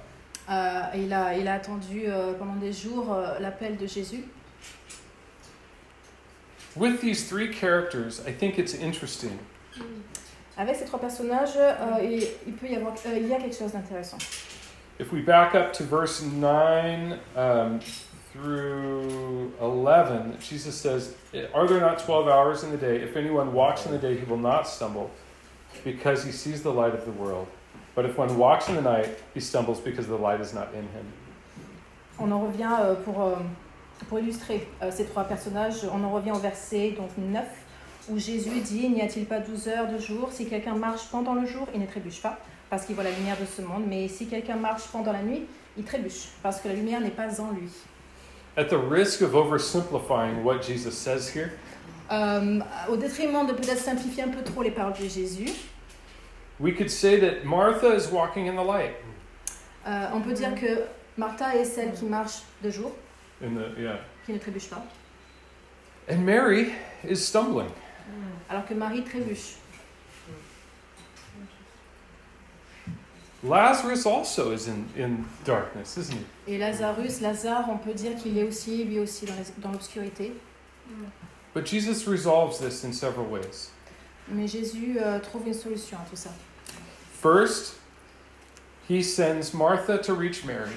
Euh, 0.49 0.83
il, 0.95 1.13
a, 1.13 1.37
il 1.37 1.49
a 1.49 1.55
attendu 1.55 2.05
euh, 2.07 2.33
pendant 2.35 2.55
des 2.55 2.73
jours 2.73 3.13
euh, 3.13 3.39
l'appel 3.41 3.77
de 3.77 3.87
Jésus. 3.87 4.25
With 6.77 7.01
these 7.01 7.29
three 7.29 7.51
characters, 7.51 8.21
I 8.27 8.33
think 8.33 8.59
it's 8.59 8.75
interesting 8.75 9.39
Avec 10.59 10.77
ces 10.77 10.85
trois 10.87 10.99
personnages, 10.99 11.57
euh, 11.57 12.03
il, 12.03 12.27
il 12.47 12.55
peut 12.55 12.67
y 12.67 12.77
avoir, 12.77 12.95
euh, 13.07 13.19
il 13.19 13.27
y 13.29 13.35
a 13.35 13.39
quelque 13.39 13.57
chose 13.57 13.73
d'intéressant. 13.73 14.19
If 14.99 15.13
we 15.13 15.21
back 15.21 15.55
up 15.55 15.75
to 15.75 15.85
verse 15.85 16.23
9 16.23 17.19
um, 17.37 17.81
through 18.33 19.53
11, 19.61 20.39
Jesus 20.41 20.75
says, 20.75 21.15
Are 21.55 21.67
there 21.67 21.81
not 21.81 21.99
12 21.99 22.29
hours 22.29 22.65
in 22.65 22.71
the 22.71 22.79
day? 22.79 23.03
If 23.03 23.17
anyone 23.17 23.53
walks 23.53 23.85
in 23.85 23.93
the 23.93 23.99
day, 23.99 24.17
he 24.17 24.25
will 24.25 24.39
not 24.39 24.67
stumble 24.67 25.11
because 25.85 26.25
he 26.25 26.33
sees 26.33 26.63
the 26.63 26.73
light 26.73 26.95
of 26.95 27.05
the 27.05 27.13
world. 27.13 27.47
But 27.95 28.07
if 28.07 28.17
one 28.17 28.39
walks 28.39 28.69
in 28.69 28.75
the 28.75 28.83
night, 28.83 29.09
he 29.35 29.41
stumbles 29.41 29.81
because 29.81 30.07
the 30.07 30.17
light 30.17 30.41
is 30.41 30.55
not 30.55 30.69
in 30.75 30.89
him. 30.89 31.13
On 32.19 32.33
en 32.33 32.41
revient 32.41 32.73
euh, 32.81 32.95
pour, 32.95 33.21
euh, 33.23 33.37
pour 34.09 34.19
illustrer 34.19 34.67
euh, 34.83 34.91
ces 34.91 35.05
trois 35.05 35.25
personnages. 35.25 35.87
On 35.93 36.03
en 36.05 36.11
revient 36.11 36.33
au 36.33 36.39
verset 36.39 36.93
donc 36.93 37.11
9 37.19 37.45
où 38.09 38.19
Jésus 38.19 38.61
dit 38.61 38.89
N'y 38.89 39.03
a-t-il 39.03 39.27
pas 39.27 39.39
12 39.41 39.69
heures 39.69 39.89
de 39.89 39.99
jour? 39.99 40.31
Si 40.33 40.47
quelqu'un 40.49 40.75
marche 40.75 41.07
pendant 41.11 41.35
le 41.35 41.47
jour, 41.47 41.67
il 41.75 41.81
ne 41.81 41.87
trébuche 41.87 42.21
pas 42.23 42.39
parce 42.71 42.85
qu'il 42.85 42.95
voit 42.95 43.05
la 43.05 43.11
lumière 43.13 43.37
de 43.39 43.47
ce 43.47 43.63
monde. 43.63 43.85
Mais 43.87 44.09
si 44.09 44.27
quelqu'un 44.27 44.57
marche 44.57 44.85
pendant 44.93 45.13
la 45.13 45.23
nuit, 45.23 45.45
il 45.77 45.85
trébuche 45.85 46.29
parce 46.43 46.61
que 46.61 46.69
la 46.69 46.75
lumière 46.75 47.01
n'est 47.01 47.11
pas 47.11 47.41
en 47.41 47.51
lui. 47.53 47.69
At 48.57 48.65
the 48.67 48.77
risk 48.91 49.21
of 49.23 49.35
oversimplifying 49.35 50.43
what 50.43 50.63
Jesus 50.63 50.93
says 50.93 51.29
here, 51.35 51.51
Euh, 52.11 52.61
au 52.89 52.97
détriment 52.97 53.45
de 53.49 53.53
peut-être 53.53 53.81
simplifier 53.81 54.23
un 54.23 54.29
peu 54.29 54.43
trop 54.45 54.63
les 54.63 54.71
paroles 54.71 54.93
de 54.93 55.09
Jésus, 55.09 55.51
we 56.61 56.73
could 56.73 56.89
say 56.89 57.19
that 57.19 57.45
Martha 57.45 57.97
is 57.97 58.09
walking 58.13 58.49
in 58.49 58.53
the 58.55 58.65
light. 58.65 58.93
euh, 59.89 60.07
on 60.15 60.21
peut 60.21 60.33
dire 60.33 60.55
que 60.55 60.83
Martha 61.19 61.57
est 61.57 61.65
celle 61.65 61.93
qui 61.95 62.05
marche 62.05 62.43
de 62.63 62.71
jour, 62.71 62.93
In 63.43 63.49
the, 63.57 63.77
yeah. 63.81 63.99
qui 64.25 64.33
ne 64.33 64.39
trébuche 64.39 64.69
pas, 64.71 64.85
And 66.09 66.19
Mary 66.25 66.69
is 67.09 67.17
stumbling. 67.17 67.67
Alors 68.49 68.65
que 68.67 68.75
Marie 68.75 69.03
trébuche. 69.05 69.57
Lazarus 73.43 74.07
also 74.07 74.51
is 74.53 74.67
in, 74.67 74.87
in 74.97 75.25
darkness, 75.45 75.97
isn't 75.97 76.17
he? 76.47 76.55
Et 76.55 76.59
Lazarus, 76.59 77.21
Lazare, 77.21 77.69
on 77.69 77.79
peut 77.79 77.95
dire 77.95 78.17
qu'il 78.17 78.37
est 78.39 78.43
aussi, 78.45 78.85
lui 78.85 78.99
aussi, 78.99 79.27
dans 79.59 79.71
l'obscurité. 79.73 80.33
But 81.55 81.67
Jesus 81.67 82.07
resolves 82.09 82.59
this 82.59 82.85
in 82.85 82.93
several 82.93 83.27
ways. 83.27 83.71
Mais 84.29 84.49
Jésus 84.49 84.99
euh, 85.01 85.21
trouve 85.21 85.47
une 85.47 85.55
solution 85.55 85.97
à 85.99 86.09
tout 86.11 86.17
ça. 86.17 86.31
First, 87.23 87.77
he 88.89 89.03
sends 89.03 89.55
Martha 89.55 89.99
to 89.99 90.15
reach 90.15 90.45
Mary, 90.45 90.73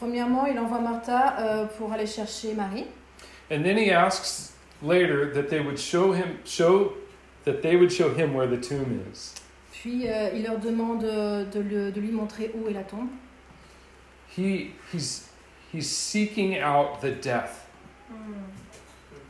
Premièrement, 0.00 0.46
il 0.46 0.58
envoie 0.58 0.80
Martha 0.80 1.38
euh, 1.38 1.66
pour 1.78 1.92
aller 1.92 2.06
chercher 2.06 2.54
Marie. 2.54 2.86
and 3.50 3.62
then 3.62 3.76
he 3.76 3.90
asks 3.90 4.53
later 4.84 5.32
that 5.32 5.48
they 5.48 5.60
would 5.60 5.78
show 5.78 6.12
him 6.12 6.38
show 6.44 6.92
that 7.44 7.62
they 7.62 7.76
would 7.76 7.92
show 7.92 8.12
him 8.12 8.34
where 8.34 8.46
the 8.46 8.60
tomb 8.60 9.04
is. 9.12 9.34
Puis 9.72 10.08
euh, 10.08 10.30
il 10.34 10.44
leur 10.44 10.58
demande 10.58 11.02
de, 11.02 11.60
le- 11.60 11.90
de 11.92 12.00
lui 12.00 12.10
montrer 12.10 12.50
où 12.54 12.68
est 12.68 12.72
la 12.72 12.84
tombe. 12.84 13.08
He 14.36 14.72
he's 14.92 15.28
he's 15.72 15.88
seeking 15.90 16.58
out 16.62 17.00
the 17.00 17.10
death. 17.10 17.66
Hmm. 18.08 18.44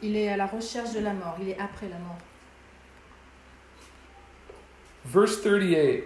Il 0.02 0.16
est 0.16 0.28
à 0.28 0.36
la 0.36 0.46
recherche 0.46 0.92
de 0.92 1.00
la 1.00 1.12
mort, 1.14 1.36
il 1.40 1.48
est 1.50 1.58
après 1.58 1.88
la 1.88 1.98
mort. 1.98 2.18
Verse 5.04 5.40
38 5.42 6.04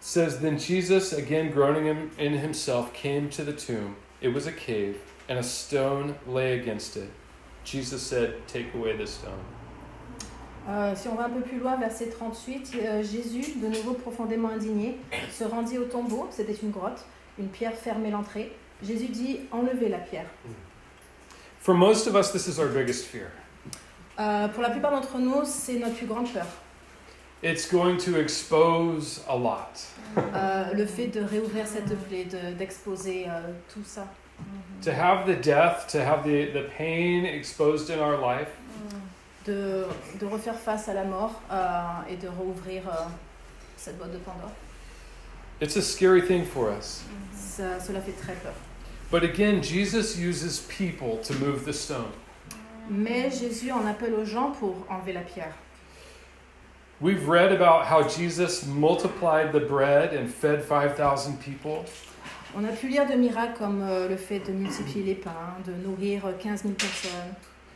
says 0.00 0.40
then 0.40 0.58
Jesus 0.58 1.12
again 1.12 1.50
groaning 1.50 1.86
in, 1.86 2.10
in 2.18 2.34
himself 2.38 2.92
came 2.92 3.28
to 3.30 3.44
the 3.44 3.52
tomb. 3.52 3.96
It 4.20 4.32
was 4.32 4.46
a 4.46 4.52
cave 4.52 4.96
and 5.28 5.38
a 5.38 5.42
stone 5.42 6.16
lay 6.26 6.58
against 6.58 6.96
it. 6.96 7.10
Jesus 7.64 7.98
said, 7.98 8.34
"Take 8.46 8.68
away 8.74 8.96
the 8.96 9.06
stone." 9.06 9.32
Euh, 10.68 10.94
si 10.94 11.08
on 11.08 11.16
va 11.16 11.24
un 11.24 11.30
peu 11.30 11.40
plus 11.40 11.58
loin, 11.58 11.76
verset 11.76 12.06
38, 12.10 12.72
euh, 12.76 13.02
Jésus, 13.02 13.58
de 13.60 13.66
nouveau 13.66 13.94
profondément 13.94 14.48
indigné, 14.50 14.96
se 15.30 15.42
rendit 15.44 15.76
au 15.78 15.84
tombeau, 15.84 16.28
c'était 16.30 16.54
une 16.54 16.70
grotte, 16.70 17.04
une 17.38 17.48
pierre 17.48 17.74
fermait 17.74 18.10
l'entrée. 18.10 18.52
Jésus 18.82 19.08
dit 19.08 19.40
Enlevez 19.50 19.88
la 19.88 19.98
pierre. 19.98 20.26
For 21.60 21.74
most 21.74 22.06
of 22.06 22.14
us 22.14 22.30
this 22.32 22.46
is 22.46 22.60
our 22.60 22.68
biggest 22.68 23.06
fear. 23.06 23.26
Euh, 24.20 24.46
pour 24.48 24.62
la 24.62 24.70
plupart 24.70 24.90
d'entre 24.92 25.18
nous, 25.18 25.42
c'est 25.44 25.78
notre 25.78 25.94
plus 25.94 26.06
grande 26.06 26.32
peur. 26.32 26.46
It's 27.42 27.68
going 27.72 27.96
to 27.96 28.16
expose 28.16 29.20
a 29.28 29.36
lot. 29.36 29.88
Euh, 30.16 30.74
le 30.74 30.86
fait 30.86 31.08
de 31.08 31.20
réouvrir 31.22 31.66
cette 31.66 31.96
plaie, 32.06 32.24
de- 32.24 32.54
d'exposer 32.56 33.26
tout 33.72 33.82
ça. 33.84 34.06
To 34.82 34.92
have 34.92 35.26
the 35.26 35.36
death, 35.36 35.86
to 35.92 36.04
have 36.04 36.24
the, 36.24 36.46
the 36.52 36.68
pain 36.76 37.24
exposed 37.24 37.88
in 37.90 38.00
our 38.00 38.16
life, 38.16 38.48
mm. 38.88 39.00
de, 39.44 39.86
de 40.18 40.26
refaire 40.26 40.58
face 40.58 40.88
à 40.88 40.94
la 40.94 41.04
mort 41.04 41.40
euh, 41.50 42.10
et 42.10 42.16
de 42.16 42.28
rouvrir 42.28 42.82
euh, 42.88 43.04
cette 43.76 43.96
boîte 43.98 44.12
de 44.12 44.18
Pandore. 44.18 44.50
it's 45.60 45.76
a 45.76 45.82
scary 45.82 46.20
thing 46.20 46.44
for 46.44 46.70
us. 46.70 47.04
Mm-hmm. 47.04 47.36
Ça- 47.36 47.80
cela 47.80 48.00
fait 48.00 48.16
très 48.20 48.34
peur. 48.42 48.54
But 49.12 49.22
again, 49.22 49.62
Jesus 49.62 50.16
uses 50.18 50.60
people 50.68 51.18
to 51.18 51.34
move 51.34 51.64
the 51.64 51.72
stone. 51.72 52.10
Mais 52.90 53.30
Jésus 53.30 53.70
en 53.70 53.86
appelle 53.86 54.14
aux 54.14 54.24
gens 54.24 54.50
pour 54.58 54.74
enlever 54.90 55.12
la 55.12 55.20
pierre. 55.20 55.54
We've 57.00 57.28
read 57.28 57.52
about 57.52 57.86
how 57.86 58.02
Jesus 58.08 58.64
multiplied 58.66 59.52
the 59.52 59.60
bread 59.60 60.14
and 60.14 60.28
fed 60.28 60.64
5,000 60.64 61.38
people. 61.40 61.84
On 62.54 62.64
a 62.64 62.72
pu 62.72 62.88
lire 62.88 63.06
de 63.06 63.14
miracles 63.14 63.56
comme 63.58 63.82
euh, 63.82 64.08
le 64.08 64.16
fait 64.16 64.40
de 64.40 64.52
multiplier 64.52 65.04
les 65.04 65.14
pains, 65.14 65.56
de 65.66 65.72
nourrir 65.72 66.24
15 66.38 66.62
000 66.62 66.74
personnes. 66.74 67.34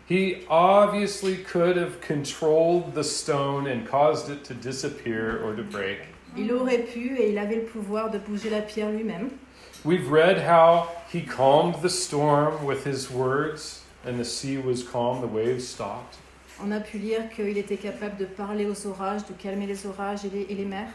He 0.09 0.45
obviously 0.49 1.39
could 1.39 1.77
have 1.77 2.01
controlled 2.01 2.95
the 2.95 3.03
stone 3.03 3.67
and 3.67 3.87
caused 3.87 4.31
it 4.31 4.45
to 4.45 4.55
disappear 4.55 5.43
or 5.43 5.55
to 5.57 5.63
break. 5.63 6.01
Il 6.37 6.53
aurait 6.53 6.85
pu 6.85 7.17
et 7.19 7.31
il 7.31 7.39
avait 7.39 7.57
le 7.57 7.65
pouvoir 7.65 8.11
de 8.11 8.19
bouger 8.19 8.51
la 8.51 8.61
pierre 8.61 8.91
lui-même. 8.91 9.31
We've 9.85 10.11
read 10.11 10.39
how 10.39 10.89
he 11.11 11.23
calmed 11.23 11.77
the 11.83 11.89
storm 11.89 12.65
with 12.65 12.85
his 12.85 13.11
words, 13.11 13.83
and 14.05 14.19
the 14.19 14.25
sea 14.25 14.59
was 14.59 14.83
calm, 14.83 15.23
the 15.23 15.33
waves 15.33 15.67
stopped. 15.67 16.19
On 16.63 16.71
a 16.71 16.81
pu 16.81 16.99
lire 16.99 17.29
qu'il 17.35 17.57
était 17.57 17.79
capable 17.79 18.17
de 18.19 18.27
parler 18.27 18.67
aux 18.67 18.87
orages, 18.87 19.27
de 19.27 19.33
calmer 19.33 19.67
les 19.67 19.87
orages 19.87 20.25
et 20.25 20.31
les, 20.31 20.47
et 20.51 20.55
les 20.55 20.65
mers. 20.65 20.91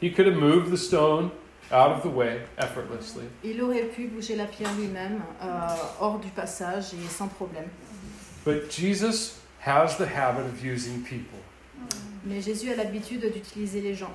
He 0.00 0.10
could 0.10 0.26
have 0.26 0.36
moved 0.36 0.70
the 0.70 0.78
stone 0.78 1.30
out 1.72 1.92
of 1.96 2.02
the 2.02 2.14
way 2.14 2.40
effortlessly. 2.58 3.24
Il 3.44 3.60
aurait 3.62 3.84
pu 3.84 4.08
bouger 4.08 4.36
la 4.36 4.46
pierre 4.46 4.72
lui-même, 4.78 5.20
euh, 5.42 5.46
hors 6.00 6.18
du 6.18 6.28
passage 6.30 6.92
et 6.94 7.08
sans 7.08 7.28
problème. 7.28 7.68
But 8.44 8.70
Jesus 8.70 9.38
has 9.60 9.96
the 9.98 10.06
habit 10.06 10.46
of 10.46 10.64
using 10.64 11.02
people. 11.02 11.38
Mais 12.24 12.40
Jésus 12.42 12.70
a 12.72 12.76
l'habitude 12.76 13.30
d'utiliser 13.32 13.80
les 13.80 13.94
gens. 13.94 14.12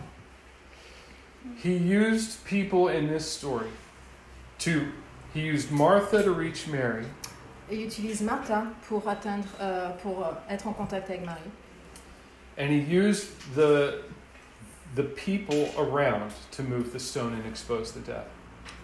He 1.64 1.72
used 1.78 2.44
people 2.46 2.88
in 2.90 3.08
this 3.08 3.26
story 3.26 3.70
to 4.60 4.88
he 5.34 5.42
used 5.42 5.72
Martha 5.72 6.24
to 6.24 6.32
reach 6.34 6.68
Mary, 6.68 7.06
il 7.72 7.82
utilise 7.86 8.22
Martha 8.22 8.64
pour 8.88 9.08
atteindre, 9.08 9.46
euh, 9.62 9.90
pour 10.02 10.26
euh, 10.26 10.32
être 10.50 10.68
en 10.68 10.74
contact 10.74 11.10
avec 11.10 11.26
Marie. 11.26 11.52
and 12.58 12.70
he 12.72 12.80
used 12.80 13.28
the 13.56 14.02
the 14.96 15.04
people 15.04 15.70
around 15.78 16.32
to 16.52 16.64
move 16.64 16.92
the 16.94 17.00
stone 17.00 17.34
and 17.34 17.46
expose 17.46 17.92
the 17.92 18.00
dead. 18.00 18.26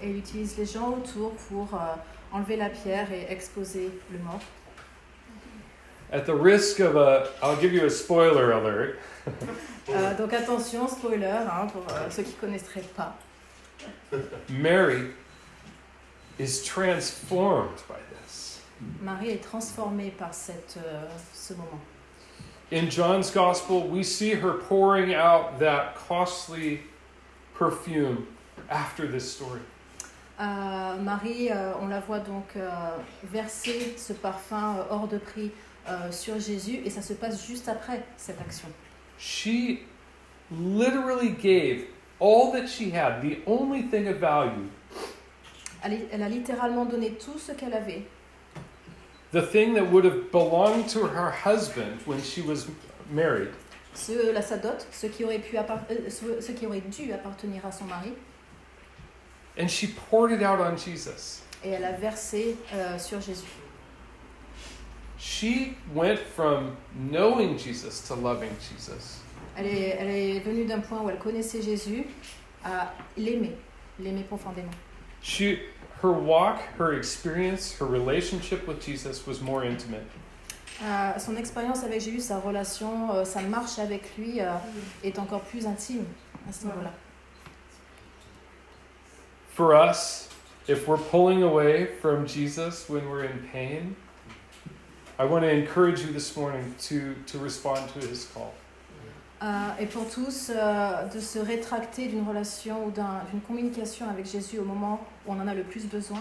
Et 0.01 0.09
il 0.09 0.17
utilise 0.17 0.57
les 0.57 0.65
gens 0.65 0.89
autour 0.93 1.31
pour 1.49 1.73
euh, 1.73 1.95
enlever 2.31 2.57
la 2.57 2.69
pierre 2.69 3.11
et 3.11 3.27
exposer 3.29 3.91
le 4.11 4.19
mort. 4.19 4.41
At 6.11 6.25
the 6.25 6.35
risk 6.35 6.79
of 6.79 6.95
a 6.97 7.29
I'll 7.41 7.55
give 7.55 7.73
you 7.73 7.85
a 7.85 7.89
spoiler 7.89 8.51
alert. 8.51 8.99
Euh, 9.89 10.15
donc 10.15 10.31
attention, 10.31 10.87
spoiler, 10.87 11.25
hein, 11.25 11.67
pour 11.67 11.83
euh, 11.89 12.09
ceux 12.09 12.21
qui 12.23 12.35
ne 12.35 12.39
connaîtraient 12.39 12.87
pas. 12.95 13.15
Mary 14.47 15.07
is 16.39 16.63
transformed 16.63 17.81
by 17.89 17.97
this. 18.13 18.61
Marie 19.01 19.31
est 19.31 19.43
transformée 19.43 20.11
par 20.11 20.33
cette, 20.33 20.77
euh, 20.77 21.07
ce 21.33 21.53
moment. 21.53 21.79
In 22.71 22.89
John's 22.89 23.29
gospel, 23.31 23.85
we 23.87 24.01
see 24.01 24.31
her 24.33 24.53
pouring 24.53 25.13
out 25.13 25.59
that 25.59 25.95
costly 25.95 26.79
perfume 27.53 28.27
after 28.69 29.05
this 29.07 29.29
story. 29.29 29.59
Euh, 30.39 30.97
Marie, 31.03 31.49
euh, 31.51 31.73
on 31.81 31.87
la 31.89 31.99
voit 31.99 32.19
donc 32.19 32.55
euh, 32.55 32.69
verser 33.25 33.93
ce 33.97 34.13
parfum 34.13 34.77
euh, 34.77 34.83
hors 34.89 35.07
de 35.07 35.17
prix 35.17 35.51
euh, 35.87 36.11
sur 36.11 36.39
Jésus 36.39 36.79
et 36.85 36.89
ça 36.89 37.01
se 37.01 37.13
passe 37.13 37.45
juste 37.45 37.67
après 37.67 38.03
cette 38.15 38.39
action. 38.39 38.69
She 39.19 39.79
literally 40.49 41.29
gave 41.31 41.85
all 42.19 42.51
that 42.53 42.67
she 42.67 42.89
had, 42.91 43.21
the 43.21 43.39
only 43.45 43.83
thing 43.83 44.07
of 44.07 44.17
value, 44.17 44.69
Elle, 45.83 46.07
elle 46.11 46.23
a 46.23 46.29
littéralement 46.29 46.85
donné 46.85 47.11
tout 47.11 47.37
ce 47.37 47.51
qu'elle 47.51 47.73
avait, 47.73 48.03
the 49.31 49.41
thing 49.41 49.73
that 49.73 49.91
would 49.91 50.05
have 50.05 50.31
belonged 50.31 50.89
to 50.89 51.07
her 51.07 51.31
husband 51.31 52.01
when 52.05 52.21
she 52.21 52.41
was 52.41 52.67
married. 53.09 53.49
ce, 53.93 54.31
la 54.33 54.41
sa 54.41 54.57
dot, 54.57 54.85
ce 54.91 55.07
qui, 55.07 55.23
aurait 55.25 55.39
pu 55.39 55.57
euh, 55.57 56.09
ce, 56.09 56.41
ce 56.41 56.51
qui 56.53 56.65
aurait 56.65 56.81
dû 56.81 57.11
appartenir 57.13 57.65
à 57.65 57.71
son 57.71 57.85
mari, 57.85 58.13
And 59.57 59.67
she 59.69 59.87
poured 59.87 60.31
it 60.31 60.41
out 60.41 60.59
on 60.61 60.77
Jesus. 60.77 61.41
et 61.63 61.69
elle 61.71 61.83
a 61.83 61.91
versé 61.91 62.55
euh, 62.73 62.97
sur 62.97 63.19
Jésus. 63.21 63.45
She 65.19 65.75
went 65.93 66.17
from 66.17 66.75
knowing 66.95 67.57
Jesus 67.57 68.01
to 68.07 68.15
loving 68.15 68.49
Jesus. 68.59 69.19
Elle 69.55 69.67
est, 69.67 69.97
elle 69.99 70.09
est 70.09 70.39
venue 70.39 70.65
d'un 70.65 70.79
point 70.79 71.01
où 71.01 71.09
elle 71.09 71.19
connaissait 71.19 71.61
Jésus 71.61 72.05
à 72.63 72.93
l'aimer, 73.17 73.55
l'aimer 73.99 74.23
profondément. 74.23 74.71
She, 75.21 75.59
her 76.01 76.11
walk, 76.11 76.61
her 76.77 76.93
experience, 76.93 77.73
her 77.77 77.85
relationship 77.85 78.67
with 78.67 78.83
Jesus 78.83 79.27
was 79.27 79.41
more 79.41 79.63
intimate. 79.63 80.05
Euh, 80.83 81.17
son 81.19 81.37
expérience 81.37 81.83
avec 81.83 82.01
Jésus, 82.01 82.21
sa 82.21 82.39
relation, 82.39 83.11
euh, 83.11 83.23
sa 83.23 83.41
marche 83.41 83.77
avec 83.77 84.17
lui 84.17 84.41
euh, 84.41 84.55
est 85.03 85.19
encore 85.19 85.41
plus 85.41 85.67
intime 85.67 86.05
à 86.49 86.51
ce 86.51 86.65
niveau-là. 86.65 86.91
For 89.53 89.75
us, 89.75 90.29
if 90.67 90.87
we're 90.87 90.97
pulling 90.97 91.43
away 91.43 91.85
from 92.01 92.25
Jesus 92.25 92.89
when 92.89 93.07
we're 93.07 93.25
in 93.25 93.47
pain, 93.51 93.95
I 95.19 95.25
want 95.25 95.43
to 95.43 95.51
encourage 95.51 96.01
you 96.01 96.11
this 96.11 96.35
morning 96.35 96.73
to, 96.87 97.13
to 97.27 97.37
respond 97.37 97.89
to 97.93 97.99
his 98.07 98.25
call. 98.33 98.53
Euh, 99.43 99.45
et 99.79 99.87
pour 99.87 100.07
tous, 100.07 100.51
euh, 100.55 101.05
de 101.07 101.19
se 101.19 101.39
rétracter 101.39 102.07
d'une 102.07 102.27
relation 102.27 102.85
ou 102.85 102.91
d'un- 102.91 103.23
d'une 103.31 103.41
communication 103.41 104.07
avec 104.07 104.27
Jésus 104.27 104.59
au 104.59 104.63
moment 104.63 105.03
où 105.25 105.33
on 105.33 105.39
en 105.41 105.47
a 105.47 105.55
le 105.55 105.63
plus 105.63 105.85
besoin, 105.87 106.19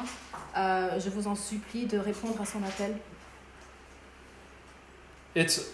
euh, 0.56 0.98
je 0.98 1.10
vous 1.10 1.28
en 1.28 1.34
supplie 1.34 1.84
de 1.84 1.98
répondre 1.98 2.40
à 2.40 2.46
son 2.46 2.62
appel. 2.62 2.96
It's 5.36 5.70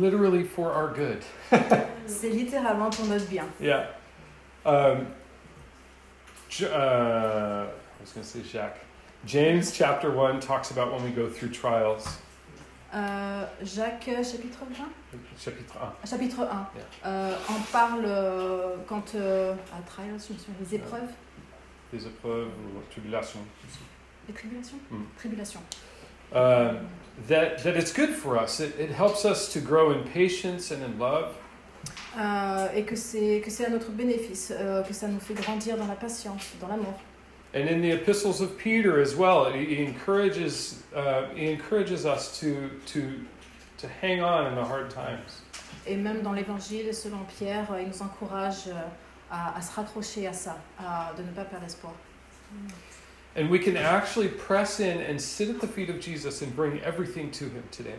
literally 0.00 0.44
for 0.44 0.66
our 0.68 0.92
good. 0.94 1.22
C'est 2.06 2.30
littéralement 2.30 2.88
pour 2.90 3.06
notre 3.06 3.26
bien. 3.26 3.44
Yeah. 3.60 3.88
Um, 4.64 5.06
uh, 6.60 6.64
I 6.64 7.66
was 8.00 8.12
going 8.14 8.22
to 8.22 8.24
say 8.24 8.42
Jacques. 8.44 8.78
James 9.26 9.72
chapter 9.72 10.08
1 10.10 10.38
talks 10.40 10.70
about 10.70 10.92
when 10.92 11.02
we 11.02 11.10
go 11.10 11.28
through 11.28 11.50
trials. 11.50 12.06
Euh, 12.96 13.44
Jacques, 13.62 14.08
euh, 14.08 14.24
chapitre 14.24 14.60
20 14.70 14.84
Chapitre 15.38 15.74
1. 16.02 16.06
Chapitre 16.06 16.40
1 16.40 16.44
Yeah. 16.74 16.84
euh, 17.04 17.34
en 17.50 17.60
parle 17.70 18.04
euh, 18.06 18.76
quand. 18.88 19.14
euh, 19.14 19.52
à 19.76 19.82
trials, 19.86 20.16
les 20.60 20.74
épreuves. 20.76 21.10
Des 21.92 22.06
épreuves 22.06 22.48
ou 22.48 22.80
tribulations. 22.90 23.40
Les 24.28 24.34
tribulations 24.34 24.78
Mm. 24.90 25.02
Tribulations. 25.18 25.60
Um, 26.34 26.88
that, 27.28 27.56
that 27.62 27.76
it's 27.76 27.92
good 27.92 28.10
for 28.14 28.36
us. 28.42 28.60
It, 28.60 28.74
it 28.80 28.90
helps 28.90 29.24
us 29.26 29.52
to 29.52 29.60
grow 29.60 29.90
in 29.92 30.02
patience 30.12 30.72
and 30.72 30.82
in 30.82 30.98
love. 30.98 31.34
Euh, 32.18 32.68
et 32.74 32.84
que 32.84 32.96
c'est 32.96 33.42
à 33.66 33.68
notre 33.70 33.90
bénéfice, 33.90 34.52
que 34.88 34.94
ça 34.94 35.06
nous 35.06 35.20
fait 35.20 35.34
grandir 35.34 35.76
dans 35.76 35.86
la 35.86 35.94
patience, 35.96 36.54
dans 36.60 36.68
l'amour. 36.68 36.94
And 37.56 37.70
in 37.70 37.80
the 37.80 37.92
epistles 37.92 38.42
of 38.42 38.58
Peter 38.58 39.00
as 39.00 39.16
well, 39.16 39.50
he, 39.50 39.82
encourages, 39.82 40.82
uh, 40.94 41.24
he 41.34 41.46
encourages 41.46 42.04
us 42.04 42.38
to, 42.40 42.68
to, 42.84 43.24
to 43.78 43.88
hang 43.88 44.20
on 44.20 44.46
in 44.48 44.54
the 44.54 44.62
hard 44.62 44.90
times. 44.90 45.40
Et 45.86 45.96
même 45.96 46.22
dans 46.22 46.34
l'Évangile, 46.34 46.92
selon 46.92 47.24
Pierre, 47.38 47.66
il 47.80 47.86
nous 47.86 48.02
encourage 48.02 48.68
euh, 48.68 48.74
à, 49.30 49.56
à 49.56 49.62
se 49.62 49.74
raccrocher 49.74 50.26
à 50.26 50.34
ça, 50.34 50.58
à, 50.78 51.14
de 51.16 51.22
ne 51.22 51.30
pas 51.30 51.46
perdre 51.46 51.64
espoir. 51.64 51.94
And 53.34 53.48
we 53.48 53.58
can 53.58 53.76
actually 53.76 54.28
press 54.28 54.78
in 54.78 55.00
and 55.00 55.18
sit 55.18 55.48
at 55.48 55.62
the 55.62 55.66
feet 55.66 55.88
of 55.88 55.98
Jesus 55.98 56.42
and 56.42 56.54
bring 56.54 56.78
everything 56.82 57.30
to 57.30 57.46
him 57.46 57.62
today. 57.70 57.98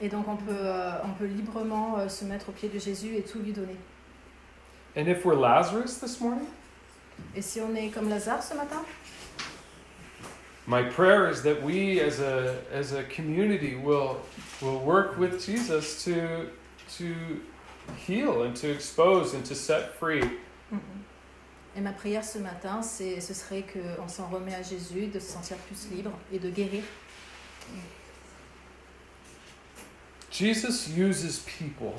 Et 0.00 0.08
donc 0.08 0.28
on 0.28 0.36
peut, 0.36 0.52
euh, 0.52 1.00
on 1.02 1.12
peut 1.14 1.26
librement 1.26 1.98
euh, 1.98 2.08
se 2.08 2.24
mettre 2.24 2.50
au 2.50 2.52
pied 2.52 2.68
de 2.68 2.78
Jésus 2.78 3.16
et 3.16 3.22
tout 3.22 3.40
lui 3.40 3.52
donner. 3.52 3.76
And 4.96 5.08
if 5.08 5.24
we're 5.24 5.34
Lazarus 5.34 5.98
this 5.98 6.20
morning, 6.20 6.46
Et 7.34 7.42
si 7.42 7.60
on 7.60 7.74
est 7.74 7.88
comme 7.88 8.08
Lazare 8.08 8.42
ce 8.42 8.54
matin, 8.54 8.84
my 10.66 10.82
prayer 10.82 11.28
is 11.28 11.42
that 11.42 11.62
we 11.62 12.00
as 12.00 12.20
a, 12.20 12.54
as 12.72 12.92
a 12.92 13.02
community 13.04 13.74
will, 13.74 14.18
will 14.60 14.78
work 14.78 15.18
with 15.18 15.44
Jesus 15.44 16.04
to, 16.04 16.50
to 16.98 17.14
heal 17.96 18.42
and 18.42 18.54
to 18.56 18.70
expose 18.70 19.34
and 19.34 19.44
to 19.44 19.54
set 19.54 19.94
free 19.98 20.22
et 21.76 21.80
ma 21.80 21.92
prière 21.92 22.24
ce 22.24 22.38
matin, 22.38 22.82
c'est, 22.82 23.20
ce 23.20 23.34
serait 23.34 23.64
qu'on 23.64 24.08
s'en 24.08 24.28
remet 24.28 24.54
à 24.54 24.62
Jésus, 24.62 25.06
de 25.06 25.18
se 25.18 25.32
sentir 25.32 25.56
plus 25.56 25.88
libre 25.90 26.12
et 26.32 26.38
de 26.38 26.50
guérir. 26.50 26.82
Jesus 30.30 30.88
uses 30.88 31.40
people 31.40 31.92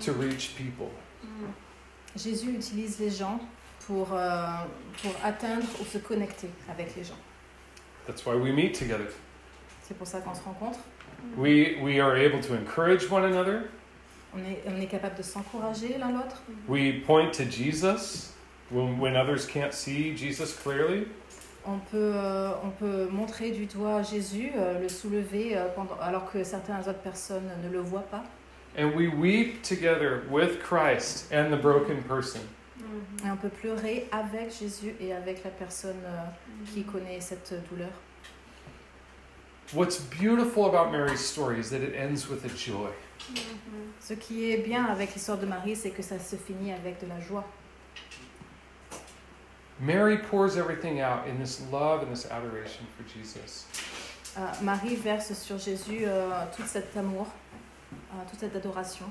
to 0.00 0.12
reach 0.12 0.54
people. 0.56 0.90
Jésus 2.16 2.50
utilise 2.50 2.98
les 3.00 3.10
gens 3.10 3.40
pour, 3.86 4.08
euh, 4.12 4.46
pour 5.02 5.12
atteindre 5.22 5.66
ou 5.80 5.84
se 5.84 5.98
connecter 5.98 6.48
avec 6.70 6.94
les 6.96 7.04
gens. 7.04 7.18
That's 8.06 8.24
why 8.26 8.34
we 8.34 8.52
meet 8.52 8.78
together. 8.78 9.06
C'est 9.82 9.96
pour 9.96 10.06
ça 10.06 10.20
qu'on 10.20 10.34
se 10.34 10.42
rencontre. 10.42 10.78
We, 11.36 11.76
we 11.80 11.98
are 11.98 12.16
able 12.16 12.40
to 12.40 12.54
encourage 12.54 13.10
one 13.10 13.24
another. 13.24 13.70
On 14.34 14.38
est, 14.38 14.62
on 14.66 14.80
est 14.80 14.86
capable 14.86 15.16
de 15.16 15.22
s'encourager 15.22 15.96
l'un 15.98 16.12
l'autre. 16.12 16.42
We 16.68 17.02
point 17.06 17.32
to 17.32 17.44
Jesus 17.44 18.32
when, 18.70 18.98
when 18.98 19.16
others 19.16 19.46
can't 19.46 19.72
see 19.72 20.16
Jesus 20.16 20.52
clearly. 20.52 21.06
On 21.66 21.78
peut, 21.78 22.12
euh, 22.14 22.50
on 22.62 22.70
peut 22.70 23.08
montrer 23.10 23.50
du 23.50 23.64
doigt 23.64 24.02
Jésus, 24.02 24.50
euh, 24.54 24.80
le 24.80 24.88
soulever 24.88 25.56
euh, 25.56 25.68
pendant, 25.74 25.96
alors 26.00 26.30
que 26.30 26.44
certaines 26.44 26.80
autres 26.80 27.00
personnes 27.00 27.50
ne 27.62 27.70
le 27.70 27.80
voient 27.80 28.06
pas. 28.10 28.24
And 28.76 28.94
we 28.94 29.08
weep 29.08 29.62
together 29.62 30.24
with 30.30 30.60
Christ 30.60 31.32
and 31.32 31.50
the 31.50 31.60
broken 31.60 32.02
person. 32.02 32.42
Et 32.78 33.30
on 33.30 33.36
peut 33.36 33.48
pleurer 33.48 34.08
avec 34.10 34.52
Jésus 34.58 34.94
et 35.00 35.12
avec 35.14 35.44
la 35.44 35.50
personne 35.50 36.02
euh, 36.04 36.24
qui 36.72 36.84
connaît 36.84 37.20
cette 37.20 37.54
douleur. 37.70 37.92
What's 39.72 39.98
beautiful 39.98 40.66
about 40.66 40.92
Mary's 40.92 41.20
story 41.20 41.58
is 41.58 41.70
that 41.70 41.82
it 41.82 41.94
ends 41.94 42.28
with 42.28 42.44
a 42.44 42.48
joy. 42.48 42.90
Ce 44.00 44.14
qui 44.14 44.50
est 44.50 44.58
bien 44.58 44.84
avec 44.84 45.14
l'histoire 45.14 45.38
de 45.38 45.46
Marie, 45.46 45.74
c'est 45.74 45.90
que 45.90 46.02
ça 46.02 46.18
se 46.18 46.36
finit 46.36 46.72
avec 46.72 47.00
de 47.00 47.06
la 47.06 47.20
joie. 47.20 47.44
Mary 49.80 50.18
pours 50.18 50.56
everything 50.56 51.00
out 51.00 51.26
in 51.26 51.38
this 51.38 51.62
love 51.72 52.02
and 52.02 52.10
this 52.10 52.26
adoration 52.30 52.86
for 52.96 53.04
Jesus. 53.04 53.66
Euh, 54.36 54.40
Marie 54.62 54.96
verse 54.96 55.32
sur 55.32 55.58
Jésus 55.58 56.04
euh, 56.04 56.44
tout 56.56 56.66
cet 56.66 56.96
amour, 56.96 57.26
euh, 57.92 58.16
toute 58.28 58.40
cette 58.40 58.54
adoration. 58.54 59.06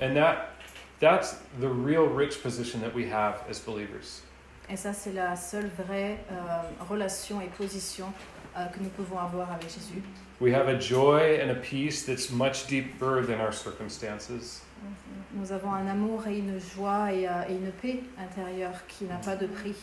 And 0.00 0.14
that 0.14 0.57
that's 1.00 1.36
the 1.60 1.68
real 1.68 2.06
rich 2.06 2.42
position 2.42 2.80
that 2.80 2.94
we 2.94 3.06
have 3.06 3.42
as 3.48 3.58
believers. 3.60 4.22
Et 4.70 4.76
ça, 4.76 4.92
c'est 4.92 5.12
la 5.12 5.34
seule 5.34 5.70
vraie 5.78 6.18
euh, 6.30 6.62
relation 6.90 7.40
et 7.40 7.46
position 7.46 8.12
euh, 8.56 8.66
que 8.66 8.80
nous 8.80 8.90
pouvons 8.90 9.18
avoir 9.18 9.50
avec 9.50 9.70
Jésus. 9.70 10.02
We 10.40 10.52
have 10.52 10.68
a 10.68 10.78
joy 10.78 11.40
and 11.42 11.50
a 11.50 11.54
peace 11.54 12.04
that's 12.04 12.30
much 12.30 12.66
deeper 12.66 13.24
than 13.26 13.40
our 13.40 13.52
circumstances. 13.52 14.62
Nous 15.34 15.52
avons 15.52 15.72
un 15.72 15.86
amour 15.86 16.26
et 16.26 16.38
une 16.38 16.60
joie 16.60 17.12
et, 17.12 17.26
euh, 17.26 17.48
et 17.48 17.54
une 17.54 17.72
paix 17.72 18.00
intérieure 18.18 18.86
qui 18.86 19.04
n'a 19.04 19.16
pas 19.16 19.36
de 19.36 19.46
prix. 19.46 19.74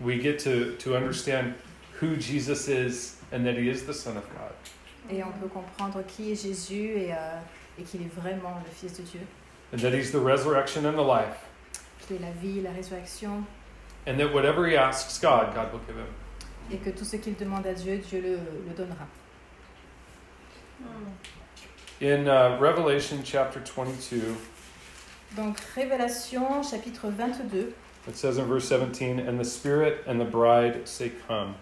We 0.00 0.20
get 0.20 0.38
to, 0.44 0.76
to 0.78 0.96
understand 0.96 1.54
who 2.00 2.16
Jesus 2.16 2.68
is 2.68 3.16
and 3.32 3.44
that 3.44 3.54
he 3.54 3.68
is 3.68 3.84
the 3.86 3.92
Son 3.92 4.16
of 4.16 4.24
God. 4.30 4.54
Et 5.10 5.22
on 5.22 5.32
peut 5.32 5.48
comprendre 5.48 6.02
qui 6.06 6.32
est 6.32 6.42
Jésus 6.42 6.90
et, 6.96 7.12
euh, 7.12 7.38
et 7.78 7.82
qu'il 7.82 8.02
est 8.02 8.14
vraiment 8.14 8.60
le 8.64 8.70
Fils 8.70 8.96
de 8.98 9.02
Dieu, 9.02 9.20
And 9.72 9.80
that 9.80 9.92
he's 9.92 10.12
the 10.12 10.20
resurrection 10.20 10.86
and 10.86 10.96
the 10.96 11.02
life. 11.02 11.46
qu'il 12.06 12.16
est 12.16 12.20
la 12.20 12.30
vie, 12.40 12.60
la 12.60 12.70
résurrection, 12.72 13.46
And 14.06 14.18
that 14.20 14.32
whatever 14.32 14.66
he 14.68 14.76
asks 14.76 15.18
God, 15.18 15.54
God 15.54 15.72
will 15.72 15.80
give 15.86 15.96
him. 15.96 16.06
et 16.70 16.76
que 16.82 16.90
tout 16.90 17.04
ce 17.04 17.16
qu'il 17.16 17.34
demande 17.34 17.66
à 17.66 17.74
Dieu, 17.74 17.98
Dieu 17.98 18.20
le, 18.20 18.36
le 18.68 18.74
donnera. 18.74 19.06
In 22.00 22.28
uh, 22.28 22.58
Revelation 22.60 23.22
chapter 23.24 23.60
22, 23.60 24.36
Donc, 25.36 25.58
Révélation, 25.74 26.62
chapitre 26.62 27.10
22, 27.10 27.72
it 28.06 28.16
says 28.16 28.38
in 28.38 28.44
verse 28.44 28.68
17, 28.68 29.18
And 29.18 29.38
the 29.40 29.44
Spirit 29.44 30.02
and 30.06 30.20
the 30.20 30.24
bride 30.24 30.86
say, 30.86 31.10
Come. 31.26 31.54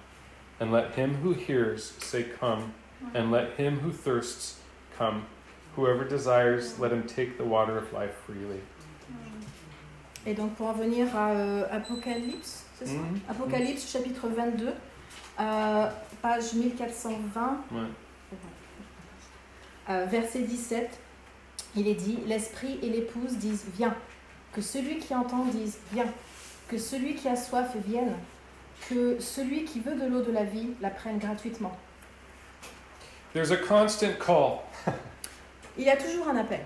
And 0.61 0.73
let 0.73 0.95
him 0.95 1.17
who 1.17 1.33
hears 1.33 1.93
say, 2.01 2.25
Come. 2.25 2.75
And 3.15 3.31
let 3.31 3.53
him 3.55 3.81
who 3.81 3.93
thirsts 3.93 4.59
come. 4.97 5.27
Whoever 5.77 6.05
desires, 6.05 6.79
let 6.79 6.93
him 6.93 7.05
take 7.05 7.39
the 7.39 7.45
water 7.45 7.77
of 7.79 7.93
life 7.93 8.13
freely. 8.27 8.61
et 10.27 10.35
donc 10.35 10.55
pour 10.55 10.67
en 10.69 10.73
venir 10.75 11.07
à 11.17 11.31
euh, 11.31 11.65
Apocalypse, 11.71 12.65
c'est 12.79 12.87
ça 12.87 12.93
Mhm. 12.93 13.21
Apocalypse, 13.29 13.91
chapitre 13.91 14.29
22, 14.29 14.73
euh, 15.41 15.87
page 16.21 16.53
1420. 16.55 17.57
Ouais. 17.73 17.81
Euh, 19.91 20.07
verset 20.07 20.43
17, 20.43 20.91
il 21.75 21.89
est 21.89 21.95
dit 21.95 22.19
L'esprit 22.27 22.79
et 22.83 22.89
l'épouse 22.91 23.37
disent 23.39 23.65
Viens. 23.75 23.97
Que 24.53 24.61
celui 24.61 24.99
qui 24.99 25.15
entend 25.15 25.45
dise 25.47 25.79
Viens. 25.93 26.07
Que 26.69 26.79
celui 26.79 27.15
qui 27.15 27.29
a 27.29 27.35
soif 27.37 27.75
vienne. 27.87 28.15
Que 28.89 29.19
celui 29.21 29.65
qui 29.65 29.81
veut 29.81 29.95
de 29.97 30.07
l'eau 30.07 30.23
de 30.23 30.31
la 30.33 30.45
vie 30.45 30.69
la 30.81 30.91
prenne 30.91 31.19
gratuitement. 31.19 31.77
There's 33.33 33.51
a 33.51 33.57
constant 33.57 34.19
call. 34.19 34.63
Il 35.79 35.85
y 35.85 35.91
a 35.91 35.97
toujours 35.97 36.29
un 36.29 36.37
appel. 36.37 36.61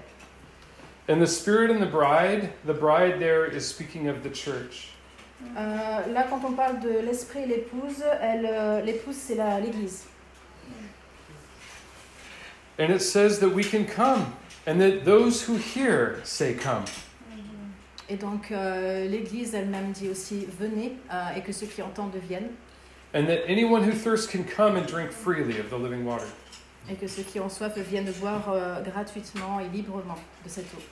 And 1.08 1.20
the 1.20 1.26
Spirit 1.26 1.70
and 1.70 1.80
the 1.80 1.90
bride, 1.90 2.50
the 2.66 2.72
bride 2.74 3.18
there 3.20 3.46
is 3.46 3.60
speaking 3.60 4.08
of 4.08 4.22
the 4.22 4.30
church. 4.32 4.90
Euh, 5.56 6.06
là, 6.12 6.26
quand 6.28 6.40
on 6.44 6.52
parle 6.52 6.80
de 6.80 6.98
l'esprit 7.00 7.42
et 7.42 7.46
l'épouse, 7.46 8.02
elle, 8.20 8.46
euh, 8.50 8.80
l'épouse, 8.80 9.14
c'est 9.16 9.34
la- 9.36 9.60
l'église. 9.60 10.04
And 12.78 12.90
it 12.90 13.00
says 13.00 13.38
that 13.40 13.48
we 13.48 13.64
can 13.64 13.84
come, 13.84 14.34
and 14.66 14.80
that 14.80 15.04
those 15.04 15.42
who 15.48 15.56
hear 15.56 16.20
say, 16.24 16.54
Come. 16.54 16.84
Et 18.08 18.16
donc, 18.16 18.50
euh, 18.52 19.06
l'église 19.08 19.54
elle-même 19.54 19.92
dit 19.92 20.08
aussi 20.08 20.46
Venez, 20.58 20.92
et 21.36 21.40
que 21.40 21.52
ceux 21.52 21.66
qui 21.66 21.82
entendent 21.82 22.16
viennent, 22.28 22.50
And 23.14 23.26
that 23.26 23.48
anyone 23.48 23.82
who 23.82 23.92
thirsts 23.92 24.26
can 24.26 24.44
come 24.44 24.76
and 24.76 24.86
drink 24.86 25.10
freely 25.10 25.58
of 25.58 25.70
the 25.70 25.78
living 25.78 26.04
water. 26.04 26.26
Et 26.90 26.94
que 26.94 27.06
ceux 27.06 27.22
qui 27.22 27.40
ont 27.40 27.48
soif 27.48 27.76
viennent 27.78 28.10
boire 28.20 28.48
euh, 28.50 28.82
gratuitement 28.82 29.60
et 29.60 29.68
librement 29.68 30.18
de 30.44 30.48
cette 30.48 30.72
eau. 30.74 30.82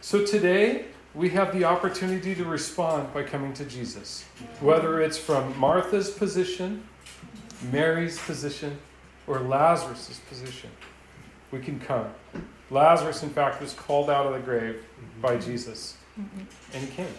So 0.00 0.24
today, 0.24 0.86
we 1.14 1.28
have 1.30 1.52
the 1.52 1.64
opportunity 1.64 2.34
to 2.34 2.44
respond 2.44 3.12
by 3.12 3.22
coming 3.22 3.52
to 3.54 3.64
Jesus. 3.64 4.24
Whether 4.60 5.00
it's 5.02 5.18
from 5.18 5.54
Martha's 5.58 6.10
position, 6.10 6.82
Mary's 7.70 8.18
position, 8.18 8.78
or 9.26 9.40
Lazarus's 9.40 10.20
position, 10.28 10.70
we 11.52 11.60
can 11.60 11.78
come. 11.78 12.06
Lazarus, 12.70 13.22
in 13.22 13.30
fact, 13.30 13.60
was 13.60 13.74
called 13.74 14.08
out 14.08 14.26
of 14.26 14.32
the 14.32 14.40
grave 14.40 14.82
by 15.20 15.36
Jesus, 15.36 15.96
Mhm, 16.18 16.46
and 16.74 16.82
he 16.84 16.88
came. 16.96 17.14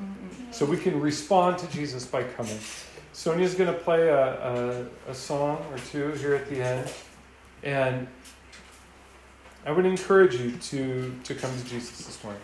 Mhm. 0.00 0.52
So 0.52 0.64
we 0.66 0.76
can 0.76 1.00
respond 1.00 1.58
to 1.58 1.66
Jesus 1.68 2.06
by 2.06 2.24
coming. 2.36 2.58
Sonia's 3.12 3.54
going 3.54 3.72
to 3.72 3.78
play 3.78 4.08
a, 4.08 4.86
a, 5.06 5.10
a 5.10 5.14
song 5.14 5.58
or 5.70 5.78
two 5.92 6.12
here 6.12 6.34
at 6.34 6.48
the 6.48 6.62
end. 6.62 6.90
And 7.62 8.06
I 9.66 9.72
would 9.72 9.84
encourage 9.84 10.34
you 10.36 10.52
to, 10.52 11.12
to 11.24 11.34
come 11.34 11.50
to 11.56 11.64
Jesus 11.68 12.06
this 12.06 12.18
morning. 12.24 12.40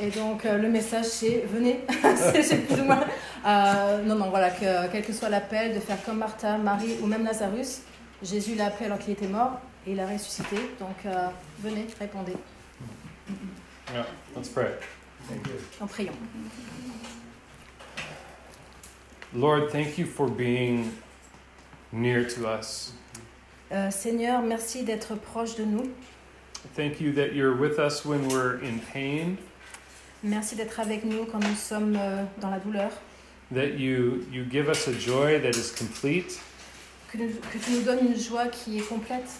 Et 0.00 0.10
donc 0.10 0.44
euh, 0.46 0.58
le 0.58 0.68
message 0.68 1.06
c'est 1.06 1.44
venez, 1.52 1.80
c'est 2.16 2.44
c'est 2.44 2.58
plus 2.58 2.80
ou 2.80 2.84
moins. 2.84 3.04
euh, 3.44 4.02
non, 4.04 4.14
non, 4.14 4.30
voilà, 4.30 4.50
que, 4.50 4.88
quel 4.92 5.04
que 5.04 5.12
soit 5.12 5.28
l'appel, 5.28 5.74
de 5.74 5.80
faire 5.80 6.00
comme 6.04 6.18
Martha, 6.18 6.56
Marie 6.56 6.98
ou 7.02 7.06
même 7.06 7.24
Lazarus, 7.24 7.80
Jésus 8.22 8.54
l'a 8.54 8.66
appelé 8.66 8.86
alors 8.86 8.98
qu'il 8.98 9.12
était 9.14 9.26
mort 9.26 9.58
et 9.84 9.92
il 9.92 10.00
a 10.00 10.06
ressuscité. 10.06 10.56
Donc 10.78 11.04
euh, 11.04 11.26
venez, 11.58 11.88
répondez. 11.98 12.36
Yeah, 13.92 14.06
let's 14.36 14.48
pray. 14.48 14.68
En 15.80 15.86
priant. 15.86 16.12
Lord, 19.34 19.70
thank 19.70 19.98
you 19.98 20.06
for 20.06 20.28
being 20.28 20.90
near 21.92 22.24
to 22.24 22.46
us. 22.48 22.92
Euh, 23.70 23.90
Seigneur, 23.90 24.40
merci 24.42 24.84
d'être 24.84 25.14
proche 25.16 25.54
de 25.56 25.64
nous. 25.64 25.90
Thank 26.74 27.00
you 27.00 27.12
that 27.12 27.34
you're 27.34 27.54
with 27.54 27.78
us 27.78 28.04
when 28.04 28.28
we're 28.28 28.58
in 28.62 28.78
pain, 28.92 29.36
Merci 30.24 30.56
d'être 30.56 30.80
avec 30.80 31.04
nous 31.04 31.24
quand 31.26 31.38
nous 31.38 31.54
sommes 31.54 31.94
euh, 31.96 32.24
dans 32.40 32.50
la 32.50 32.58
douleur. 32.58 32.90
that 33.52 33.78
you, 33.78 34.26
you 34.32 34.44
give 34.50 34.68
us 34.68 34.88
a 34.88 34.92
joy 34.92 35.38
that 35.40 35.56
is 35.56 35.70
complete, 35.72 36.40
Que, 37.12 37.18
nous- 37.18 37.40
que 37.52 37.58
tu 37.58 37.70
nous 37.72 37.82
donnes 37.82 38.06
une 38.08 38.18
joie 38.18 38.48
qui 38.48 38.78
est 38.78 38.88
complète 38.88 39.30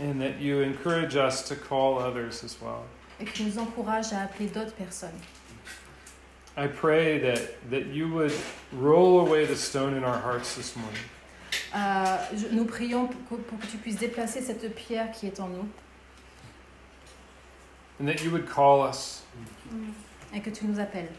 and 0.00 0.18
that 0.20 0.40
you 0.40 0.60
encourage 0.62 1.14
us 1.16 1.42
to 1.48 1.54
call 1.54 1.98
others 1.98 2.42
as 2.42 2.56
well. 2.60 2.84
Et 3.20 3.24
que 3.24 3.30
tu 3.32 3.44
nous 3.44 3.58
encourages 3.58 4.12
à 4.12 4.22
appeler 4.22 4.48
d'autres 4.48 4.74
personnes. 4.74 5.18
I 6.56 6.66
pray 6.68 7.18
that, 7.20 7.40
that 7.70 7.86
you 7.92 8.08
would 8.08 8.32
roll 8.72 9.20
away 9.26 9.44
the 9.46 9.56
stone 9.56 9.94
in 9.96 10.04
our 10.04 10.18
hearts 10.20 10.54
this 10.54 10.76
morning. 10.76 11.00
Euh, 11.74 12.16
je- 12.36 12.48
nous 12.54 12.64
prions 12.64 13.08
pour, 13.28 13.38
pour 13.38 13.58
que 13.58 13.66
tu 13.66 13.76
puisses 13.78 13.96
déplacer 13.98 14.40
cette 14.40 14.72
pierre 14.74 15.10
qui 15.12 15.26
est 15.26 15.40
en 15.40 15.48
nous 15.48 15.68
and 18.00 18.06
that 18.06 18.22
you 18.24 18.30
would 18.30 18.46
call 18.48 18.82
us, 18.88 19.22
et 20.32 20.40
que 20.40 20.50
tu 20.50 20.66
nous 20.66 20.78
appelles 20.80 21.10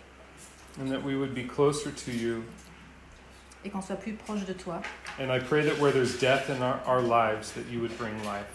and 0.80 0.90
that 0.90 1.02
we 1.04 1.16
would 1.16 1.34
be 1.34 1.44
closer 1.48 1.90
to 1.92 2.12
you. 2.12 2.44
et 3.66 3.70
qu'on 3.70 3.82
soit 3.82 3.96
plus 3.96 4.14
proche 4.14 4.46
de 4.46 4.54
toi. 4.54 4.82
And 5.20 5.32
I 5.32 5.40
pray 5.40 5.64
that 5.66 5.80
where 5.80 5.92
there's 5.92 6.20
death 6.20 6.50
in 6.50 6.62
our, 6.62 6.80
our 6.86 7.02
lives, 7.02 7.52
that 7.54 7.66
you 7.72 7.80
would 7.82 7.98
bring 7.98 8.14
life. 8.24 8.46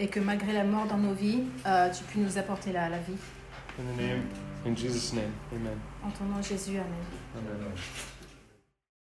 Et 0.00 0.08
que 0.08 0.18
malgré 0.18 0.52
la 0.52 0.64
mort 0.64 0.86
dans 0.86 0.96
nos 0.96 1.12
vies, 1.12 1.42
euh, 1.66 1.90
tu 1.90 2.02
puisses 2.04 2.24
nous 2.24 2.38
apporter 2.38 2.72
la, 2.72 2.88
la 2.88 2.98
vie. 2.98 3.16
In 3.78 3.84
the 3.84 4.00
name, 4.00 4.22
in 4.66 4.74
Jesus' 4.74 5.12
name, 5.12 5.32
amen. 5.52 5.78
En 6.02 6.10
ton 6.10 6.24
nom 6.24 6.42
Jésus, 6.42 6.76
Amen. 6.76 6.86
Amen. 7.36 7.72